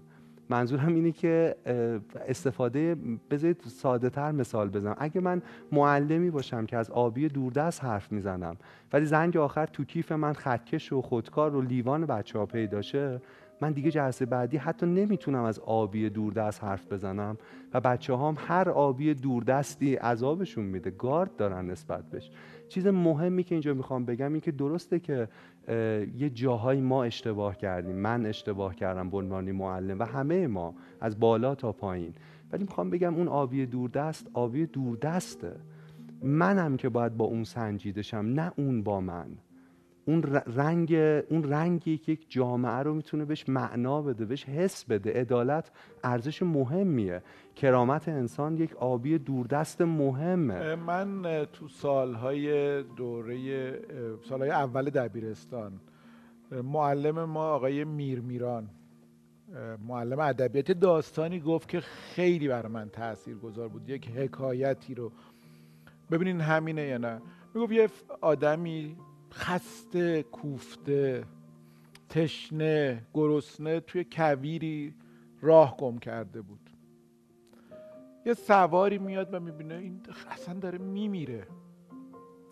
منظورم 0.50 0.96
اینه 0.96 1.12
که 1.12 1.56
استفاده 2.28 2.96
بذارید 3.32 3.62
ساده 3.68 4.10
تر 4.10 4.32
مثال 4.32 4.70
بزنم. 4.70 4.96
اگه 4.98 5.22
من 5.22 5.42
معلمی 5.72 6.30
باشم 6.30 6.66
که 6.66 6.78
از 6.78 6.90
آبی 6.90 7.28
دوردست 7.28 7.84
حرف 7.84 8.12
می‌زنم 8.12 8.56
ولی 8.94 9.06
زنگ 9.06 9.38
آخر 9.38 9.66
تو 9.66 9.84
کیف 9.84 10.12
من 10.12 10.34
خطکش 10.34 10.94
و 10.94 11.02
خودکار 11.02 11.56
و 11.56 11.62
لیوان 11.62 12.06
بچه 12.06 12.40
ها 12.40 12.46
پیدا 12.46 12.82
شه 12.82 13.22
من 13.62 13.72
دیگه 13.72 13.92
جلسه 13.92 14.26
بعدی 14.26 14.58
حتی 14.58 14.86
نمی‌تونم 14.86 15.44
از 15.44 15.60
آبی 15.60 16.10
دوردست 16.10 16.64
حرف 16.64 16.92
بزنم 16.92 17.38
و 17.74 17.82
بچه 17.82 18.18
هم 18.18 18.36
هر 18.38 18.70
آبی 18.70 19.14
دوردستی 19.14 19.96
عذابشون 19.96 20.66
میده. 20.66 20.92
گارد 20.92 21.36
دارن 21.36 21.66
نسبت 21.66 22.10
بهش. 22.10 22.32
چیز 22.70 22.88
مهمی 22.88 23.44
که 23.44 23.56
اینجا 23.56 23.74
می‌خوام 23.74 24.06
بگم 24.06 24.32
این 24.32 24.42
که 24.42 24.52
درسته 24.52 25.00
که 25.00 25.28
یه 26.18 26.30
جاهایی 26.30 26.82
ما 26.82 27.04
اشتباه 27.04 27.58
کردیم. 27.58 27.96
من 27.96 28.26
اشتباه 28.26 28.76
کردم 28.76 29.10
به 29.10 29.18
عنوان 29.18 29.52
معلم 29.52 30.00
و 30.00 30.04
همه 30.04 30.48
ما 30.48 30.76
از 31.02 31.20
بالا 31.20 31.56
تا 31.56 31.72
پایین. 31.72 32.14
ولی 32.52 32.64
می‌خوام 32.64 32.90
بگم 32.90 33.16
اون 33.16 33.28
آبی 33.28 33.66
دوردست 33.66 34.28
آبی 34.34 34.66
دوردسته. 34.66 35.56
منم 36.24 36.78
که 36.78 36.90
باید 36.90 37.18
با 37.18 37.26
اون 37.26 37.44
سنجیدشم 37.44 38.18
نه 38.18 38.52
اون 38.58 38.84
با 38.84 39.02
من. 39.02 39.28
اون 40.06 40.24
رنگ 40.56 40.94
اون 41.30 41.44
رنگی 41.44 41.98
که 41.98 42.12
یک 42.12 42.26
جامعه 42.30 42.84
رو 42.84 42.94
می‌تونه 42.94 43.26
بهش 43.26 43.50
معنا 43.50 44.02
بده 44.02 44.26
بهش 44.26 44.46
حس 44.46 44.86
بده. 44.86 45.22
عدالت 45.22 45.72
ارزش 46.04 46.44
مهمیه. 46.44 47.24
کرامت 47.56 48.10
انسان 48.10 48.58
یک 48.58 48.76
آبی 48.76 49.18
دوردست 49.18 49.82
مهمه. 49.82 50.76
من 50.76 51.46
تو 51.54 51.68
سالهای 51.68 52.84
دوره 52.84 53.38
سالهای 54.30 54.50
اول 54.50 54.90
دبیرستان 54.90 55.72
معلم 56.64 57.24
ما 57.24 57.50
آقای 57.50 57.84
میرمیران 57.84 58.70
اه، 59.56 59.78
معلم 59.88 60.20
ادبیات 60.20 60.72
داستانی 60.72 61.40
گفت 61.40 61.70
که 61.70 61.80
خیلی 61.80 62.48
برای 62.48 62.72
من 62.72 62.90
تأثیر 62.90 63.36
گذار 63.38 63.68
بود. 63.68 63.90
یک 63.90 64.10
حکایتی 64.10 64.96
رو. 64.96 65.12
ببینین 66.12 66.42
همینه 66.42 66.82
یا 66.82 66.98
نه. 66.98 67.22
می‌گفت 67.56 67.72
یه 67.72 67.90
آدمی 68.22 68.96
خسته 69.36 70.24
کوفته 70.24 71.26
تشنه 72.10 73.04
گرسنه 73.14 73.80
توی 73.80 74.06
کویری 74.12 74.94
راه 75.42 75.78
گم 75.78 75.98
کرده 75.98 76.42
بود. 76.42 76.70
یه 78.26 78.34
سواری 78.34 78.98
میاد 78.98 79.34
و 79.34 79.40
می‌بینه 79.40 79.76
این 79.76 80.02
اصلا 80.30 80.60
داره 80.60 80.78
میمیره. 80.78 81.48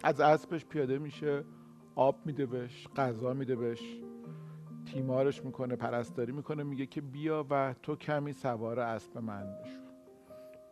از 0.03 0.19
اسبش 0.19 0.65
پیاده 0.65 0.97
میشه 0.97 1.43
آب 1.95 2.25
میده 2.25 2.45
بهش 2.45 2.87
غذا 2.95 3.33
میده 3.33 3.55
بهش 3.55 3.81
تیمارش 4.85 5.45
می‌کنه 5.45 5.75
پرستاری 5.75 6.31
می‌کنه 6.31 6.63
میگه 6.63 6.85
که 6.85 7.01
بیا 7.01 7.45
و 7.49 7.75
تو 7.83 7.95
کمی 7.95 8.33
سوار 8.33 8.79
اسب 8.79 9.17
من 9.17 9.43
بشو. 9.43 9.82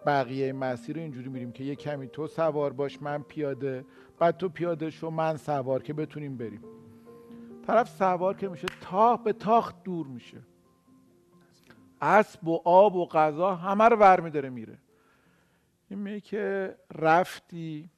بقیه 0.06 0.54
مسیر 0.54 0.96
رو 0.96 1.02
اینجوری 1.02 1.30
میریم 1.30 1.52
که 1.52 1.64
یه 1.64 1.76
کمی 1.76 2.08
تو 2.08 2.28
سوار 2.28 2.74
باش 2.74 3.02
من 3.02 3.24
پیاده 3.24 3.86
بعد 4.20 4.38
تو 4.38 4.50
پیاده 4.50 4.90
شو 4.90 5.10
من 5.10 5.38
سوار 5.38 5.84
که 5.84 5.94
بتونیم 5.94 6.38
بریم. 6.38 6.62
طرف 7.68 7.90
سوار 7.90 8.36
که 8.36 8.50
میشه 8.50 8.68
تاخ 8.82 9.20
به 9.20 9.34
تاخت 9.34 9.84
دور 9.84 10.08
میشه. 10.08 10.38
اسب 12.02 12.48
و 12.48 12.62
آب 12.66 12.96
و 12.96 13.06
غذا 13.06 13.56
همه 13.56 13.84
رو 13.84 13.96
ور 13.96 14.20
میداره 14.20 14.50
میره. 14.50 14.78
این 15.90 16.00
میگه 16.00 16.20
که 16.20 16.76
رفتی 16.96 17.90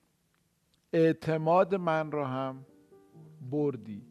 اعتماد 0.94 1.76
من 1.76 2.12
رو 2.12 2.24
هم 2.24 2.66
بردی. 3.52 4.02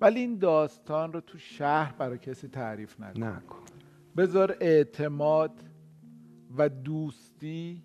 ولی 0.00 0.20
این 0.20 0.38
داستان 0.38 1.12
رو 1.12 1.20
تو 1.20 1.38
شهر 1.38 1.92
برای 1.92 2.18
کسی 2.18 2.48
تعریف 2.48 3.00
نکن. 3.00 3.22
نکن. 3.22 3.62
بذار 4.16 4.56
اعتماد 4.60 5.50
و 6.56 6.68
دوستی 6.68 7.82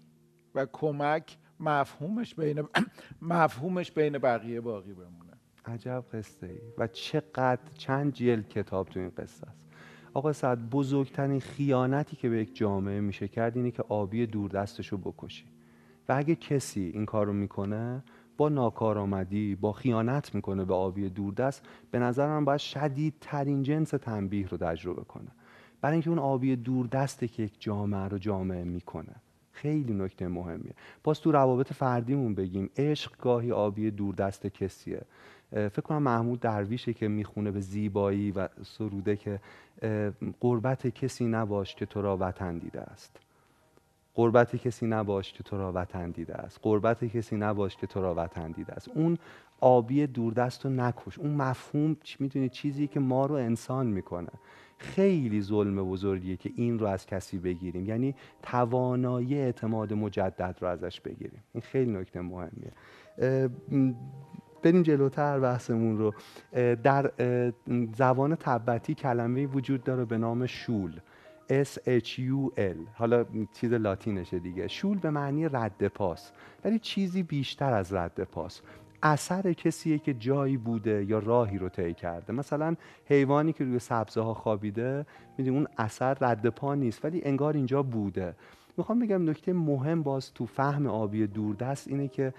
و 0.55 0.65
کمک 0.71 1.37
مفهومش 1.59 2.35
بین 2.35 2.63
مفهومش 3.21 3.91
بین 3.91 4.17
بقیه 4.17 4.61
باقی 4.61 4.93
بمونه. 4.93 5.33
عجب 5.65 6.03
قصه 6.13 6.47
ای 6.47 6.59
و 6.77 6.87
چقدر 6.87 7.59
چند 7.77 8.13
جلد 8.13 8.49
کتاب 8.49 8.89
تو 8.89 8.99
این 8.99 9.09
قصه 9.09 9.47
است. 9.47 9.59
آقا 10.13 10.33
سعد 10.33 10.69
بزرگترین 10.69 11.39
خیانتی 11.39 12.15
که 12.15 12.29
به 12.29 12.41
یک 12.41 12.55
جامعه 12.55 13.01
میشه 13.01 13.27
کرد 13.27 13.57
اینه 13.57 13.71
که 13.71 13.83
آبی 13.89 14.25
دوردستشو 14.25 14.97
بکشی. 14.97 15.45
و 16.09 16.13
اگه 16.17 16.35
کسی 16.35 16.91
این 16.93 17.05
کارو 17.05 17.33
می‌کنه 17.33 18.03
با 18.37 18.49
ناکارآمدی 18.49 19.55
با 19.55 19.71
خیانت 19.71 20.35
می‌کنه 20.35 20.65
به 20.65 20.73
آبی 20.73 21.09
دوردست 21.09 21.65
به 21.91 21.99
نظر 21.99 22.27
من 22.27 22.45
باید 22.45 22.59
شدیدترین 22.59 23.63
جنس 23.63 23.89
تنبیه 23.89 24.47
رو 24.47 24.57
تجربه 24.57 25.03
کنه. 25.03 25.31
برای 25.81 25.93
اینکه 25.93 26.09
اون 26.09 26.19
آبی 26.19 26.55
دوردسته 26.55 27.27
که 27.27 27.43
یک 27.43 27.53
جامعه 27.59 28.07
رو 28.07 28.17
جامعه 28.17 28.63
می‌کنه. 28.63 29.15
خیلی 29.51 29.93
نکته 29.93 30.27
مهمیه. 30.27 30.73
باز 31.03 31.21
تو 31.21 31.31
روابط 31.31 31.73
فردیمون 31.73 32.35
بگیم 32.35 32.69
عشق 32.77 33.17
گاهی 33.17 33.51
آبی 33.51 33.91
دوردست 33.91 34.47
کسیه. 34.47 35.01
اه، 35.53 35.67
فکر 35.67 35.81
کنم 35.81 36.03
محمود 36.03 36.39
درویشه 36.39 36.93
که 36.93 37.07
می‌خونه 37.07 37.51
به 37.51 37.59
زیبایی 37.59 38.31
و 38.31 38.47
سروده 38.63 39.15
که 39.15 39.39
قربت 40.39 40.87
کسی 40.87 41.25
نباش 41.25 41.75
که 41.75 41.85
تو 41.85 42.01
را 42.01 42.17
وطن 42.17 42.57
دیده 42.57 42.81
است. 42.81 43.19
قربت 44.13 44.55
کسی 44.55 44.87
نباش 44.87 45.33
که 45.33 45.43
تو 45.43 45.57
را 45.57 45.71
وطن 45.75 46.11
دیده 46.11 46.35
است. 46.35 46.59
قربت 46.61 47.05
کسی 47.05 47.35
نباش 47.35 47.75
که 47.75 47.87
تو 47.87 48.01
را 48.01 48.15
وطن 48.17 48.51
دیده 48.51 48.73
است. 48.73 48.89
اون 48.89 49.17
آبی 49.61 50.07
دوردست 50.07 50.65
رو 50.65 50.71
نکش. 50.71 51.19
اون 51.19 51.35
مفهوم 51.35 51.97
می‌دونی؟ 52.19 52.49
چیزی 52.49 52.87
که 52.87 52.99
ما 52.99 53.25
رو 53.25 53.35
انسان 53.35 53.87
می‌کنه. 53.87 54.29
خیلی 54.77 55.41
ظلم 55.41 55.75
بزرگیه 55.89 56.37
که 56.37 56.51
این 56.55 56.79
رو 56.79 56.85
از 56.87 57.05
کسی 57.05 57.37
بگیریم. 57.37 57.85
یعنی 57.85 58.15
توانایی 58.43 59.35
اعتماد 59.35 59.93
مجدد 59.93 60.57
رو 60.61 60.67
ازش 60.67 61.01
بگیریم. 61.01 61.43
این 61.53 61.61
خیلی 61.61 61.91
نکته 61.91 62.21
مهمیه. 62.21 62.71
بریم 64.63 64.81
جلوتر 64.81 65.39
بحثمون 65.39 65.97
رو. 65.97 66.13
در 66.75 67.11
زبان 67.97 68.35
تبتی 68.35 68.95
کلمه 68.95 69.45
وجود 69.45 69.83
داره 69.83 70.05
به 70.05 70.17
نام 70.17 70.45
شول. 70.45 70.99
S 71.49 71.77
H 71.87 72.07
U 72.07 72.57
L. 72.57 72.77
حالا 72.93 73.25
چیز 73.53 73.73
لاتینشه 73.73 74.39
دیگه. 74.39 74.67
شول 74.67 74.97
به 74.97 75.09
معنی 75.09 75.49
رد 75.49 75.87
پاس. 75.87 76.31
ولی 76.65 76.79
چیزی 76.79 77.23
بیشتر 77.23 77.73
از 77.73 77.93
رد 77.93 78.23
پاس. 78.23 78.61
اثر 79.03 79.53
کسیه 79.53 79.99
که 79.99 80.13
جایی 80.13 80.57
بوده 80.57 81.05
یا 81.05 81.19
راهی 81.19 81.57
رو 81.57 81.69
طی 81.69 81.93
کرده. 81.93 82.33
مثلا 82.33 82.75
حیوانی 83.05 83.53
که 83.53 83.63
روی 83.63 83.79
سبزه 83.79 84.21
ها 84.21 84.33
خوابیده 84.33 85.05
می‌دونی 85.37 85.57
اون 85.57 85.67
اثر 85.77 86.17
رد 86.21 86.47
پا 86.47 86.75
نیست 86.75 87.05
ولی 87.05 87.21
انگار 87.23 87.53
اینجا 87.53 87.83
بوده. 87.83 88.35
می‌خوام 88.77 88.99
بگم 88.99 89.29
نکته 89.29 89.53
مهم 89.53 90.03
باز 90.03 90.33
تو 90.33 90.45
فهم 90.45 90.87
آبی 90.87 91.27
دوردست 91.27 91.87
اینه 91.87 92.07
که 92.07 92.33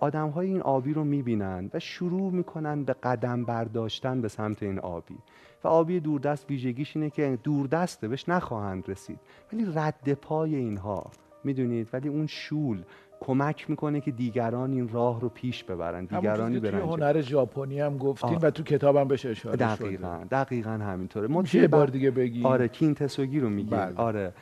آدم 0.00 0.28
های 0.28 0.46
این 0.46 0.60
آبی 0.60 0.92
رو 0.92 1.04
می‌بینن 1.04 1.70
و 1.74 1.78
شروع 1.78 2.32
می‌کنن 2.32 2.84
به 2.84 2.92
قدم 2.92 3.44
برداشتن 3.44 4.20
به 4.20 4.28
سمت 4.28 4.62
این 4.62 4.78
آبی. 4.78 5.18
و 5.64 5.68
آبی 5.68 6.00
دوردست 6.00 6.50
ویژگیش 6.50 6.96
اینه 6.96 7.10
که 7.10 7.38
دوردسته 7.42 8.08
بهش 8.08 8.28
نخواهند 8.28 8.90
رسید 8.90 9.18
ولی 9.52 9.66
رد 9.74 10.12
پای 10.12 10.56
اینها. 10.56 11.10
می‌دونید؟ 11.46 11.88
ولی 11.92 12.08
اون 12.08 12.26
شول 12.26 12.82
کمک 13.20 13.70
می‌کنه 13.70 14.00
که 14.00 14.10
دیگران 14.10 14.72
این 14.72 14.88
راه 14.88 15.20
رو 15.20 15.28
پیش 15.28 15.64
ببرن 15.64 16.04
دیگرانی 16.04 16.60
برن 16.60 16.70
توی 16.70 16.80
هنر 16.80 17.20
ژاپنی 17.20 17.80
هم 17.80 17.98
گفتیم 17.98 18.38
و 18.42 18.50
تو 18.50 18.62
کتابم 18.62 19.08
بهش 19.08 19.26
اشاره 19.26 19.56
دقیقاً 19.56 20.16
شده. 20.18 20.24
دقیقاً 20.24 20.70
همینطوره. 20.70 21.28
ما 21.28 21.44
یه 21.52 21.68
بار 21.68 21.86
دیگه 21.86 22.10
بگی؟ 22.10 22.44
آره 22.44 22.68
کینتسوگی 22.68 23.40
رو 23.40 23.48
میگه 23.48 23.76
بله. 23.76 23.96
آره. 23.96 24.32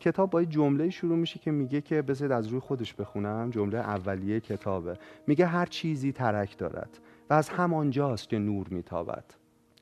کتاب 0.00 0.30
با 0.30 0.44
جمله 0.44 0.90
شروع 0.90 1.16
میشه 1.16 1.38
که 1.38 1.50
میگه 1.50 1.80
که 1.80 2.02
بذارید 2.02 2.32
از 2.32 2.46
روی 2.46 2.60
خودش 2.60 2.94
بخونم. 2.94 3.50
جمله 3.50 3.78
اولیه 3.78 4.40
کتابه. 4.40 4.96
میگه 5.26 5.46
هر 5.46 5.66
چیزی 5.66 6.12
ترک 6.12 6.58
دارد 6.58 6.98
و 7.30 7.34
از 7.34 7.48
همانجاست 7.48 8.28
که 8.28 8.38
نور 8.38 8.66
میتابد. 8.70 9.24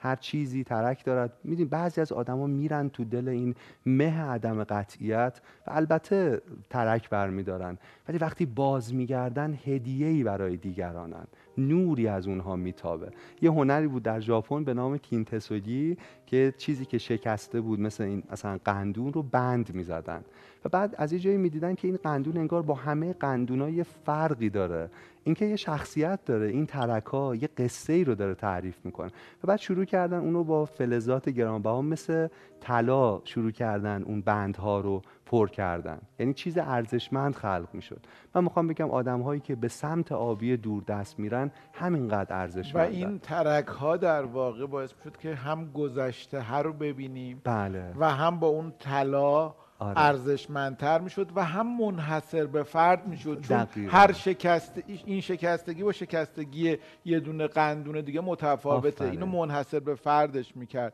هر 0.01 0.17
چیزی 0.17 0.65
ترک 0.65 1.05
دارد. 1.05 1.33
میدین 1.45 1.69
بعضی 1.69 2.01
از 2.01 2.13
آدما 2.13 2.47
میرن 2.47 2.89
تو 2.89 3.05
دل 3.05 3.29
این 3.29 3.55
مه 3.87 4.21
عدم 4.21 4.65
قطعیت 4.65 5.41
و 5.67 5.71
البته 5.71 6.43
ترک 6.71 7.11
برمیدارن. 7.11 7.79
ولی 8.09 8.19
وقتی 8.19 8.47
باز 8.47 8.95
میگردن 8.95 9.59
هدیه‌ای 9.65 10.23
برای 10.23 10.57
دیگرانن. 10.57 11.25
نوری 11.59 12.09
از 12.09 12.27
اونها 12.27 12.57
میتابه. 12.57 13.11
یه 13.43 13.51
هنری 13.51 13.87
بود 13.87 14.03
در 14.03 14.21
ژاپن 14.21 14.65
به 14.65 14.75
نام 14.75 14.99
کینتسوگی 14.99 15.97
که 16.27 16.55
چیزی 16.59 16.85
که 16.85 16.99
شکسته 16.99 17.61
بود 17.61 17.81
مثل 17.81 18.05
این 18.05 18.23
مثلا 18.33 18.59
قندون 18.65 19.13
رو 19.13 19.23
بند 19.23 19.75
می‌زدن. 19.75 20.25
و 20.65 20.69
بعد 20.69 20.95
از 20.99 21.13
یه 21.13 21.19
جایی 21.19 21.37
می‌دیدن 21.37 21.75
که 21.75 21.89
این 21.89 21.97
قندون 21.97 22.37
انگار 22.37 22.63
با 22.63 22.75
همه 22.75 23.13
قندونای 23.13 23.83
فرقی 23.85 24.51
داره. 24.51 24.91
اینکه 25.25 25.45
یه 25.45 25.57
شخصیت 25.57 26.25
داره 26.25 26.47
این 26.47 26.67
ترکا 26.67 27.35
یه 27.35 27.49
قصه 27.59 27.93
ای 27.93 28.05
رو 28.05 28.15
داره 28.15 28.35
تعریف 28.35 28.77
می‌کنه 28.85 29.11
و 29.45 29.47
بعد 29.47 29.59
شروع 29.59 29.85
کردن 29.85 30.19
اونو 30.19 30.45
با 30.45 30.65
فلزات 30.65 31.29
گرانبها 31.29 31.83
مثل 31.83 32.29
طلا 32.61 33.21
شروع 33.25 33.51
کردن 33.51 34.03
اون 34.03 34.21
بندها 34.21 34.81
رو 34.81 35.03
پر 35.27 35.49
کردن. 35.49 35.99
یعنی 36.19 36.35
چیز 36.35 36.59
ارزشمند 36.59 37.35
خلق 37.35 37.69
می‌شد. 37.73 38.07
من 38.35 38.45
می‌خوام 38.45 38.67
بگم 38.67 38.91
آدم 38.91 39.21
هایی 39.21 39.41
که 39.41 39.57
به 39.57 39.69
سمت 39.69 40.13
آبی 40.13 40.57
دور 40.57 40.83
دست 40.83 41.19
میرن 41.19 41.51
همینقدر 41.73 42.37
ارزشمند 42.37 42.87
و 42.87 42.91
این 42.91 43.19
ترک 43.19 43.67
ها 43.67 43.97
در 43.97 44.25
واقع 44.25 44.67
باعث 44.67 44.93
شد 45.05 45.17
که 45.17 45.35
هم 45.35 45.73
گذشته 45.73 46.41
هر 46.41 46.63
رو 46.63 46.73
ببینیم 46.73 47.41
بله. 47.45 47.95
و 47.99 48.11
هم 48.11 48.41
با 48.41 48.47
اون 48.47 48.73
طلا 48.79 49.55
آره. 49.81 49.99
ارزشمندتر 49.99 51.01
می‌شد 51.01 51.29
و 51.35 51.45
هم 51.45 51.79
منحصر 51.81 52.47
به 52.47 52.63
فرد 52.63 53.07
می‌شد 53.07 53.41
چون 53.41 53.67
هر 53.89 54.13
شکست 54.13 54.83
این 54.87 55.21
شکستگی 55.21 55.83
با 55.83 55.93
شکستگی 55.93 56.77
یه 57.05 57.21
دونه 57.21 57.47
قندون 57.47 58.01
دیگه 58.01 58.21
متفاوته. 58.21 59.05
اینو 59.05 59.27
منحصر 59.27 59.81
به 59.81 59.95
فردش 59.95 60.57
می‌کرد. 60.57 60.93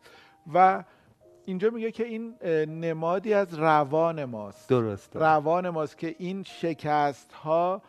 و 0.55 0.85
اینجا 1.45 1.71
میگه 1.71 1.91
که 1.91 2.05
این 2.05 2.35
نمادی 2.67 3.35
از 3.35 3.55
روان 3.55 4.25
ماست. 4.25 4.69
درست. 4.69 5.17
روان 5.17 5.71
ماست 5.71 5.99
که 5.99 6.15
این 6.19 6.43
شکست 6.43 7.33
ها 7.33 7.83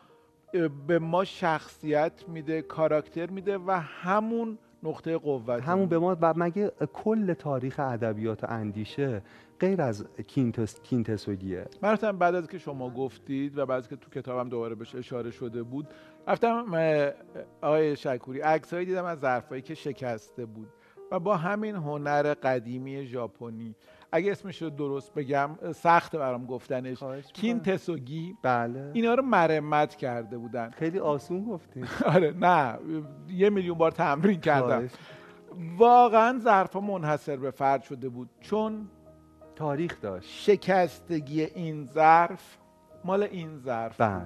به 0.88 1.00
ما 1.00 1.26
شخصیت 1.26 2.12
میده 2.28 2.62
کاراکتر 2.62 3.26
میده 3.26 3.58
و 3.58 3.72
همون 3.72 4.58
نقطه 4.84 5.18
قوت 5.18 5.64
همون 5.64 5.86
به 5.86 6.00
ما 6.00 6.18
و 6.22 6.34
مگه 6.38 6.72
کل 6.94 7.34
تاریخ 7.34 7.80
ادبیات 7.80 8.44
اندیشه 8.44 9.22
غیر 9.60 9.82
از 9.82 10.06
کینتس 10.28 10.82
کینتسوگیه. 10.82 11.66
من 11.82 11.96
بعد 11.96 12.36
از 12.36 12.48
که 12.48 12.58
شما 12.58 12.90
گفتید 12.90 13.58
و 13.58 13.66
بعد 13.66 13.78
از 13.78 13.90
که 13.90 13.96
تو 13.96 14.10
کتابم 14.10 14.50
دوباره 14.50 14.76
بهش 14.76 14.96
اشاره 14.96 15.32
شده 15.32 15.64
بود 15.64 15.88
رفتم 16.28 16.66
آقای 17.62 17.96
شکوری 17.96 18.40
عکسایی 18.40 18.86
دیدم 18.86 19.06
از 19.06 19.20
ظرفایی 19.20 19.62
که 19.62 19.76
شکسته 19.76 20.46
بود 20.46 20.68
و 21.12 21.20
با 21.20 21.38
همین 21.38 21.76
هنر 21.76 22.34
قدیمی 22.34 23.06
ژاپنی. 23.06 23.76
اگه 24.12 24.32
اسمش 24.32 24.62
رو 24.62 24.70
درست 24.70 25.14
بگم 25.14 25.50
سخت 25.76 26.16
برام 26.16 26.46
گفتنش. 26.46 27.04
کینتسوگی. 27.34 28.36
بله. 28.44 28.92
اینا 28.94 29.14
رو 29.14 29.24
مرمت 29.24 29.96
کرده 29.96 30.38
بودن. 30.38 30.70
خیلی 30.70 31.00
آسون 31.00 31.46
گفتین 31.46 31.86
آره 32.16 32.34
نه 32.40 32.80
یه 33.30 33.50
میلیون 33.50 33.78
بار 33.78 33.92
تمرین 33.92 34.40
کردم. 34.40 34.90
واقعا 35.78 36.40
ظرفا 36.40 36.80
منحصر 36.80 37.38
به 37.38 37.52
فرد 37.52 37.82
شده 37.82 38.10
بود 38.10 38.30
چون 38.40 38.88
تاریخ 39.58 40.02
داشت. 40.02 40.30
شکستگی 40.30 41.44
این 41.44 41.86
ظرف 41.86 42.58
مال 43.06 43.24
این 43.24 43.58
ظرف 43.58 44.02
بله. 44.02 44.26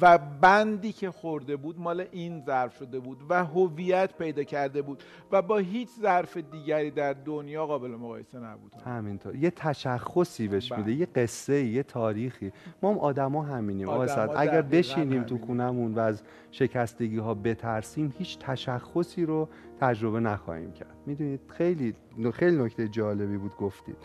و 0.00 0.18
بندی 0.18 0.92
که 0.92 1.10
خورده 1.10 1.56
بود 1.56 1.80
مال 1.80 2.04
این 2.10 2.42
ظرف 2.46 2.76
شده 2.76 2.98
بود 2.98 3.18
و 3.28 3.44
هویت 3.44 4.18
پیدا 4.18 4.42
کرده 4.42 4.82
بود 4.82 5.02
و 5.32 5.42
با 5.42 5.58
هیچ 5.58 5.88
ظرف 6.02 6.36
دیگری 6.36 6.90
در 6.90 7.12
دنیا 7.12 7.66
قابل 7.66 7.90
مقایسه 7.90 8.38
نبود. 8.38 8.74
همینطور. 8.86 9.36
یه 9.36 9.50
تشخصی 9.50 10.48
بهش 10.48 10.72
میده 10.72 10.82
بله. 10.82 10.94
یه 10.94 11.06
قصه 11.06 11.64
یه 11.64 11.82
تاریخی. 11.82 12.52
ما 12.82 12.90
هم 12.90 12.98
آدما 12.98 13.42
همینیم 13.42 13.88
اگر 13.88 14.62
بشینیم 14.62 15.22
تو 15.22 15.38
خونمون 15.38 15.94
و 15.94 15.98
از 15.98 16.22
شکستگی 16.50 17.18
ها 17.18 17.34
بترسیم 17.34 18.14
هیچ 18.18 18.38
تشخصی 18.38 19.26
رو 19.26 19.48
تجربه 19.80 20.20
نخواهیم 20.20 20.72
کرد. 20.72 20.96
می‌دونید 21.06 21.40
خیلی 21.48 21.94
خیلی 22.34 22.56
نکته 22.56 22.88
جالبی 22.88 23.36
بود 23.36 23.56
گفتید. 23.56 23.96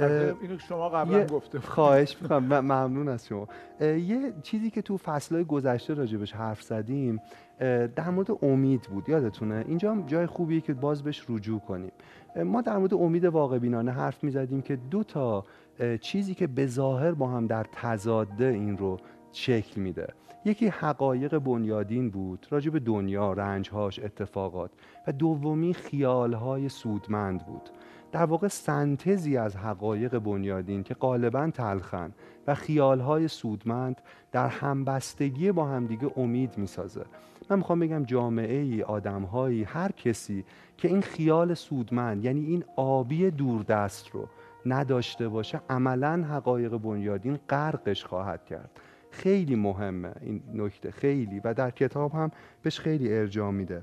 اینو 0.00 0.58
شما 0.58 0.88
قبلا 0.88 1.26
گفته 1.26 1.60
خواهش 1.60 2.16
می‌کنم 2.22 2.60
ممنون 2.60 3.08
از 3.08 3.26
شما. 3.26 3.48
یه 3.80 4.32
چیزی 4.42 4.70
که 4.70 4.82
تو 4.82 4.96
فصلهای 4.96 5.44
گذشته 5.44 5.94
راجبش 5.94 6.32
حرف 6.32 6.62
زدیم 6.62 7.20
در 7.96 8.10
مورد 8.10 8.44
امید 8.44 8.82
بود 8.82 9.08
یادتونه؟ 9.08 9.64
اینجا 9.68 9.90
هم 9.90 10.06
جای 10.06 10.26
خوبیه 10.26 10.60
که 10.60 10.74
باز 10.74 11.02
بهش 11.02 11.24
رجوع 11.28 11.60
کنیم. 11.60 11.92
ما 12.44 12.60
در 12.60 12.78
مورد 12.78 12.94
امید 12.94 13.24
واقع 13.24 13.58
بینانه 13.58 13.92
حرف 13.92 14.24
می‌زدیم 14.24 14.62
که 14.62 14.76
دو 14.76 15.04
تا 15.04 15.44
چیزی 16.00 16.34
که 16.34 16.46
به 16.46 16.66
ظاهر 16.66 17.12
با 17.12 17.28
هم 17.28 17.46
در 17.46 17.66
تضاده 17.72 18.46
این 18.46 18.78
رو 18.78 18.96
شکل 19.32 19.80
میده. 19.80 20.06
یکی 20.44 20.66
حقایق 20.66 21.38
بنیادین 21.38 22.10
بود 22.10 22.46
راجع 22.50 22.70
به 22.70 22.80
دنیا 22.80 23.32
رنجهاش 23.32 23.98
اتفاقات. 23.98 24.70
و 25.06 25.12
دومی 25.12 25.74
خیالهای 25.74 26.68
سودمند 26.68 27.46
بود. 27.46 27.70
در 28.14 28.24
واقع 28.24 28.48
سنتزی 28.48 29.36
از 29.36 29.56
حقایق 29.56 30.18
بنیادین 30.18 30.82
که 30.82 30.94
غالبا 30.94 31.50
تلخن 31.50 32.12
و 32.46 32.54
خیالهای 32.54 33.28
سودمند 33.28 34.00
در 34.32 34.48
همبستگی 34.48 35.52
با 35.52 35.64
همدیگه 35.64 36.10
امید 36.16 36.58
می‌سازه. 36.58 37.04
من 37.50 37.56
می‌خوام 37.56 37.80
بگم 37.80 38.04
جامعه 38.04 38.58
ای 38.58 38.82
آدمهایی 38.82 39.64
هر 39.64 39.92
کسی 39.92 40.44
که 40.76 40.88
این 40.88 41.00
خیال 41.00 41.54
سودمند 41.54 42.24
یعنی 42.24 42.40
این 42.46 42.64
آبی 42.76 43.30
دوردست 43.30 44.08
رو 44.08 44.28
نداشته 44.66 45.28
باشه 45.28 45.60
عملا 45.70 46.24
حقایق 46.30 46.76
بنیادین 46.76 47.38
غرقش 47.48 48.04
خواهد 48.04 48.44
کرد. 48.44 48.70
خیلی 49.10 49.54
مهمه 49.56 50.12
این 50.20 50.42
نکته 50.54 50.90
خیلی. 50.90 51.40
و 51.44 51.54
در 51.54 51.70
کتاب 51.70 52.12
هم 52.12 52.30
بهش 52.62 52.80
خیلی 52.80 53.14
ارجاع 53.14 53.50
میده. 53.50 53.82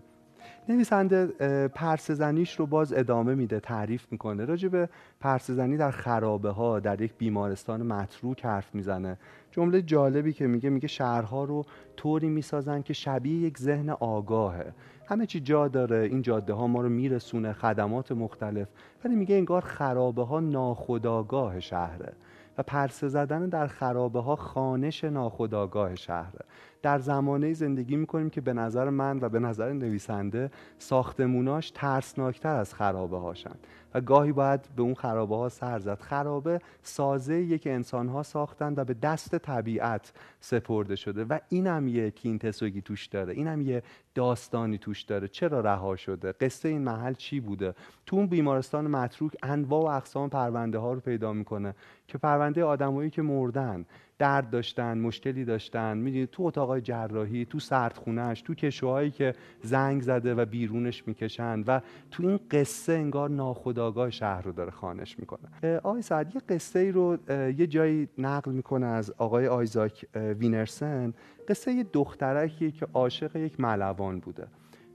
نویسنده 0.70 1.28
پرسزنیش 1.68 2.60
رو 2.60 2.66
باز 2.66 2.94
ادامه 2.94 3.36
میده 3.36 3.60
تعریف 3.60 4.08
می‌کنه. 4.12 4.46
راجع 4.46 4.70
به 4.70 4.90
پرسزنی 5.20 5.78
در 5.78 5.92
خرابه 5.92 6.50
ها 6.50 6.80
در 6.80 7.02
یک 7.02 7.14
بیمارستان 7.18 7.82
متروک 7.82 8.46
حرف 8.46 8.76
می‌زنه. 8.76 9.18
جمله 9.52 9.82
جالبی 9.82 10.34
که 10.34 10.48
میگه 10.48 10.70
میگه 10.70 10.88
شهرها 10.88 11.44
رو 11.44 11.66
طوری 11.98 12.30
می‌سازن 12.30 12.82
که 12.82 12.94
شبیه 12.94 13.42
یک 13.42 13.58
ذهن 13.58 13.90
آگاهه. 13.90 14.74
همه 15.08 15.26
چی 15.26 15.40
جا 15.40 15.68
داره 15.68 15.98
این 15.98 16.22
جاده 16.22 16.54
ها 16.54 16.68
ما 16.68 16.82
رو 16.82 16.90
میرسونه 16.90 17.54
خدمات 17.54 18.12
مختلف. 18.12 18.68
ولی 19.06 19.16
میگه 19.16 19.36
انگار 19.36 19.62
خرابه 19.62 20.24
ها 20.24 20.40
ناخداگاه 20.40 21.60
شهره. 21.60 22.14
پرسه 22.62 23.08
زدن 23.08 23.50
در 23.50 23.68
خرابه 23.68 24.20
ها 24.20 24.36
خانش 24.36 25.04
ناخداگاه 25.04 25.96
شهره 25.96 26.46
در 26.82 27.00
زمانه 27.00 27.54
زندگی 27.54 27.96
می‌کنیم 27.96 28.30
که 28.30 28.42
به 28.42 28.54
نظر 28.54 28.90
من 28.90 29.20
و 29.22 29.30
به 29.30 29.40
نظر 29.40 29.74
نویسنده 29.74 30.52
ساختموناش 30.78 31.72
ترسناکتر 31.72 32.56
از 32.56 32.74
خرابه 32.74 33.18
هاشن 33.18 33.56
و 33.94 34.02
گاهی 34.02 34.32
باید 34.32 34.62
به 34.76 34.82
اون 34.82 34.94
خرابه 34.94 35.36
ها 35.36 35.50
سر 35.50 35.80
زد. 35.80 36.00
خرابه 36.00 36.60
سازه 36.84 37.58
که 37.58 37.74
انسان 37.74 38.08
ها 38.10 38.24
ساختن 38.24 38.74
و 38.78 38.84
به 38.84 38.94
دست 38.94 39.38
طبیعت 39.38 40.14
سپرده 40.40 40.96
شده. 40.96 41.24
و 41.24 41.40
اینم 41.50 41.88
یه 41.88 42.12
کینتسوگی 42.12 42.82
توش 42.82 43.06
داره. 43.06 43.34
اینم 43.34 43.62
یه 43.62 43.84
داستانی 44.16 44.78
توش 44.78 45.02
داره. 45.02 45.28
چرا 45.28 45.60
رها 45.60 45.96
شده؟ 45.96 46.32
قصه 46.32 46.70
این 46.70 46.82
محل 46.82 47.14
چی 47.14 47.40
بوده؟ 47.40 47.74
تو 48.06 48.16
اون 48.16 48.28
بیمارستان 48.28 48.88
متروک 48.88 49.32
انواع 49.44 49.84
و 49.84 49.98
اقسام 49.98 50.30
پرونده 50.30 50.78
ها 50.78 50.94
رو 50.94 51.00
پیدا 51.00 51.34
می‌کنه 51.34 51.76
که 52.08 52.18
پرونده 52.18 52.64
آدمایی 52.64 53.10
که 53.10 53.22
مردن. 53.22 53.86
درد 54.22 54.50
داشتن 54.50 54.98
مشکلی 54.98 55.46
داشتن. 55.46 55.98
می‌دونید 55.98 56.30
تو 56.30 56.44
اتاقای 56.44 56.82
جراحی 56.82 57.46
تو 57.46 57.60
سردخونهش 57.60 58.42
تو 58.42 58.54
کشوهایی 58.54 59.12
که 59.12 59.36
زنگ 59.64 60.02
زده 60.02 60.36
و 60.36 60.46
بیرونش 60.46 61.08
می‌کشن 61.08 61.64
و 61.68 61.82
تو 62.12 62.28
این 62.28 62.40
قصه 62.52 62.94
انگار 62.94 63.30
ناخداگاه 63.30 64.10
شهر 64.10 64.42
رو 64.42 64.52
داره 64.52 64.72
خانش 64.72 65.20
می‌کنه. 65.20 65.78
آقای 65.78 66.02
سعد 66.02 66.36
یه 66.36 66.42
قصه 66.50 66.80
ای 66.80 66.92
رو 66.92 67.18
یه 67.30 67.68
جایی 67.68 68.08
نقل 68.18 68.52
می‌کنه 68.52 68.86
از 68.86 69.14
آقای 69.18 69.48
آیزاک 69.48 70.06
وینرسن. 70.16 71.14
قصه 71.48 71.72
یه 71.72 71.86
دخترکیه 71.94 72.72
که 72.72 72.88
عاشق 72.94 73.36
یک 73.36 73.60
ملوان 73.60 74.20
بوده. 74.20 74.48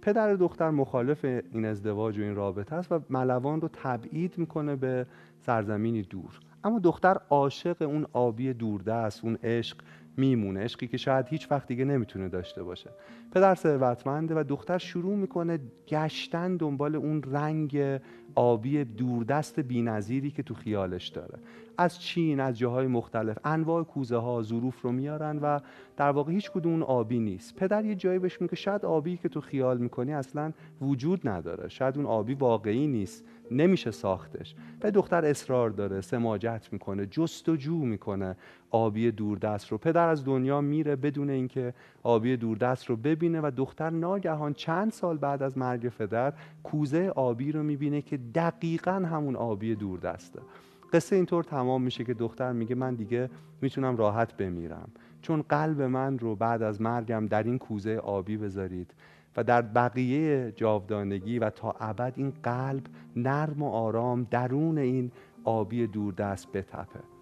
پدر 0.03 0.35
دختر 0.35 0.71
مخالف 0.71 1.25
این 1.25 1.65
ازدواج 1.65 2.19
و 2.19 2.23
این 2.23 2.35
رابطه 2.35 2.75
است 2.77 2.93
و 2.93 3.01
ملوان 3.11 3.61
رو 3.61 3.69
تبعید 3.73 4.39
می‌کنه 4.39 4.77
به 4.77 5.07
سرزمینی 5.47 6.03
دور. 6.03 6.41
اما 6.67 6.79
دختر 6.79 7.17
عاشق 7.31 7.83
اون 7.83 8.07
آبی 8.13 8.53
دوردست 8.53 9.25
اون 9.25 9.39
عشق 9.43 9.77
میمونه 10.17 10.61
عشقی 10.61 10.87
که 10.87 10.97
شاید 10.97 11.27
هیچ 11.29 11.51
وقت 11.51 11.69
دیگه 11.69 11.85
نمی‌تونه 11.85 12.29
داشته 12.29 12.63
باشه. 12.63 12.91
پدر 13.35 13.55
ثروتمنده 13.55 14.35
و 14.35 14.45
دختر 14.49 14.79
شروع 14.79 15.17
می‌کنه 15.17 15.59
گشتن 15.89 16.57
دنبال 16.57 16.97
اون 16.97 17.23
رنگ 17.23 18.01
آبی 18.35 18.85
دوردست 18.85 19.61
بینظیری 19.61 20.31
که 20.31 20.43
تو 20.43 20.55
خیالش 20.55 21.09
داره. 21.09 21.39
از 21.79 22.01
چین 22.01 22.41
از 22.41 22.59
جاهای 22.59 22.87
مختلف. 22.87 23.39
انواع 23.45 23.83
کوزه 23.83 24.17
ها 24.17 24.43
ظروف 24.43 24.83
رو 24.83 24.93
میارن 24.93 25.39
و 25.39 25.61
در 25.97 26.11
واقع 26.11 26.33
هیچ 26.33 26.51
کدوم 26.51 26.83
آبی 26.83 27.19
نیست. 27.19 27.57
پدر 27.57 27.85
یه 27.85 27.95
جایی 27.95 28.19
بهش 28.19 28.41
میگه 28.41 28.57
شاید 28.57 28.85
آبی 28.85 29.17
که 29.17 29.29
تو 29.29 29.41
خیال 29.41 29.79
می‌کنی 29.79 30.13
اصلا 30.13 30.53
وجود 30.81 31.29
نداره. 31.29 31.69
شاید 31.69 31.97
اون 31.97 32.07
آبی 32.07 32.35
واقعی 32.35 32.87
نیست. 32.87 33.25
نمیشه 33.51 33.91
ساختش. 33.91 34.55
و 34.83 34.91
دختر 34.91 35.25
اصرار 35.25 35.71
داره 35.71 36.01
سماجت 36.01 36.69
می‌کنه 36.73 37.07
جستجو 37.07 37.79
می‌کنه 37.79 38.37
آبی 38.71 39.11
دوردست 39.11 39.69
رو. 39.69 39.79
پدر 39.79 40.09
از 40.09 40.25
دنیا 40.25 40.61
میره 40.61 40.97
بدون 40.97 41.31
اینکه 41.31 41.75
آبی 42.03 42.37
دوردست 42.37 42.87
رو 42.87 42.97
ببینه 42.97 43.41
و 43.41 43.51
دختر 43.57 43.91
ناگهان 43.91 44.55
چند 44.55 44.93
سال 44.93 45.19
بعد 45.19 45.43
از 45.43 45.59
مرگ 45.59 45.89
پدر 45.89 46.33
کوزه 46.63 47.13
آبی 47.17 47.53
رو 47.53 47.63
می‌بینه 47.63 48.03
که 48.03 48.17
دقیقا 48.35 48.93
همون 48.93 49.37
آبی 49.37 49.75
دوردسته. 49.75 50.41
قصه 50.93 51.17
اینطور 51.17 51.45
تمام 51.45 51.83
میشه 51.83 52.05
که 52.05 52.15
دختر 52.15 52.53
میگه 52.53 52.75
من 52.75 52.95
دیگه 52.95 53.31
می‌تونم 53.61 53.97
راحت 53.97 54.37
بمیرم. 54.37 54.89
چون 55.23 55.43
قلب 55.43 55.83
من 55.83 56.19
رو 56.19 56.37
بعد 56.37 56.63
از 56.63 56.81
مرگم 56.81 57.27
در 57.27 57.43
این 57.43 57.59
کوزه 57.59 57.97
آبی 57.97 58.37
بذارید 58.37 58.95
و 59.37 59.45
در 59.45 59.63
بقیه 59.63 60.53
جاودانگی 60.57 61.39
و 61.39 61.51
تا 61.51 61.75
ابد 61.81 62.13
این 62.17 62.33
قلب 62.43 62.83
نرم 63.17 63.63
و 63.63 63.71
آرام 63.71 64.27
درون 64.31 64.79
این 64.79 65.13
آبی 65.45 65.87
دوردست 65.87 66.53
بتپه. 66.53 67.16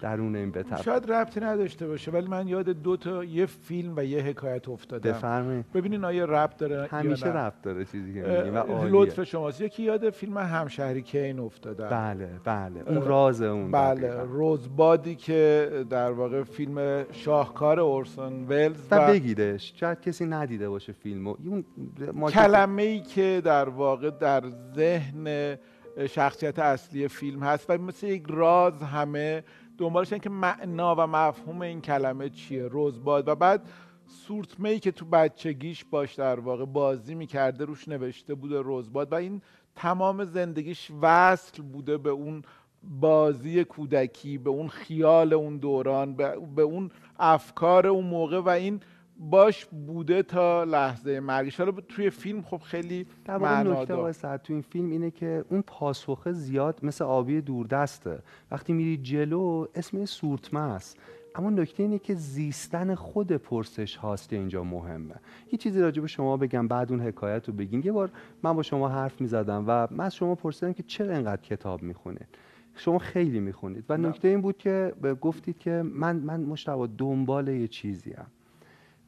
درون 0.00 0.36
این 0.36 0.50
بتپه 0.50 0.82
شاید 0.82 1.12
ربطی 1.12 1.40
نداشته 1.40 1.86
باشه 1.86 2.10
ولی 2.10 2.28
من 2.28 2.48
یاد 2.48 2.68
دو 2.68 2.96
تا 2.96 3.24
یه 3.24 3.46
فیلم 3.46 3.92
و 3.96 4.04
یه 4.04 4.22
حکایت 4.22 4.68
افتادم. 4.68 5.10
بفرمایید. 5.10 5.72
ببینین 5.72 6.04
آیا 6.04 6.24
ربط 6.24 6.56
داره 6.56 6.88
همیشه 6.90 7.26
ربط 7.26 7.62
داره 7.62 7.84
چیزی 7.84 8.14
که 8.14 8.20
میگی 8.20 8.50
و 8.50 8.58
عالیه. 8.58 8.92
لطف 8.92 9.22
شماست. 9.24 9.60
یکی 9.60 9.82
یاد 9.82 10.10
فیلم 10.10 10.38
همشهری 10.38 11.02
کین 11.02 11.38
افتادم 11.38 11.88
بله 11.88 12.28
بله. 12.44 12.82
اون 12.86 13.02
راز 13.02 13.42
اون 13.42 13.70
بله. 13.70 14.22
روزبادی 14.22 15.14
که 15.14 15.70
در 15.90 16.10
واقع 16.10 16.42
فیلم 16.42 17.04
شاهکار 17.12 17.80
اورسون 17.80 18.44
ولز 18.48 18.86
و 18.90 19.08
بگیرش 19.08 19.72
شاید 19.76 20.00
کسی 20.00 20.26
ندیده 20.26 20.68
باشه 20.68 20.92
فیلمو. 20.92 21.34
اون 21.44 21.64
کلمه 22.30 22.82
ای 22.82 23.00
که 23.00 23.42
در 23.44 23.68
واقع 23.68 24.10
در 24.10 24.42
ذهن 24.76 25.56
شخصیت 26.08 26.58
اصلی 26.58 27.08
فیلم 27.08 27.42
هست 27.42 27.70
و 27.70 27.78
مثل 27.78 28.06
یک 28.06 28.24
راز 28.28 28.82
همه 28.82 29.44
دنبالشن 29.80 30.18
که 30.18 30.30
معنا 30.30 30.94
و 30.94 31.06
مفهوم 31.06 31.62
این 31.62 31.80
کلمه 31.80 32.28
چیه 32.28 32.62
روزباد 32.62 33.28
و 33.28 33.34
بعد 33.34 33.68
سورتمه 34.06 34.68
ای 34.68 34.78
که 34.78 34.90
تو 34.90 35.04
بچگیش 35.04 35.84
باش 35.84 36.14
در 36.14 36.40
واقع 36.40 36.64
بازی 36.64 37.14
می‌کرده 37.14 37.64
روش 37.64 37.88
نوشته 37.88 38.34
بوده 38.34 38.60
روزباد 38.60 39.12
و 39.12 39.14
این 39.14 39.42
تمام 39.76 40.24
زندگیش 40.24 40.90
وصل 41.02 41.62
بوده 41.62 41.98
به 41.98 42.10
اون 42.10 42.42
بازی 42.82 43.64
کودکی 43.64 44.38
به 44.38 44.50
اون 44.50 44.68
خیال 44.68 45.32
اون 45.32 45.56
دوران 45.56 46.14
به 46.56 46.62
اون 46.62 46.90
افکار 47.18 47.86
اون 47.86 48.04
موقع. 48.04 48.38
و 48.38 48.48
این 48.48 48.80
باش 49.20 49.64
بوده 49.64 50.22
تا 50.22 50.64
لحظه 50.64 51.20
مرگش. 51.20 51.60
حالا 51.60 51.72
توی 51.72 52.10
فیلم 52.10 52.42
خب 52.42 52.56
خیلی 52.58 53.06
در 53.24 53.36
واقع 53.36 53.62
نکته 53.62 53.94
آقای 53.94 54.12
تو 54.22 54.52
این 54.52 54.62
فیلم 54.62 54.90
اینه 54.90 55.10
که 55.10 55.44
اون 55.50 55.62
پاسخه 55.62 56.32
زیاد 56.32 56.78
مثل 56.82 57.04
آبی 57.04 57.40
دوردسته. 57.40 58.22
وقتی 58.50 58.72
میری 58.72 58.96
جلو 58.96 59.66
اسم 59.74 60.04
سورتمه 60.04 60.60
است 60.60 60.96
اما 61.34 61.50
نکته 61.50 61.82
اینه 61.82 61.98
که 61.98 62.14
زیستن 62.14 62.94
خود 62.94 63.32
پرسش 63.32 63.96
هاست 63.96 64.32
اینجا 64.32 64.64
مهمه. 64.64 65.14
یه 65.52 65.58
چیزی 65.58 65.80
راجع 65.80 66.02
به 66.02 66.08
شما 66.08 66.36
بگم 66.36 66.68
بعد 66.68 66.92
اون 66.92 67.00
حکایت 67.00 67.48
رو 67.48 67.54
بگین 67.54 67.82
یه 67.84 67.92
بار 67.92 68.10
من 68.42 68.52
با 68.52 68.62
شما 68.62 68.88
حرف 68.88 69.20
می‌زدم 69.20 69.64
و 69.66 69.88
من 69.90 70.04
از 70.04 70.14
شما 70.14 70.34
پرسیدم 70.34 70.72
که 70.72 70.82
چرا 70.82 71.14
اینقدر 71.14 71.42
کتاب 71.42 71.82
می‌خونید؟ 71.82 72.28
شما 72.76 72.98
خیلی 72.98 73.40
می‌خونید. 73.40 73.84
و. 73.88 73.96
نکته 73.96 74.28
این 74.28 74.40
بود 74.40 74.58
که 74.58 74.94
گفتید 75.20 75.58
که 75.58 75.82
من 75.94 76.16
من 76.16 76.40
مشتبه 76.40 76.88
دنبال 76.98 77.48
یه 77.48 77.68
چیزی 77.68 78.14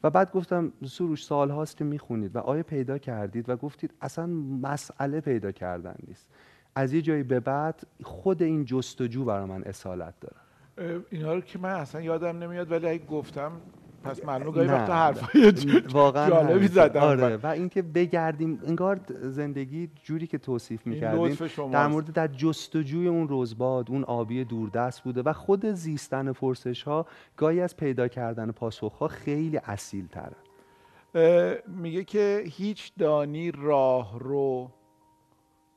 و 0.03 0.09
بعد 0.09 0.31
گفتم 0.31 0.73
سروش 0.85 1.25
سال 1.25 1.49
هاست 1.49 1.77
که 1.77 1.83
می‌خونید. 1.83 2.35
و 2.35 2.39
آیا 2.39 2.63
پیدا 2.63 2.97
کردید؟ 2.97 3.49
و 3.49 3.55
گفتید 3.55 3.93
اصلا 4.01 4.25
مسئله 4.61 5.21
پیدا 5.21 5.51
کردن 5.51 5.95
نیست. 6.07 6.27
از 6.75 6.93
یه 6.93 7.01
جایی 7.01 7.23
به 7.23 7.39
بعد 7.39 7.83
خود 8.03 8.43
این 8.43 8.65
جستجو 8.65 9.25
برای 9.25 9.45
من 9.45 9.63
اصالت 9.63 10.13
داره. 10.21 10.35
اه، 10.77 11.01
اینا 11.09 11.33
رو 11.33 11.41
که 11.41 11.59
من 11.59 11.69
اصلا 11.69 12.01
یادم 12.01 12.43
نمیاد 12.43 12.71
ولی 12.71 12.87
اگه 12.87 13.05
گفتم 13.05 13.51
پس 14.03 14.25
معلومه 14.25 14.51
گاهی 14.51 14.67
وقتا 14.67 14.93
حرفای 14.93 15.53
واقعا 15.91 16.29
جالبی. 16.29 16.67
زدم. 16.67 17.01
آره 17.01 17.37
و 17.37 17.47
اینکه 17.47 17.81
بگردیم 17.81 18.61
انگار 18.67 18.99
زندگی 19.21 19.89
جوری 20.03 20.27
که 20.27 20.37
توصیف 20.37 20.87
می‌کردیم. 20.87 21.37
در 21.71 21.87
مورد 21.87 22.13
در 22.13 22.27
جستجوی 22.27 23.07
اون 23.07 23.27
روزباد 23.27 23.91
اون 23.91 24.03
آبی 24.03 24.43
دوردست 24.43 25.03
بوده 25.03 25.21
و 25.21 25.33
خود 25.33 25.65
زیستن 25.65 26.31
پرسش 26.31 26.83
ها 26.83 27.05
گاهی 27.37 27.61
از 27.61 27.77
پیدا 27.77 28.07
کردن 28.07 28.51
پاسخ 28.51 28.93
ها 28.93 29.07
خیلی 29.07 29.57
اصیل 29.57 30.07
تره 30.07 30.35
اه، 31.15 31.55
میگه 31.67 32.03
که 32.03 32.43
هیچ 32.45 32.91
دانی 32.99 33.51
راه 33.51 34.19
رو 34.19 34.71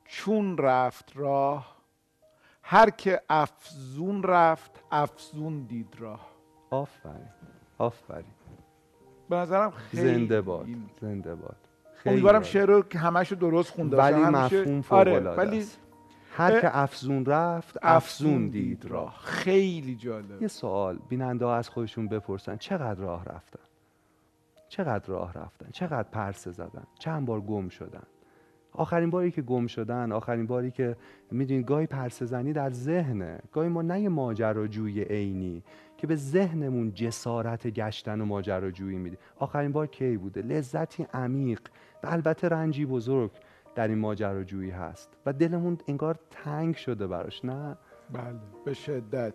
چون 0.05 0.57
رفت 0.57 1.11
راه 1.15 1.77
هر 2.61 2.89
که 2.89 3.21
افزون 3.29 4.23
رفت 4.23 4.83
افزون 4.91 5.63
دید 5.63 5.95
راه. 5.99 6.27
آفرین. 6.69 7.29
آفرین. 7.77 8.25
به 9.29 9.35
نظرم 9.35 9.71
خیلی 9.71 10.13
زنده 10.13 10.41
باد 10.41 10.67
زنده 11.01 11.35
باد. 11.35 11.55
خیلی 11.93 12.13
امیدوارم. 12.13 12.41
شعر 12.41 12.65
رو 12.65 12.81
که 12.81 12.99
همش 12.99 13.33
درست 13.33 13.71
خونده. 13.71 13.97
ولی 13.97 14.21
مفهوم 14.21 14.81
فوق 14.81 14.97
آره 14.97 15.19
ولی 15.19 15.59
است. 15.59 15.79
هر 16.31 16.61
که 16.61 16.77
افزون 16.77 17.25
رفت 17.25 17.77
افزون 17.81 18.47
دید 18.47 18.85
راه 18.85 19.17
خیلی 19.23 19.95
جالب. 19.95 20.41
یه 20.41 20.47
سوال 20.47 20.99
بیننده 21.09 21.45
ها 21.45 21.55
از 21.55 21.69
خودشون 21.69 22.07
بپرسن 22.07 22.57
چقدر 22.57 22.99
راه 22.99 23.25
رفتن؟ 23.25 23.59
چقدر 24.69 25.07
راه 25.07 25.33
رفتن؟ 25.33 25.69
چقدر 25.71 26.09
پرسه 26.11 26.51
زدن؟ 26.51 26.83
چند 26.99 27.25
بار 27.25 27.41
گم 27.41 27.69
شدن؟ 27.69 28.03
آخرین 28.73 29.09
باری 29.09 29.31
که 29.31 29.41
گم 29.41 29.67
شدن 29.67 30.11
آخرین 30.11 30.47
باری 30.47 30.71
که 30.71 30.95
می‌دونید 31.31 31.65
گاهی 31.65 31.85
پرسه 31.87 32.25
زنی 32.25 32.53
در 32.53 32.69
ذهنه. 32.69 33.39
گاهی 33.51 33.69
ما 33.69 33.81
نه 33.81 34.09
ماجراجوی 34.09 35.03
عینی 35.03 35.63
که 35.97 36.07
به 36.07 36.15
ذهنمون 36.15 36.93
جسارت 36.93 37.67
گشتن 37.67 38.21
و 38.21 38.25
ماجراجویی 38.25 38.97
میده 38.97 39.17
آخرین 39.37 39.71
بار 39.71 39.87
کی 39.87 40.17
بوده؟ 40.17 40.41
لذتی 40.41 41.07
عمیق. 41.13 41.59
و 42.03 42.07
البته 42.07 42.49
رنجی 42.49 42.85
بزرگ 42.85 43.31
در 43.75 43.87
این 43.87 43.97
ماجراجویی 43.97 44.69
هست. 44.69 45.09
و 45.25 45.33
دلمون 45.33 45.77
انگار 45.87 46.19
تنگ 46.31 46.75
شده 46.75 47.07
براش 47.07 47.45
نه؟ 47.45 47.77
بله 48.13 48.39
به 48.65 48.73
شدت. 48.73 49.33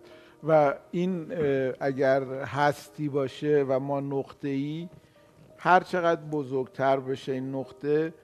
و 0.49 0.75
این 0.91 1.33
اگر 1.81 2.23
هستی 2.45 3.09
باشه 3.09 3.65
و 3.69 3.79
ما 3.81 4.01
نقطه 4.01 4.49
ای 4.49 4.89
هر 5.59 5.81
چقدر 5.81 6.21
بزرگتر 6.21 7.01
بشه 7.01 7.33
این 7.33 7.55
نقطه 7.55 8.15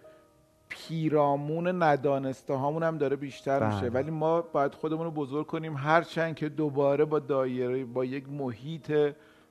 پیرامون 0.68 1.82
ندانسته 1.82 2.54
هامون 2.54 2.82
هم 2.82 2.98
داره 2.98 3.16
بیشتر 3.16 3.60
بله. 3.60 3.74
میشه 3.74 3.88
ولی 3.88 4.10
ما 4.10 4.40
باید 4.42 4.74
خودمون 4.74 5.04
رو 5.04 5.10
بزرگ 5.10 5.46
کنیم. 5.46 5.76
هرچند 5.76 6.34
که 6.34 6.48
دوباره 6.48 7.04
با 7.04 7.18
دایره 7.18 7.84
با 7.84 8.04
یک 8.04 8.28
محیط 8.28 8.92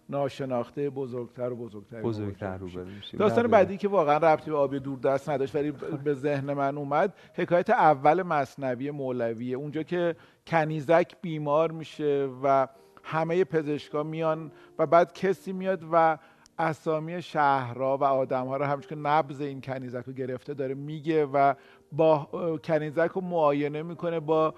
ناشناخته 0.09 0.89
بزرگتر 0.89 1.51
و 1.51 1.55
بزرگتر 1.55 2.01
بزرگتر 2.01 2.57
رو 2.57 2.65
میشیم. 2.65 3.19
داستان 3.19 3.47
بعدی 3.47 3.77
که 3.77 3.87
واقعا 3.87 4.17
ربطی 4.17 4.51
به 4.51 4.57
آبی 4.57 4.79
دست 4.79 5.29
نداشت 5.29 5.55
ولی 5.55 5.71
به 6.03 6.13
ذهن 6.13 6.53
من 6.53 6.77
اومد 6.77 7.13
حکایت 7.33 7.69
اول 7.69 8.23
مصنوی 8.23 8.91
مولویه. 8.91 9.57
اونجا 9.57 9.83
که 9.83 10.15
کنیزک 10.47 11.15
بیمار 11.21 11.71
میشه 11.71 12.29
و 12.43 12.67
همه 13.03 13.43
پزشکا 13.43 14.03
میان 14.03 14.51
و 14.79 14.85
بعد 14.85 15.13
کسی 15.13 15.53
میاد 15.53 15.83
و 15.91 16.17
اسامی 16.59 17.21
شهرها 17.21 17.97
و 17.97 18.03
آدمها 18.03 18.57
رو 18.57 18.65
همچون 18.65 18.89
که 18.89 18.95
نبز 18.95 19.41
این 19.41 19.61
کنیزک 19.61 20.03
رو 20.07 20.13
گرفته 20.13 20.53
داره 20.53 20.73
میگه 20.73 21.25
و 21.25 21.53
با 21.91 22.27
کنیزک 22.63 23.11
رو 23.13 23.21
معاینه 23.21 23.83
می‌کنه 23.83 24.19
با 24.19 24.53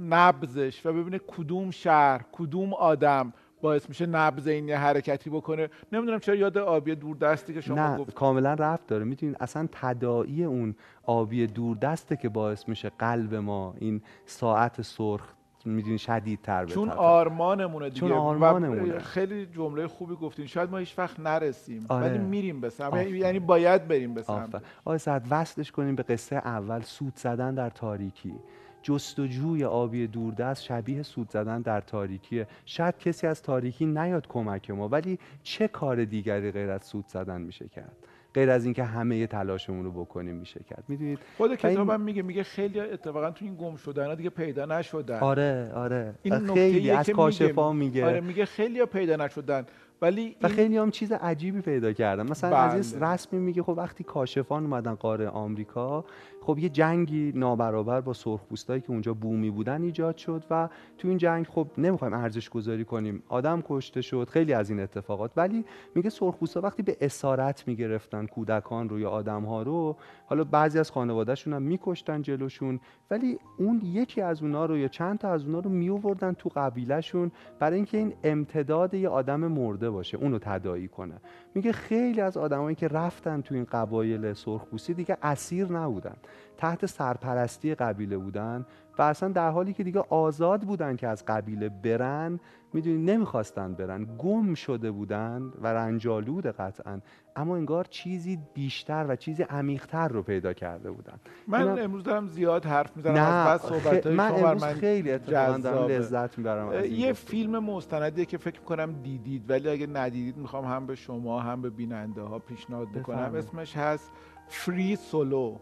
نبزش 0.00 0.86
و 0.86 0.92
ببینه 0.92 1.18
کدوم 1.18 1.70
شهر 1.70 2.24
کدوم 2.32 2.74
آدم 2.74 3.32
باعث 3.62 3.88
میشه 3.88 4.06
نبز 4.06 4.46
این 4.46 4.68
یه 4.68 4.78
حرکتی 4.78 5.30
بکنه. 5.30 5.70
نمی‌دونم 5.92 6.18
چرا 6.18 6.34
یاد 6.34 6.58
آبی 6.58 6.94
دوردستی 6.94 7.54
که 7.54 7.60
شما 7.60 7.88
نه، 7.88 7.98
گفت 7.98 8.14
کاملا 8.14 8.54
رفت 8.54 8.86
داره. 8.86 9.04
می‌دونید 9.04 9.36
اصلا 9.40 9.68
تداعی 9.72 10.44
اون 10.44 10.74
آبی 11.02 11.46
دوردسته 11.46 12.16
که 12.16 12.28
باعث 12.28 12.68
میشه 12.68 12.90
قلب 12.98 13.34
ما 13.34 13.74
این 13.78 14.02
ساعت 14.26 14.82
سرخ 14.82 15.32
می‌دونی 15.70 15.98
شدید 15.98 16.42
تر 16.42 16.66
چون 16.66 16.90
آرمانمونه 16.90 17.88
دیگه 17.88 18.00
چون 18.00 18.12
آرمانمونه. 18.12 18.98
خیلی 18.98 19.46
جمله 19.46 19.86
خوبی 19.86 20.14
گفتین. 20.14 20.46
شاید 20.46 20.70
ما 20.70 20.78
هیچ 20.78 20.98
وقت 20.98 21.20
نرسیم. 21.20 21.86
آره. 21.88 22.08
ولی 22.08 22.18
میریم 22.18 22.60
به 22.60 22.70
سمت. 22.70 23.06
یعنی 23.06 23.38
باید 23.38 23.88
بریم 23.88 24.14
به 24.14 24.22
سمت. 24.22 24.62
آقای 24.84 24.98
سعد 24.98 25.26
وصلش 25.30 25.72
کنیم 25.72 25.94
به 25.94 26.02
قصه 26.02 26.36
اول. 26.36 26.80
سود 26.80 27.16
زدن 27.16 27.54
در 27.54 27.70
تاریکی. 27.70 28.34
جستجوی 28.82 29.64
آبی 29.64 30.06
دوردست 30.06 30.62
شبیه 30.62 31.02
سود 31.02 31.30
زدن 31.30 31.62
در 31.62 31.80
تاریکیه. 31.80 32.46
شاید 32.64 32.98
کسی 32.98 33.26
از 33.26 33.42
تاریکی 33.42 33.86
نیاد 33.86 34.28
کمک 34.28 34.70
ما. 34.70 34.88
ولی 34.88 35.18
چه 35.42 35.68
کار 35.68 36.04
دیگری 36.04 36.50
غیر 36.50 36.70
از 36.70 36.84
سود 36.84 37.06
زدن 37.08 37.40
میشه 37.40 37.68
کرد؟ 37.68 37.96
غیر 38.36 38.50
از 38.50 38.64
اینکه 38.64 38.84
همه 38.84 39.26
تلاشمون 39.26 39.84
رو 39.84 39.90
بکنیم 39.90 40.34
میشه 40.36 40.60
کرد. 40.70 40.84
می‌دونید؟ 40.88 41.18
خود 41.36 41.54
کتابم 41.54 41.90
این... 41.90 42.00
میگه 42.00 42.22
میگه 42.22 42.42
خیلی 42.42 42.80
اتفاقا 42.80 43.30
تو 43.30 43.44
این 43.44 43.54
گم 43.54 43.76
شدن 43.76 44.14
دیگه 44.14 44.30
پیدا 44.30 44.64
نشدن. 44.64 45.18
آره 45.18 45.72
آره. 45.74 46.14
این 46.22 46.54
خیلی 46.54 46.90
از 46.90 47.10
کاشفا 47.10 47.72
میگه. 47.72 48.06
آره 48.06 48.20
میگه 48.20 48.44
خیلی 48.44 48.84
پیدا 48.84 49.16
نشدن. 49.16 49.66
ولی 50.02 50.36
و 50.42 50.48
خیلی 50.48 50.76
هم 50.76 50.90
چیز 50.90 51.12
عجیبی 51.12 51.60
پیدا 51.60 51.92
کردن. 51.92 52.30
مثلا 52.30 52.50
بله. 52.50 52.58
عزیز 52.58 53.02
رسمی 53.02 53.38
میگه 53.38 53.62
خب 53.62 53.74
وقتی 53.76 54.04
کاشفان 54.04 54.62
اومدن 54.62 54.94
قاره 54.94 55.28
آمریکا 55.28 56.04
خب 56.42 56.58
یه 56.58 56.68
جنگی 56.68 57.32
نابرابر 57.34 58.00
با 58.00 58.12
سرخپوستایی 58.12 58.80
که 58.80 58.90
اونجا 58.90 59.14
بومی 59.14 59.50
بودن 59.50 59.82
ایجاد 59.82 60.16
شد 60.16 60.44
و 60.50 60.68
تو 60.98 61.08
این 61.08 61.18
جنگ 61.18 61.46
خب 61.46 61.68
نمی‌خوایم 61.78 62.14
ارزش 62.14 62.48
گذاری 62.48 62.84
کنیم. 62.84 63.22
آدم 63.28 63.62
کشته 63.68 64.00
شد 64.00 64.28
خیلی 64.30 64.52
از 64.52 64.70
این 64.70 64.80
اتفاقات. 64.80 65.30
ولی 65.36 65.64
میگه 65.94 66.10
سرخپوستا 66.10 66.60
وقتی 66.60 66.82
به 66.82 66.96
اسارت 67.00 67.68
می‌گرفتن 67.68 68.26
کودکان 68.26 68.88
رو 68.88 69.00
یا 69.00 69.10
آدم 69.10 69.44
ها 69.44 69.62
رو 69.62 69.96
حالا 70.26 70.44
بعضی 70.44 70.78
از 70.78 70.90
خانوادهشون 70.90 71.52
هم 71.52 71.62
میکشتن 71.62 72.22
جلوشون. 72.22 72.80
ولی 73.10 73.38
اون 73.58 73.80
یکی 73.84 74.20
از 74.20 74.42
اونا 74.42 74.66
رو 74.66 74.78
یا 74.78 74.88
چند 74.88 75.18
تا 75.18 75.30
از 75.30 75.44
اونا 75.44 75.58
رو 75.58 75.70
میووردن 75.70 76.32
تو 76.32 76.50
قبیلهشون 76.56 77.30
برای 77.58 77.76
اینکه 77.76 77.98
این 77.98 78.14
امتداد 78.24 78.94
یه 78.94 79.08
آدم 79.08 79.40
مرده 79.40 79.90
باشه 79.90 80.18
اونو 80.18 80.38
تداعی 80.38 80.88
کنه. 80.88 81.14
میگه 81.54 81.72
خیلی 81.72 82.20
از 82.20 82.36
آدمایی 82.36 82.76
که 82.76 82.88
رفتن 82.88 83.40
تو 83.40 83.54
این 83.54 83.64
قبایل 83.64 84.32
سرخپوستی 84.32 84.94
دیگه 84.94 85.16
اسیر 85.22 85.72
نبودن. 85.72 86.16
تحت 86.56 86.86
سرپرستی 86.86 87.74
قبیله 87.74 88.18
بودن 88.18 88.66
و 88.98 89.02
اصلا 89.02 89.28
در 89.28 89.50
حالی 89.50 89.72
که 89.72 89.84
دیگه 89.84 90.04
آزاد 90.08 90.60
بودن 90.60 90.96
که 90.96 91.08
از 91.08 91.24
قبیله 91.24 91.68
برن 91.68 92.40
می‌دونی 92.72 92.98
نمی‌خواستن 92.98 93.74
برن. 93.74 94.04
گم 94.18 94.54
شده 94.54 94.90
بودن 94.90 95.52
و 95.62 95.66
رنجالود 95.66 96.46
قطعا. 96.46 97.00
اما 97.36 97.56
انگار 97.56 97.84
چیزی 97.84 98.38
بیشتر 98.54 99.06
و 99.08 99.16
چیزی 99.16 99.42
عمیقتر 99.42 100.08
رو 100.08 100.22
پیدا 100.22 100.52
کرده 100.52 100.90
بودن. 100.90 101.14
من 101.48 101.78
امروز 101.78 102.04
دارم 102.04 102.26
زیاد 102.26 102.64
حرف 102.64 102.96
می‌زنم 102.96 103.16
از 103.16 103.60
صحبت 103.60 104.06
من 104.06 104.32
امروز 104.32 104.62
من 104.62 104.72
خیلی 104.72 105.12
اتفاقا 105.12 105.58
دارم 105.58 105.88
لذت 105.88 106.38
می‌برم 106.38 106.84
یه 106.84 107.12
فیلم 107.12 107.58
مستندیه 107.58 108.24
که 108.24 108.38
فکر 108.38 108.60
می‌کنم 108.60 108.92
دیدید 108.92 109.50
ولی 109.50 109.68
اگه 109.68 109.86
ندیدید 109.86 110.36
می‌خوام 110.36 110.64
هم 110.64 110.86
به 110.86 110.94
شما 110.94 111.40
هم 111.40 111.62
به 111.62 111.70
بیننده 111.70 112.22
ها 112.22 112.38
پیشنهاد 112.38 112.88
بکنم. 112.88 113.34
اسمش 113.34 113.76
هست 113.76 114.12
فری 114.48 114.96
سولو 114.96 115.58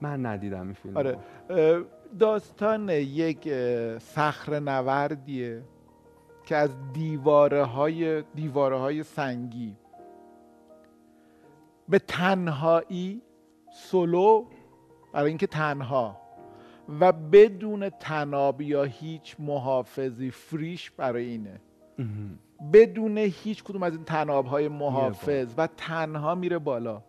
من 0.00 0.26
ندیدم 0.26 0.62
این 0.62 0.72
فیلم 0.72 0.96
آره. 0.96 1.18
داستان 2.18 2.88
یک 2.88 3.48
صخر 3.98 4.60
نوردیه 4.60 5.62
که 6.44 6.56
از 6.56 6.70
دیواره 6.92 7.64
های, 7.64 8.22
دیواره 8.22 8.78
های 8.78 9.02
سنگی 9.02 9.76
به 11.88 11.98
تنهایی 11.98 13.22
سولو 13.72 14.44
برای 15.12 15.28
اینکه 15.28 15.46
تنها 15.46 16.20
و 17.00 17.12
بدون 17.12 17.88
تناب 17.88 18.60
یا 18.60 18.82
هیچ 18.82 19.36
محافظی 19.38 20.30
فریش 20.30 20.90
برای 20.90 21.24
اینه. 21.24 21.60
بدون 22.72 23.18
هیچ 23.18 23.64
کدوم 23.64 23.82
از 23.82 23.92
این 23.94 24.04
تناب 24.04 24.46
های 24.46 24.68
محافظ 24.68 25.54
و 25.56 25.66
تنها 25.66 26.34
میره 26.34 26.58
بالا. 26.58 27.02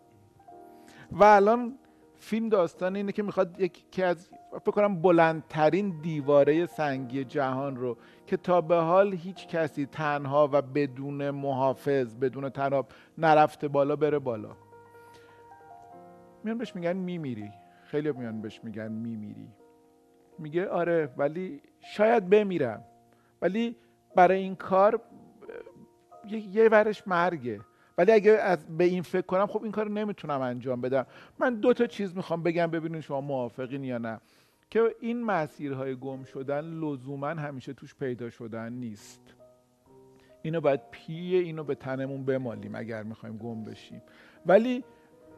و 1.12 1.24
الان 1.24 1.77
فیلم 2.18 2.48
داستان 2.48 2.96
اینه 2.96 3.12
که 3.12 3.22
می‌خواد 3.22 3.60
یکی 3.60 4.02
از 4.02 4.30
فکر 4.52 4.70
کنم 4.70 5.02
بلندترین 5.02 6.00
دیواره 6.02 6.66
سنگی 6.66 7.24
جهان 7.24 7.76
رو 7.76 7.96
که 8.26 8.36
تا 8.36 8.60
به 8.60 8.76
حال 8.76 9.12
هیچ 9.14 9.48
کسی 9.48 9.86
تنها 9.86 10.48
و 10.52 10.62
بدون 10.62 11.30
محافظ 11.30 12.14
بدون 12.14 12.48
تناب 12.48 12.88
نرفته 13.18 13.68
بالا 13.68 13.96
بره 13.96 14.18
بالا. 14.18 14.56
میان 16.44 16.58
بهش 16.58 16.76
میگن 16.76 16.96
میمیری. 16.96 17.50
خیلی 17.84 18.12
میان 18.12 18.42
بهش 18.42 18.60
میگن 18.64 18.92
میمیری. 18.92 19.48
میگه 20.38 20.68
آره 20.68 21.10
ولی 21.16 21.62
شاید 21.80 22.30
بمیرم. 22.30 22.84
ولی 23.42 23.76
برای 24.16 24.38
این 24.38 24.56
کار 24.56 25.00
یه 26.28 26.68
ورش 26.68 27.08
مرگه. 27.08 27.60
ولی 27.98 28.12
اگه 28.12 28.32
از 28.32 28.78
به 28.78 28.84
این 28.84 29.02
فکر 29.02 29.26
کنم 29.26 29.46
خب 29.46 29.62
این 29.62 29.72
کار 29.72 29.90
نمی‌تونم 29.90 30.40
انجام 30.40 30.80
بدم. 30.80 31.06
من 31.38 31.54
دو 31.54 31.72
تا 31.72 31.86
چیز 31.86 32.16
می‌خوام 32.16 32.42
بگم 32.42 32.66
ببینید 32.66 33.00
شما 33.00 33.20
موافقین 33.20 33.84
یا 33.84 33.98
نه. 33.98 34.20
که 34.70 34.94
این 35.00 35.24
مسیرهای 35.24 35.96
گم 35.96 36.24
شدن 36.24 36.60
لزوما 36.60 37.28
همیشه 37.28 37.72
توش 37.72 37.94
پیدا 37.94 38.30
شدن 38.30 38.72
نیست. 38.72 39.20
اینو 40.42 40.60
باید 40.60 40.80
پی 40.90 41.12
اینو 41.12 41.64
به 41.64 41.74
تنمون 41.74 42.24
بمالیم 42.24 42.74
اگر 42.74 43.02
می‌خوایم 43.02 43.36
گم 43.36 43.64
بشیم. 43.64 44.02
ولی 44.46 44.84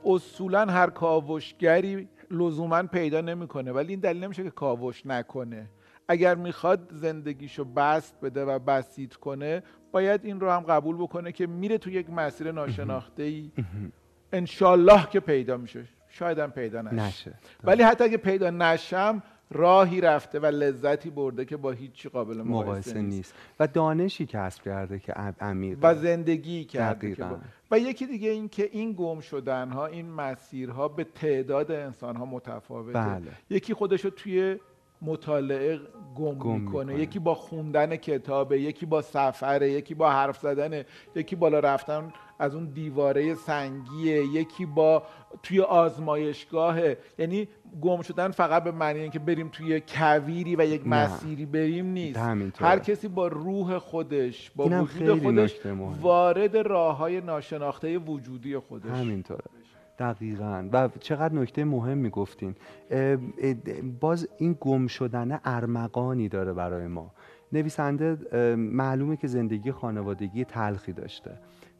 اصولا 0.05 0.67
هر 0.67 0.91
کاوشگری 0.91 2.09
لزوما 2.31 2.83
پیدا 2.83 3.21
نمی‌کنه. 3.21 3.73
ولی 3.73 3.93
این 3.93 4.01
دلیل 4.01 4.25
نمیشه 4.25 4.43
که 4.43 4.51
کاوش 4.51 5.07
نکنه. 5.07 5.71
اگر 6.09 6.35
می‌خواد 6.35 6.91
زندگیشو 6.93 7.65
بست 7.65 8.21
بده 8.21 8.45
و 8.45 8.59
بسیط 8.59 9.15
کنه 9.15 9.63
باید 9.93 10.25
این 10.25 10.41
رو 10.41 10.51
هم 10.51 10.61
قبول 10.61 10.97
بکنه 10.97 11.33
که 11.33 11.47
میره 11.47 11.79
تو 11.79 11.91
یک 11.91 12.11
مسیر 12.11 12.53
ناشناخته 12.53 13.23
ای 13.23 13.51
انشالله 14.33 15.07
که 15.11 15.21
پیدا 15.21 15.57
میشه. 15.57 15.85
شاید 16.09 16.39
هم 16.39 16.51
پیدا 16.51 16.83
نشه, 16.83 16.95
نشه. 16.95 17.35
ولی 17.65 17.83
حتی 17.83 18.05
اگه 18.05 18.17
پیدا 18.17 18.51
نشم 18.51 19.23
راهی 19.51 20.01
رفته 20.01 20.41
و 20.41 20.47
لذتی 20.47 21.11
برده 21.11 21.45
که 21.45 21.57
با 21.57 21.71
هیچی 21.71 22.09
قابل 22.09 22.43
مقایسه 22.43 23.03
نیست. 23.03 23.17
نیست. 23.17 23.35
و 23.61 23.67
دانشی 23.67 24.27
کسب 24.27 24.63
کرده 24.63 24.99
که 24.99 25.13
عمیق 25.41 25.79
و 25.83 25.95
زندگی 25.95 26.65
کرده 26.65 27.15
که 27.15 27.25
با... 27.25 27.39
و 27.71 27.79
یکی 27.79 28.07
دیگه 28.07 28.31
این 28.31 28.49
که 28.49 28.69
این 28.73 28.93
گم 28.93 29.21
شدن 29.21 29.71
ها 29.71 29.87
این 29.87 30.11
مسیرها 30.11 30.89
به 30.89 31.05
تعداد 31.05 31.71
انسان 31.71 32.17
ها 32.17 32.25
متفاوته. 32.25 32.99
بله. 32.99 33.33
یکی 33.51 33.75
خودشو 33.75 34.11
توی 34.11 34.59
مطالعه 35.03 35.81
گم, 36.17 36.35
گم 36.35 36.61
می‌کنه. 36.61 36.99
یکی 36.99 37.19
با 37.19 37.35
خوندن 37.35 37.97
کتابه 37.97 38.61
یکی 38.61 38.87
با 38.87 39.03
سفره 39.03 39.71
یکی 39.71 39.95
با 39.95 40.11
حرف 40.11 40.39
زدن 40.41 40.85
یکی 41.17 41.37
بالا 41.37 41.59
رفتن 41.59 42.13
از 42.39 42.55
اون 42.55 42.65
دیواره 42.65 43.35
سنگیه 43.35 44.25
یکی 44.25 44.67
با 44.67 45.03
توی 45.43 45.61
آزمایشگاهه 45.61 46.99
یعنی 47.19 47.49
گم 47.81 48.03
شدن 48.03 48.31
فقط 48.31 48.65
به 48.65 48.73
معنی 48.73 49.01
اینکه 49.01 49.19
بریم 49.19 49.49
توی 49.49 49.81
کویری 49.89 50.57
و 50.57 50.63
یک 50.67 50.87
مسیری 50.87 51.47
بریم 51.47 51.87
نیست. 51.87 52.19
هر 52.59 52.79
کسی 52.79 53.09
با 53.09 53.29
روح 53.29 53.79
خودش 53.79 54.51
با 54.57 54.65
وجود 54.65 55.23
خودش 55.23 55.57
وارد 56.01 56.57
راه 56.57 56.97
های 56.97 57.21
ناشناخته 57.21 57.99
وجودی 57.99 58.59
خودش. 58.59 58.91
همینطوره. 58.91 59.45
دقیقا. 60.01 60.69
و 60.73 60.89
چقدر 61.01 61.35
نکته 61.35 61.65
مهم 61.65 61.99
می‌گفتین. 61.99 62.55
باز 64.01 64.29
این 64.39 64.57
گم 64.61 64.87
شدن 64.87 65.41
ارمغانی 65.45 66.29
داره 66.29 66.53
برای 66.53 66.87
ما. 66.87 67.11
نویسنده 67.53 68.19
معلومه 68.57 69.17
که 69.17 69.27
زندگی 69.27 69.73
خانوادگی 69.73 70.45
تلخی 70.45 70.93
داشته. 70.93 71.31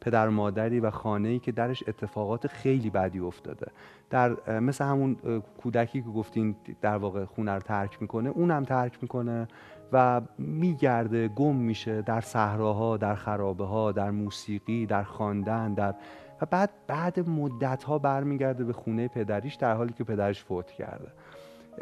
پدر 0.01 0.29
مادری 0.29 0.79
و 0.79 0.89
خانه‌ای 0.89 1.39
که 1.39 1.51
درش 1.51 1.83
اتفاقات 1.87 2.47
خیلی 2.47 2.89
بدی 2.89 3.19
افتاده. 3.19 3.71
در 4.09 4.59
مثل 4.59 4.85
همون 4.85 5.15
کودکی 5.63 6.01
که 6.01 6.09
گفتین 6.09 6.55
در 6.81 6.97
واقع 6.97 7.25
خونه 7.25 7.51
رو 7.51 7.59
ترک 7.59 8.01
می‌کنه 8.01 8.29
اونم 8.29 8.63
ترک 8.63 8.97
می‌کنه. 9.01 9.47
و 9.93 10.21
میگرده 10.37 11.27
گم 11.27 11.55
میشه 11.55 12.01
در 12.01 12.21
صحراها 12.21 12.97
در 12.97 13.15
خرابه 13.15 13.65
ها 13.65 13.91
در 13.91 14.11
موسیقی 14.11 14.85
در 14.85 15.03
خواندن 15.03 15.73
در 15.73 15.95
و 16.41 16.45
بعد 16.45 16.69
بعد 16.87 17.29
مدت 17.29 17.83
ها 17.83 17.99
برمیگرده 17.99 18.63
به 18.63 18.73
خونه 18.73 19.07
پدریش 19.07 19.55
در 19.55 19.73
حالی 19.73 19.93
که 19.93 20.03
پدرش 20.03 20.43
فوت 20.43 20.71
کرده. 20.71 21.11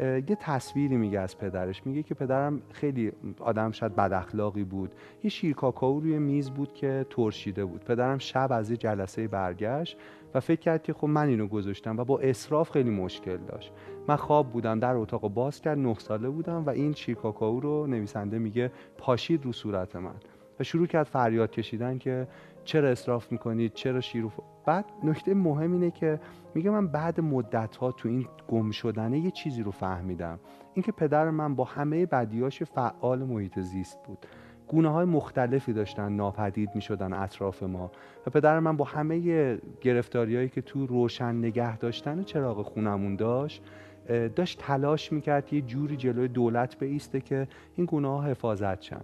یه 0.00 0.36
تصویری 0.40 0.96
میگه 0.96 1.20
از 1.20 1.38
پدرش. 1.38 1.86
میگه 1.86 2.02
که 2.02 2.14
پدرم 2.14 2.62
خیلی 2.72 3.12
آدم 3.40 3.70
شاید 3.70 3.96
بد 3.96 4.12
اخلاقی 4.12 4.64
بود. 4.64 4.94
یه 5.24 5.30
شیر 5.30 5.54
کاکائو 5.54 6.00
روی 6.00 6.18
میز 6.18 6.50
بود 6.50 6.74
که 6.74 7.06
ترشیده 7.10 7.64
بود. 7.64 7.84
پدرم 7.84 8.18
شب 8.18 8.48
از 8.52 8.70
یه 8.70 8.76
جلسه 8.76 9.28
برگشت 9.28 9.96
و 10.34 10.40
فکر 10.40 10.60
کرد 10.60 10.82
که 10.82 10.92
خب 10.92 11.06
من 11.06 11.28
اینو 11.28 11.46
گذاشتم 11.46 11.98
و 11.98 12.04
با 12.04 12.18
اصراف 12.18 12.70
خیلی 12.70 12.90
مشکل 12.90 13.36
داشت. 13.36 13.72
من 14.10 14.16
خواب 14.16 14.52
بودم 14.52 14.78
در 14.78 14.94
اتاق 14.94 15.28
باز 15.28 15.60
کرد 15.60 15.78
نه 15.78 15.94
ساله 15.94 16.28
بودم 16.30 16.66
و 16.66 16.70
این 16.70 16.92
شیر 16.92 17.14
کاکائو 17.14 17.60
رو 17.60 17.86
نویسنده 17.86 18.38
میگه 18.38 18.70
پاشید 18.98 19.44
رو 19.44 19.52
صورت 19.52 19.96
من. 19.96 20.14
و 20.60 20.64
شروع 20.64 20.86
کرد 20.86 21.06
فریاد 21.06 21.50
کشیدن 21.50 21.98
که 21.98 22.28
چرا 22.64 22.88
اصراف 22.88 23.32
می‌کنید؟ 23.32 23.72
چرا 23.74 24.00
شیر 24.00 24.26
بعد 24.66 24.84
نکته 25.04 25.34
مهم 25.34 25.72
اینه 25.72 25.90
که 25.90 26.20
میگه 26.54 26.70
من 26.70 26.86
بعد 26.86 27.20
مدت 27.20 27.76
ها 27.76 27.92
تو 27.92 28.08
این 28.08 28.26
گم 28.48 28.70
شدنه 28.70 29.18
یه 29.18 29.30
چیزی 29.30 29.62
رو 29.62 29.70
فهمیدم. 29.70 30.38
اینکه 30.74 30.92
پدر 30.92 31.30
من 31.30 31.54
با 31.54 31.64
همه 31.64 32.06
بدیاش 32.06 32.62
فعال 32.62 33.18
محیط 33.18 33.60
زیست 33.60 33.98
بود. 34.06 34.26
گونه 34.68 34.88
های 34.88 35.04
مختلفی 35.04 35.72
داشتن 35.72 36.12
ناپدید 36.12 36.70
می 36.74 36.80
شدن 36.80 37.12
اطراف 37.12 37.62
ما. 37.62 37.90
و 38.26 38.30
پدر 38.30 38.60
من 38.60 38.76
با 38.76 38.84
همه 38.84 39.58
گرفتاریایی 39.80 40.48
که 40.48 40.62
تو 40.62 40.86
روشن 40.86 41.34
نگه 41.34 41.76
داشتن 41.76 42.22
چراغ 42.22 42.62
خونمون 42.62 43.16
داشت 43.16 43.62
داشت 44.10 44.58
تلاش 44.58 45.12
می‌کرد 45.12 45.52
یه 45.52 45.60
جوری 45.60 45.96
جلوی 45.96 46.28
دولت 46.28 46.78
بیسته 46.78 47.20
که 47.20 47.48
این 47.76 47.86
گونه 47.86 48.08
ها 48.08 48.22
حفاظت 48.22 48.82
شن. 48.82 49.00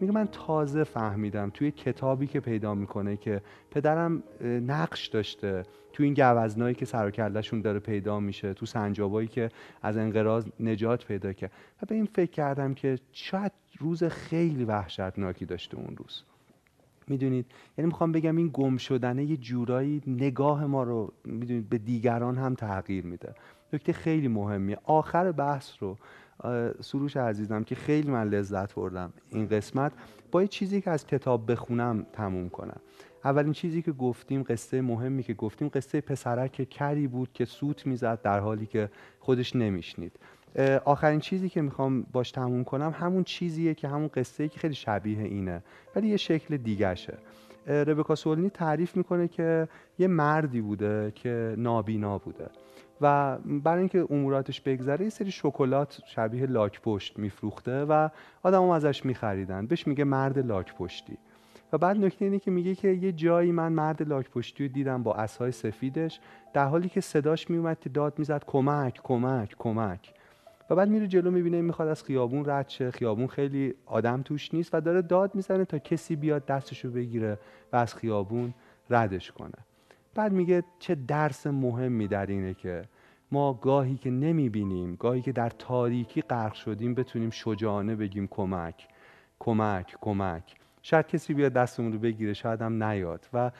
میگه 0.00 0.12
من 0.12 0.28
تازه 0.32 0.84
فهمیدم 0.84 1.50
توی 1.54 1.70
کتابی 1.70 2.26
که 2.26 2.40
پیدا 2.40 2.74
می‌کنه 2.74 3.16
که 3.16 3.40
پدرم 3.70 4.22
نقش 4.44 5.06
داشته 5.06 5.62
تو 5.92 6.02
این 6.02 6.14
گوزنایی 6.14 6.74
که 6.74 6.84
سر 6.84 7.12
و 7.18 7.60
داره 7.60 7.78
پیدا 7.78 8.20
میشه 8.20 8.54
تو 8.54 8.66
سنجابایی 8.66 9.28
که 9.28 9.48
از 9.82 9.96
انقراض 9.96 10.46
نجات 10.60 11.06
پیدا 11.06 11.32
کرد. 11.32 11.52
و 11.82 11.86
به 11.86 11.94
این 11.94 12.08
فکر 12.14 12.30
کردم 12.30 12.74
که 12.74 12.98
شاید 13.12 13.52
روز 13.78 14.04
خیلی 14.04 14.64
وحشتناکی 14.64 15.44
داشته 15.44 15.76
اون 15.76 15.96
روز. 15.96 16.22
می‌دونید؟ 17.08 17.46
یعنی 17.78 17.86
می‌خوام 17.86 18.12
بگم 18.12 18.36
این 18.36 18.50
گم 18.52 18.76
شدنه 18.76 19.24
یه 19.24 19.36
جورایی 19.36 20.02
نگاه 20.06 20.66
ما 20.66 20.82
رو 20.82 21.12
می‌دونید 21.24 21.68
به 21.68 21.78
دیگران 21.78 22.38
هم 22.38 22.54
تغییر 22.54 23.06
میده. 23.06 23.34
نکته 23.72 23.92
خیلی 23.92 24.28
مهمیه. 24.28 24.78
آخر 24.84 25.32
بحث 25.32 25.70
رو 25.80 25.96
سروش 26.80 27.16
عزیزم 27.16 27.64
که 27.64 27.74
خیلی 27.74 28.10
من 28.10 28.28
لذت 28.28 28.74
بردم 28.74 29.12
این 29.28 29.46
قسمت 29.46 29.92
با 30.32 30.42
یه 30.42 30.48
چیزی 30.48 30.80
که 30.80 30.90
از 30.90 31.06
کتاب 31.06 31.52
بخونم 31.52 32.06
تموم 32.12 32.48
کنم. 32.48 32.80
اولین 33.24 33.52
چیزی 33.52 33.82
که 33.82 33.92
گفتیم 33.92 34.42
قصه 34.42 34.80
مهمی 34.80 35.22
که 35.22 35.34
گفتیم 35.34 35.68
قصه 35.68 36.00
پسرک 36.00 36.70
کری 36.70 37.06
بود 37.06 37.32
که 37.32 37.44
سوت 37.44 37.86
می‌زد 37.86 38.22
در 38.22 38.40
حالی 38.40 38.66
که 38.66 38.90
خودش 39.20 39.56
نمیشنید. 39.56 40.12
آخرین 40.84 41.20
چیزی 41.20 41.48
که 41.48 41.62
می‌خوام 41.62 42.02
باش 42.02 42.30
تموم 42.30 42.64
کنم 42.64 42.94
همون 42.98 43.24
چیزیه 43.24 43.74
که 43.74 43.88
همون 43.88 44.08
قصه 44.08 44.48
که 44.48 44.58
خیلی 44.58 44.74
شبیه 44.74 45.22
اینه 45.22 45.62
ولی 45.96 46.08
یه 46.08 46.16
شکل 46.16 46.56
دیگهشه. 46.56 47.18
ربکا 47.70 48.14
سولنی 48.14 48.50
تعریف 48.50 48.96
می‌کنه 48.96 49.28
که 49.28 49.68
یه 49.98 50.06
مردی 50.06 50.60
بوده 50.60 51.12
که 51.14 51.54
نابینا 51.58 52.18
بوده. 52.18 52.46
و 53.00 53.38
برای 53.38 53.78
اینکه 53.78 54.06
اموراتش 54.10 54.60
بگذره 54.60 55.04
یه 55.04 55.10
سری 55.10 55.30
شکلات 55.30 56.00
شبیه 56.06 56.46
لاک 56.46 56.80
پشت 56.80 57.18
میفروخته 57.18 57.84
و 57.84 58.08
آدم 58.42 58.62
هم 58.62 58.68
ازش 58.68 59.04
میخریدن. 59.04 59.66
بهش 59.66 59.86
میگه 59.86 60.04
مرد 60.04 60.38
لاک 60.38 60.74
پشتی 60.74 61.18
و 61.72 61.78
بعد 61.78 61.96
نکته 61.96 62.24
اینه 62.24 62.38
که 62.38 62.50
میگه 62.50 62.74
که 62.74 62.88
یه 62.88 63.12
جایی 63.12 63.52
من 63.52 63.72
مرد 63.72 64.08
لاک 64.08 64.30
پشتی 64.30 64.66
رو 64.66 64.72
دیدم 64.72 65.02
با 65.02 65.14
اسهای 65.14 65.52
سفیدش 65.52 66.20
در 66.52 66.64
حالی 66.64 66.88
که 66.88 67.00
صداش 67.00 67.50
میومد 67.50 67.80
که 67.80 67.88
داد 67.88 68.18
می‌زد 68.18 68.44
کمک 68.46 69.00
کمک 69.02 69.54
کمک. 69.58 70.14
و 70.70 70.74
بعد 70.74 70.88
میره 70.88 71.06
جلو 71.06 71.30
می‌بینه 71.30 71.60
می‌خواد 71.60 71.88
از 71.88 72.04
خیابون 72.04 72.44
رد 72.46 72.68
شه. 72.68 72.90
خیابون 72.90 73.26
خیلی 73.26 73.74
آدم 73.86 74.22
توش 74.22 74.54
نیست 74.54 74.74
و 74.74 74.80
داره 74.80 75.02
داد 75.02 75.34
می‌زنه 75.34 75.64
تا 75.64 75.78
کسی 75.78 76.16
بیاد 76.16 76.46
دستشو 76.46 76.90
بگیره 76.90 77.38
و 77.72 77.76
از 77.76 77.94
خیابون 77.94 78.54
ردش 78.90 79.32
کنه. 79.32 79.54
بعد 80.14 80.32
میگه 80.32 80.64
چه 80.78 80.94
درس 80.94 81.46
مهمی 81.46 82.08
در 82.08 82.26
اینه 82.26 82.54
که 82.54 82.82
ما 83.32 83.52
گاهی 83.52 83.96
که 83.96 84.10
نمی‌بینیم 84.10 84.94
گاهی 84.94 85.22
که 85.22 85.32
در 85.32 85.48
تاریکی 85.48 86.22
غرق 86.22 86.54
شدیم 86.54 86.94
بتونیم 86.94 87.30
شجاعانه 87.30 87.96
بگیم 87.96 88.26
کمک 88.26 88.88
کمک 89.38 89.96
کمک. 90.00 90.54
شاید 90.82 91.06
کسی 91.06 91.34
بیاد 91.34 91.52
دستمون 91.52 91.92
رو 91.92 91.98
بگیره 91.98 92.32
شاید 92.32 92.62
هم 92.62 92.82
نیاد. 92.82 93.26
و 93.32 93.50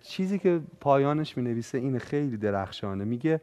چیزی 0.00 0.38
که 0.38 0.60
پایانش 0.80 1.36
می 1.36 1.42
نویسه 1.42 1.78
این 1.78 1.98
خیلی 1.98 2.36
درخشانه. 2.36 3.04
میگه 3.04 3.40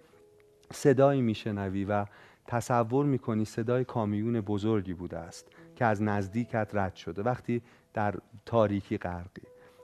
صدایی 0.71 1.21
میشنوی 1.21 1.85
و 1.85 2.05
تصور 2.47 3.05
می‌کنی 3.05 3.45
صدای 3.45 3.85
کامیون 3.85 4.41
بزرگی 4.41 4.93
بوده 4.93 5.17
است 5.17 5.47
که 5.75 5.85
از 5.85 6.01
نزدیکت 6.01 6.69
رد 6.73 6.95
شده 6.95 7.23
وقتی 7.23 7.61
در 7.93 8.15
تاریکی 8.45 8.97
غرقی. 8.97 9.41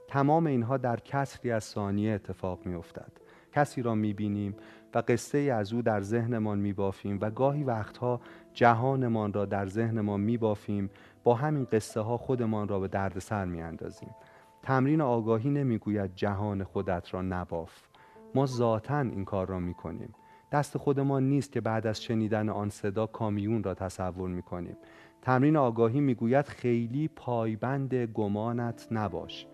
تمام 0.08 0.48
اینها 0.48 0.78
در 0.78 1.00
کسری 1.00 1.52
از 1.52 1.64
ثانیه 1.64 2.14
اتفاق 2.14 2.66
میافتد. 2.66 3.12
کسی 3.54 3.82
را 3.82 3.96
می‌بینیم 3.96 4.56
و 4.94 5.04
قصه 5.08 5.38
از 5.38 5.74
او 5.74 5.82
در 5.82 6.02
ذهنمان 6.02 6.60
میبافیم 6.60 7.18
و 7.22 7.32
گاهی 7.32 7.64
وقتها 7.64 8.22
جهانمان 8.54 9.34
را 9.34 9.46
در 9.46 9.66
ذهنمان 9.66 10.20
میبافیم 10.20 10.90
با 11.24 11.36
همین 11.36 11.68
قصه 11.72 12.02
ها 12.02 12.18
خودمان 12.18 12.68
را 12.68 12.80
به 12.80 12.88
دردسر 12.88 13.46
میاندازیم. 13.46 14.16
تمرین 14.64 15.02
آگاهی 15.02 15.50
نمی‌گوید 15.50 16.16
جهان 16.16 16.64
خودت 16.64 17.14
را 17.14 17.22
نباف. 17.22 17.88
ما 18.36 18.46
ذاتا 18.46 19.00
این 19.00 19.26
کار 19.26 19.48
را 19.48 19.60
می‌کنیم. 19.60 20.14
دست 20.52 20.78
خودمان 20.78 21.30
نیست 21.30 21.52
که 21.52 21.62
بعد 21.62 21.88
از 21.88 22.04
شنیدن 22.04 22.50
آن 22.50 22.70
صدا 22.70 23.08
کامیون 23.08 23.64
را 23.64 23.74
تصور 23.74 24.30
می‌کنیم. 24.30 24.78
تمرین 25.22 25.58
آگاهی 25.58 26.00
می‌گوید 26.00 26.46
خیلی 26.46 27.08
پایبند 27.08 27.96
گمانت 27.96 28.88
نباش. 28.92 29.48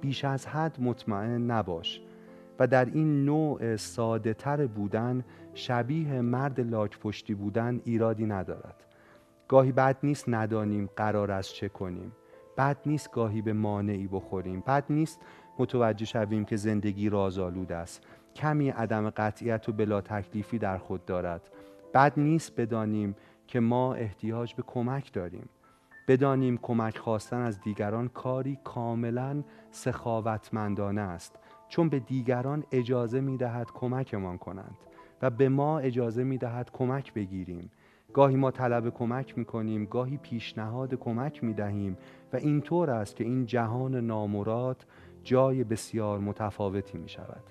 بیش 0.00 0.24
از 0.24 0.46
حد 0.46 0.80
مطمئن 0.80 1.50
نباش. 1.50 2.00
و 2.58 2.66
در 2.66 2.84
این 2.84 3.24
نوع 3.24 3.76
ساده 3.76 4.34
تر 4.34 4.66
بودن 4.66 5.24
شبیه 5.54 6.20
مرد 6.20 6.60
لاک 6.60 6.98
پشتی 6.98 7.34
بودن 7.34 7.80
ایرادی 7.84 8.26
ندارد. 8.26 8.84
گاهی 9.48 9.72
بد 9.72 9.96
نیست 10.02 10.24
ندانیم 10.28 10.90
قرار 10.96 11.30
است 11.30 11.54
چه 11.54 11.68
کنیم. 11.68 12.12
بد 12.58 12.76
نیست 12.86 13.12
گاهی 13.12 13.42
به 13.42 13.52
مانعی 13.52 14.06
بخوریم. 14.06 14.60
بد 14.66 14.84
نیست 14.90 15.20
متوجه 15.58 16.04
شویم 16.04 16.44
که 16.44 16.56
زندگی 16.56 17.08
رازآلود 17.08 17.72
است. 17.72 18.06
کمی 18.40 18.70
عدم 18.70 19.10
قطعیت 19.10 19.68
و 19.68 19.72
بلا 19.72 20.00
تکلیفی 20.00 20.58
در 20.58 20.78
خود 20.78 21.04
دارد. 21.04 21.50
بد 21.94 22.12
نیست 22.16 22.60
بدانیم 22.60 23.16
که 23.46 23.60
ما 23.60 23.94
احتیاج 23.94 24.54
به 24.54 24.62
کمک 24.66 25.12
داریم. 25.12 25.48
بدانیم 26.08 26.58
کمک 26.62 26.98
خواستن 26.98 27.40
از 27.40 27.60
دیگران 27.60 28.08
کاری 28.08 28.58
کاملا 28.64 29.42
سخاوتمندانه 29.70 31.00
است 31.00 31.38
چون 31.68 31.88
به 31.88 31.98
دیگران 31.98 32.64
اجازه 32.72 33.20
می 33.20 33.36
دهد 33.36 33.70
کمکمان 33.74 34.38
کنند 34.38 34.76
و 35.22 35.30
به 35.30 35.48
ما 35.48 35.78
اجازه 35.78 36.24
می 36.24 36.38
دهد 36.38 36.70
کمک 36.72 37.14
بگیریم. 37.14 37.70
گاهی 38.12 38.36
ما 38.36 38.50
طلب 38.50 38.90
کمک 38.90 39.38
می 39.38 39.44
کنیم 39.44 39.84
گاهی 39.84 40.16
پیشنهاد 40.16 40.94
کمک 40.94 41.44
می 41.44 41.54
دهیم 41.54 41.96
و 42.32 42.36
اینطور 42.36 42.90
است 42.90 43.16
که 43.16 43.24
این 43.24 43.46
جهان 43.46 43.94
نامراد 43.94 44.86
جای 45.22 45.64
بسیار 45.64 46.18
متفاوتی 46.18 46.98
می 46.98 47.08
شود 47.08 47.42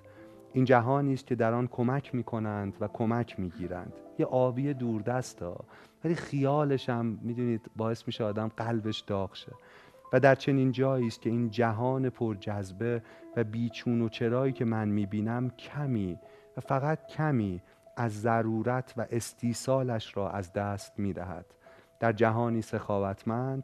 این 0.54 0.66
جهانی 0.66 1.14
است 1.14 1.28
که 1.28 1.36
در 1.36 1.54
آن 1.54 1.68
کمک 1.68 2.16
می 2.16 2.24
کنند 2.24 2.78
و 2.80 2.88
کمک 2.88 3.40
می 3.40 3.50
گیرند 3.50 3.94
یه 4.20 4.26
آبی 4.26 4.74
دوردست 4.74 5.42
ها 5.42 5.66
ولی 6.04 6.16
خیالش 6.16 6.90
هم 6.90 7.20
می‌دونید 7.22 7.72
باعث 7.76 8.04
میشه 8.08 8.24
آدم 8.24 8.48
قلبش 8.48 9.00
داغ 9.00 9.36
شه. 9.36 9.52
و 10.14 10.20
در 10.20 10.36
چنین 10.36 10.72
جایی 10.72 11.08
است 11.08 11.22
که 11.22 11.30
این 11.30 11.50
جهان 11.50 12.10
پرجذبه 12.10 13.02
و 13.36 13.44
بیچون 13.44 14.02
و 14.02 14.10
چرایی 14.10 14.54
که 14.54 14.66
من 14.66 14.88
می‌بینم 14.88 15.50
کمی 15.50 16.20
و 16.58 16.62
فقط 16.62 17.08
کمی 17.08 17.62
از 17.98 18.22
ضرورت 18.22 18.94
و 18.98 19.06
استیصالش 19.12 20.18
را 20.18 20.30
از 20.30 20.54
دست 20.54 21.00
می‌دهد. 21.00 21.46
در 22.00 22.12
جهانی 22.12 22.62
سخاوتمند 22.62 23.64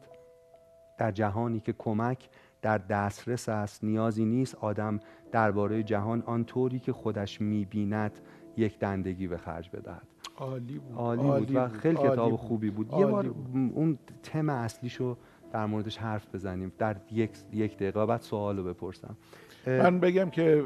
در 0.98 1.10
جهانی 1.10 1.60
که 1.60 1.72
کمک 1.72 2.28
در 2.62 2.78
دسترس 2.78 3.48
است. 3.48 3.84
نیازی 3.84 4.24
نیست 4.24 4.54
آدم 4.54 5.00
درباره 5.32 5.82
جهان 5.82 6.22
آنطوری 6.26 6.78
که 6.78 6.92
خودش 6.92 7.40
می‌بیند 7.40 8.20
یک 8.56 8.78
دندگی 8.78 9.26
به 9.26 9.36
خرج 9.36 9.70
بدهد. 9.70 10.06
عالی 10.36 10.78
بود. 10.78 10.96
عالی, 10.96 11.22
بود 11.22 11.56
و 11.56 11.68
خیلی 11.68 11.96
کتاب 11.96 12.36
خوبی 12.36 12.70
بود. 12.70 12.92
یه 12.92 13.06
بار 13.06 13.34
اون 13.74 13.98
تم 14.22 14.48
اصلیشو 14.48 15.16
در 15.52 15.66
موردش 15.66 15.98
حرف 15.98 16.34
بزنیم. 16.34 16.72
در 16.78 16.96
یک, 17.12 17.30
یک 17.52 17.76
دقیقه 17.76 18.06
بعد 18.06 18.20
سوال 18.20 18.56
رو 18.56 18.64
بپرسم 18.64 19.16
من 19.66 20.00
بگم 20.00 20.30
که 20.30 20.64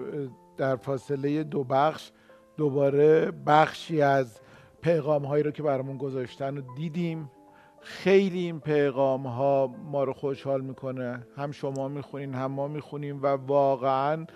در 0.56 0.76
فاصله 0.76 1.44
دو 1.44 1.64
بخش 1.64 2.12
دوباره 2.56 3.32
بخشی 3.46 4.02
از 4.02 4.40
پیغام 4.82 5.24
هایی 5.24 5.42
رو 5.42 5.50
که 5.50 5.62
برامون 5.62 5.96
گذاشتن 5.96 6.56
رو 6.56 6.62
دیدیم. 6.76 7.30
خیلی 7.80 8.38
این 8.38 8.60
پیغام 8.60 9.26
ها 9.26 9.74
ما 9.84 10.04
رو 10.04 10.12
خوشحال 10.12 10.60
می‌کنه. 10.60 11.26
هم 11.36 11.52
شما 11.52 11.88
می‌خونین 11.88 12.34
هم 12.34 12.52
ما 12.52 12.68
می‌خونیم 12.68 13.22
و 13.22 13.26
واقعا 13.26 14.26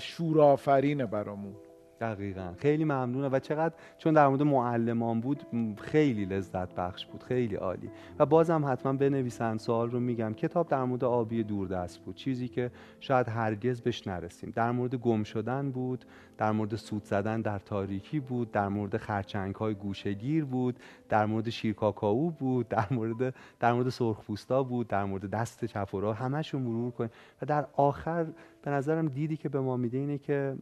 شورآفرینه 0.00 1.06
برامون. 1.06 1.54
دقیقا. 2.00 2.54
خیلی 2.58 2.84
ممنونه 2.84 3.28
و 3.28 3.38
چقدر 3.38 3.74
چون 3.98 4.14
در 4.14 4.28
مورد 4.28 4.42
معلمان 4.42 5.20
بود 5.20 5.46
خیلی 5.80 6.24
لذت 6.24 6.74
بخش 6.74 7.06
بود. 7.06 7.22
خیلی 7.22 7.56
عالی. 7.56 7.90
و 8.18 8.26
بازم 8.26 8.64
حتما 8.66 8.92
بنویسن 8.92 9.56
سوال 9.56 9.90
رو 9.90 10.00
میگم. 10.00 10.34
کتاب 10.34 10.68
در 10.68 10.84
مورد 10.84 11.04
آبی 11.04 11.42
دوردست 11.42 11.98
بود. 11.98 12.14
چیزی 12.14 12.48
که 12.48 12.70
شاید 13.00 13.28
هرگز 13.28 13.80
بهش 13.80 14.06
نرسیم. 14.06 14.52
در 14.56 14.70
مورد 14.70 14.94
گم 14.94 15.22
شدن 15.22 15.70
بود. 15.70 16.04
در 16.38 16.52
مورد 16.52 16.76
سود 16.76 17.04
زدن 17.04 17.40
در 17.40 17.58
تاریکی 17.58 18.20
بود. 18.20 18.52
در 18.52 18.68
مورد 18.68 18.96
خرچنگ 18.96 19.54
های 19.54 19.74
گوشگیر 19.74 20.44
بود. 20.44 20.78
در 21.08 21.26
مورد 21.26 21.50
شیرکاکائو 21.50 22.30
بود. 22.30 22.68
در 22.68 22.86
مورد 22.90 23.34
در 23.60 23.72
مورد 23.72 23.88
سرخپوستا 23.88 24.62
بود. 24.62 24.88
در 24.88 25.04
مورد 25.04 25.30
دست 25.30 25.64
چپورا. 25.64 26.12
همش 26.12 26.54
رو 26.54 26.60
مرور 26.60 26.90
کنیم. 26.90 27.10
و 27.42 27.46
در 27.46 27.66
آخر 27.72 28.26
به 28.62 28.70
نظرم 28.70 29.08
دیدی 29.08 29.36
که 29.36 29.48
به 29.48 29.60
ما 29.60 29.76
میده 29.76 29.98
اینه 29.98 30.18
که 30.18 30.56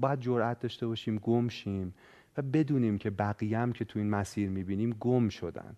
باید 0.00 0.20
جرأت 0.20 0.60
داشته 0.60 0.86
باشیم 0.86 1.18
گم 1.18 1.48
شیم 1.48 1.94
و 2.36 2.42
بدونیم 2.42 2.98
که 2.98 3.10
بقیه 3.10 3.72
که 3.72 3.84
تو 3.84 3.98
این 3.98 4.10
مسیر 4.10 4.50
می‌بینیم 4.50 4.96
گم 5.00 5.28
شدن 5.28 5.76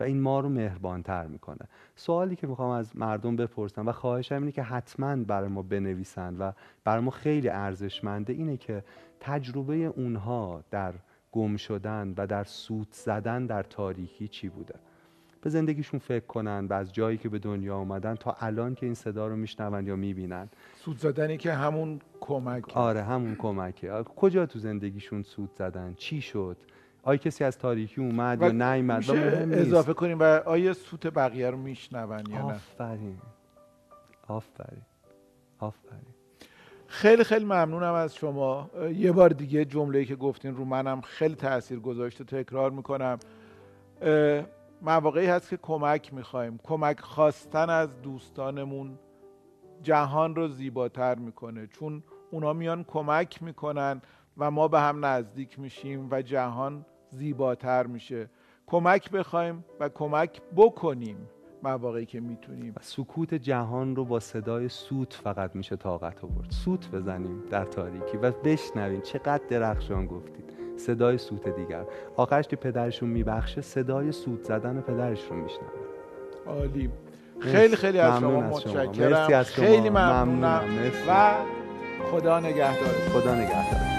و 0.00 0.02
این 0.02 0.20
ما 0.20 0.40
رو 0.40 0.48
مهربانتر 0.48 1.26
می‌کنه. 1.26 1.68
سوالی 1.96 2.36
که 2.36 2.46
می‌خوام 2.46 2.70
از 2.70 2.96
مردم 2.96 3.36
بپرسم 3.36 3.88
و 3.88 3.92
خواهشم 3.92 4.34
اینه 4.34 4.52
که 4.52 4.62
حتما 4.62 5.16
برای 5.16 5.48
ما 5.48 5.62
بنویسن 5.62 6.36
و 6.36 6.52
برای 6.84 7.04
ما 7.04 7.10
خیلی 7.10 7.48
ارزشمنده 7.48 8.32
اینه 8.32 8.56
که 8.56 8.84
تجربه 9.20 9.74
اونها 9.74 10.64
در 10.70 10.94
گم 11.32 11.56
شدن 11.56 12.14
و 12.16 12.26
در 12.26 12.44
سوت 12.44 12.88
زدن 12.92 13.46
در 13.46 13.62
تاریکی 13.62 14.28
چی 14.28 14.48
بوده؟ 14.48 14.74
به 15.44 15.50
زندگیشون 15.50 16.00
فکر 16.00 16.26
کنن 16.26 16.66
و 16.70 16.72
از 16.72 16.92
جایی 16.92 17.18
که 17.18 17.28
به 17.28 17.38
دنیا 17.38 17.76
آمدن 17.76 18.14
تا 18.14 18.36
الان 18.40 18.74
که 18.74 18.86
این 18.86 18.94
صدا 18.94 19.26
رو 19.26 19.36
میشنون 19.36 19.86
یا 19.86 19.96
می‌بینن. 19.96 20.48
سود 20.76 20.98
زدنی 20.98 21.36
که 21.36 21.52
همون 21.52 22.00
کمک. 22.20 22.76
آره 22.76 23.02
همون 23.02 23.34
کمکه. 23.34 24.02
کجا 24.02 24.46
تو 24.46 24.58
زندگیشون 24.58 25.22
سود 25.22 25.50
زدن؟ 25.58 25.94
چی 25.96 26.20
شد؟ 26.20 26.56
آیا 27.02 27.16
کسی 27.16 27.44
از 27.44 27.58
تاریکی 27.58 28.00
اومد 28.00 28.42
یا 28.42 28.48
نیومد؟ 28.48 29.10
اضافه 29.52 29.92
کنیم 29.92 30.18
و 30.18 30.22
آیا 30.22 30.72
سوت 30.72 31.06
بقیه 31.06 31.50
رو 31.50 31.56
میشنون 31.56 32.22
یا 32.30 32.38
نه؟ 32.38 32.42
آفرین. 32.42 33.18
آفرین. 34.28 34.82
آفرین. 35.58 36.14
خیلی 36.86 37.24
خیلی 37.24 37.44
ممنونم 37.44 37.92
از 37.94 38.14
شما. 38.14 38.70
یه 38.94 39.12
بار 39.12 39.28
دیگه 39.28 39.64
جمله‌ای 39.64 40.04
که 40.04 40.16
گفتین 40.16 40.56
رو 40.56 40.64
منم 40.64 41.00
خیلی 41.00 41.34
تاثیر 41.34 41.78
گذاشته 41.78 42.24
تکرار 42.24 42.70
می‌کنم. 42.70 43.18
مواقعی 44.82 45.26
هست 45.26 45.50
که 45.50 45.56
کمک 45.56 46.14
می‌خوایم. 46.14 46.60
کمک 46.62 47.00
خواستن 47.00 47.70
از 47.70 48.02
دوستانمون 48.02 48.98
جهان 49.82 50.36
رو 50.36 50.48
زیباتر 50.48 51.14
می‌کنه. 51.14 51.66
چون 51.66 52.02
اونا 52.30 52.52
میان 52.52 52.84
کمک 52.84 53.42
می‌کنن 53.42 54.02
و 54.38 54.50
ما 54.50 54.68
به 54.68 54.80
هم 54.80 55.04
نزدیک 55.04 55.58
میشیم 55.58 56.08
و 56.10 56.22
جهان 56.22 56.86
زیباتر 57.10 57.86
میشه. 57.86 58.30
کمک 58.66 59.10
بخوایم 59.10 59.64
و 59.80 59.88
کمک 59.88 60.42
بکنیم 60.56 61.16
مواقعی 61.62 62.06
که 62.06 62.20
می‌تونیم. 62.20 62.74
سکوت 62.80 63.34
جهان 63.34 63.96
رو 63.96 64.04
با 64.04 64.20
صدای 64.20 64.68
سوت 64.68 65.12
فقط 65.12 65.56
میشه 65.56 65.76
طاقت 65.76 66.24
آورد. 66.24 66.50
سوت 66.50 66.90
بزنیم 66.90 67.42
در 67.50 67.64
تاریکی 67.64 68.16
و 68.16 68.30
بشنویم 68.30 69.00
چقدر 69.00 69.44
درخشان 69.48 70.06
گفتید. 70.06 70.63
صدای 70.76 71.18
سوت 71.18 71.48
دیگر. 71.48 71.84
آخرش 72.16 72.48
که 72.48 72.56
پدرشون 72.56 73.08
میبخشه 73.08 73.60
صدای 73.60 74.12
سوت 74.12 74.44
زدن 74.44 74.80
پدرش 74.80 75.24
رو 75.30 75.36
میشنوه. 75.36 75.68
عالی. 76.46 76.90
خیلی 77.40 77.76
خیلی 77.76 77.98
از 77.98 78.20
شما 78.20 78.40
متشکرم. 78.40 79.42
خیلی 79.42 79.90
ممنونم. 79.90 80.62
و 81.08 81.34
خدا 82.10 82.40
نگهدار. 82.40 82.94
خدا 83.12 83.34
نگهدار. 83.34 83.94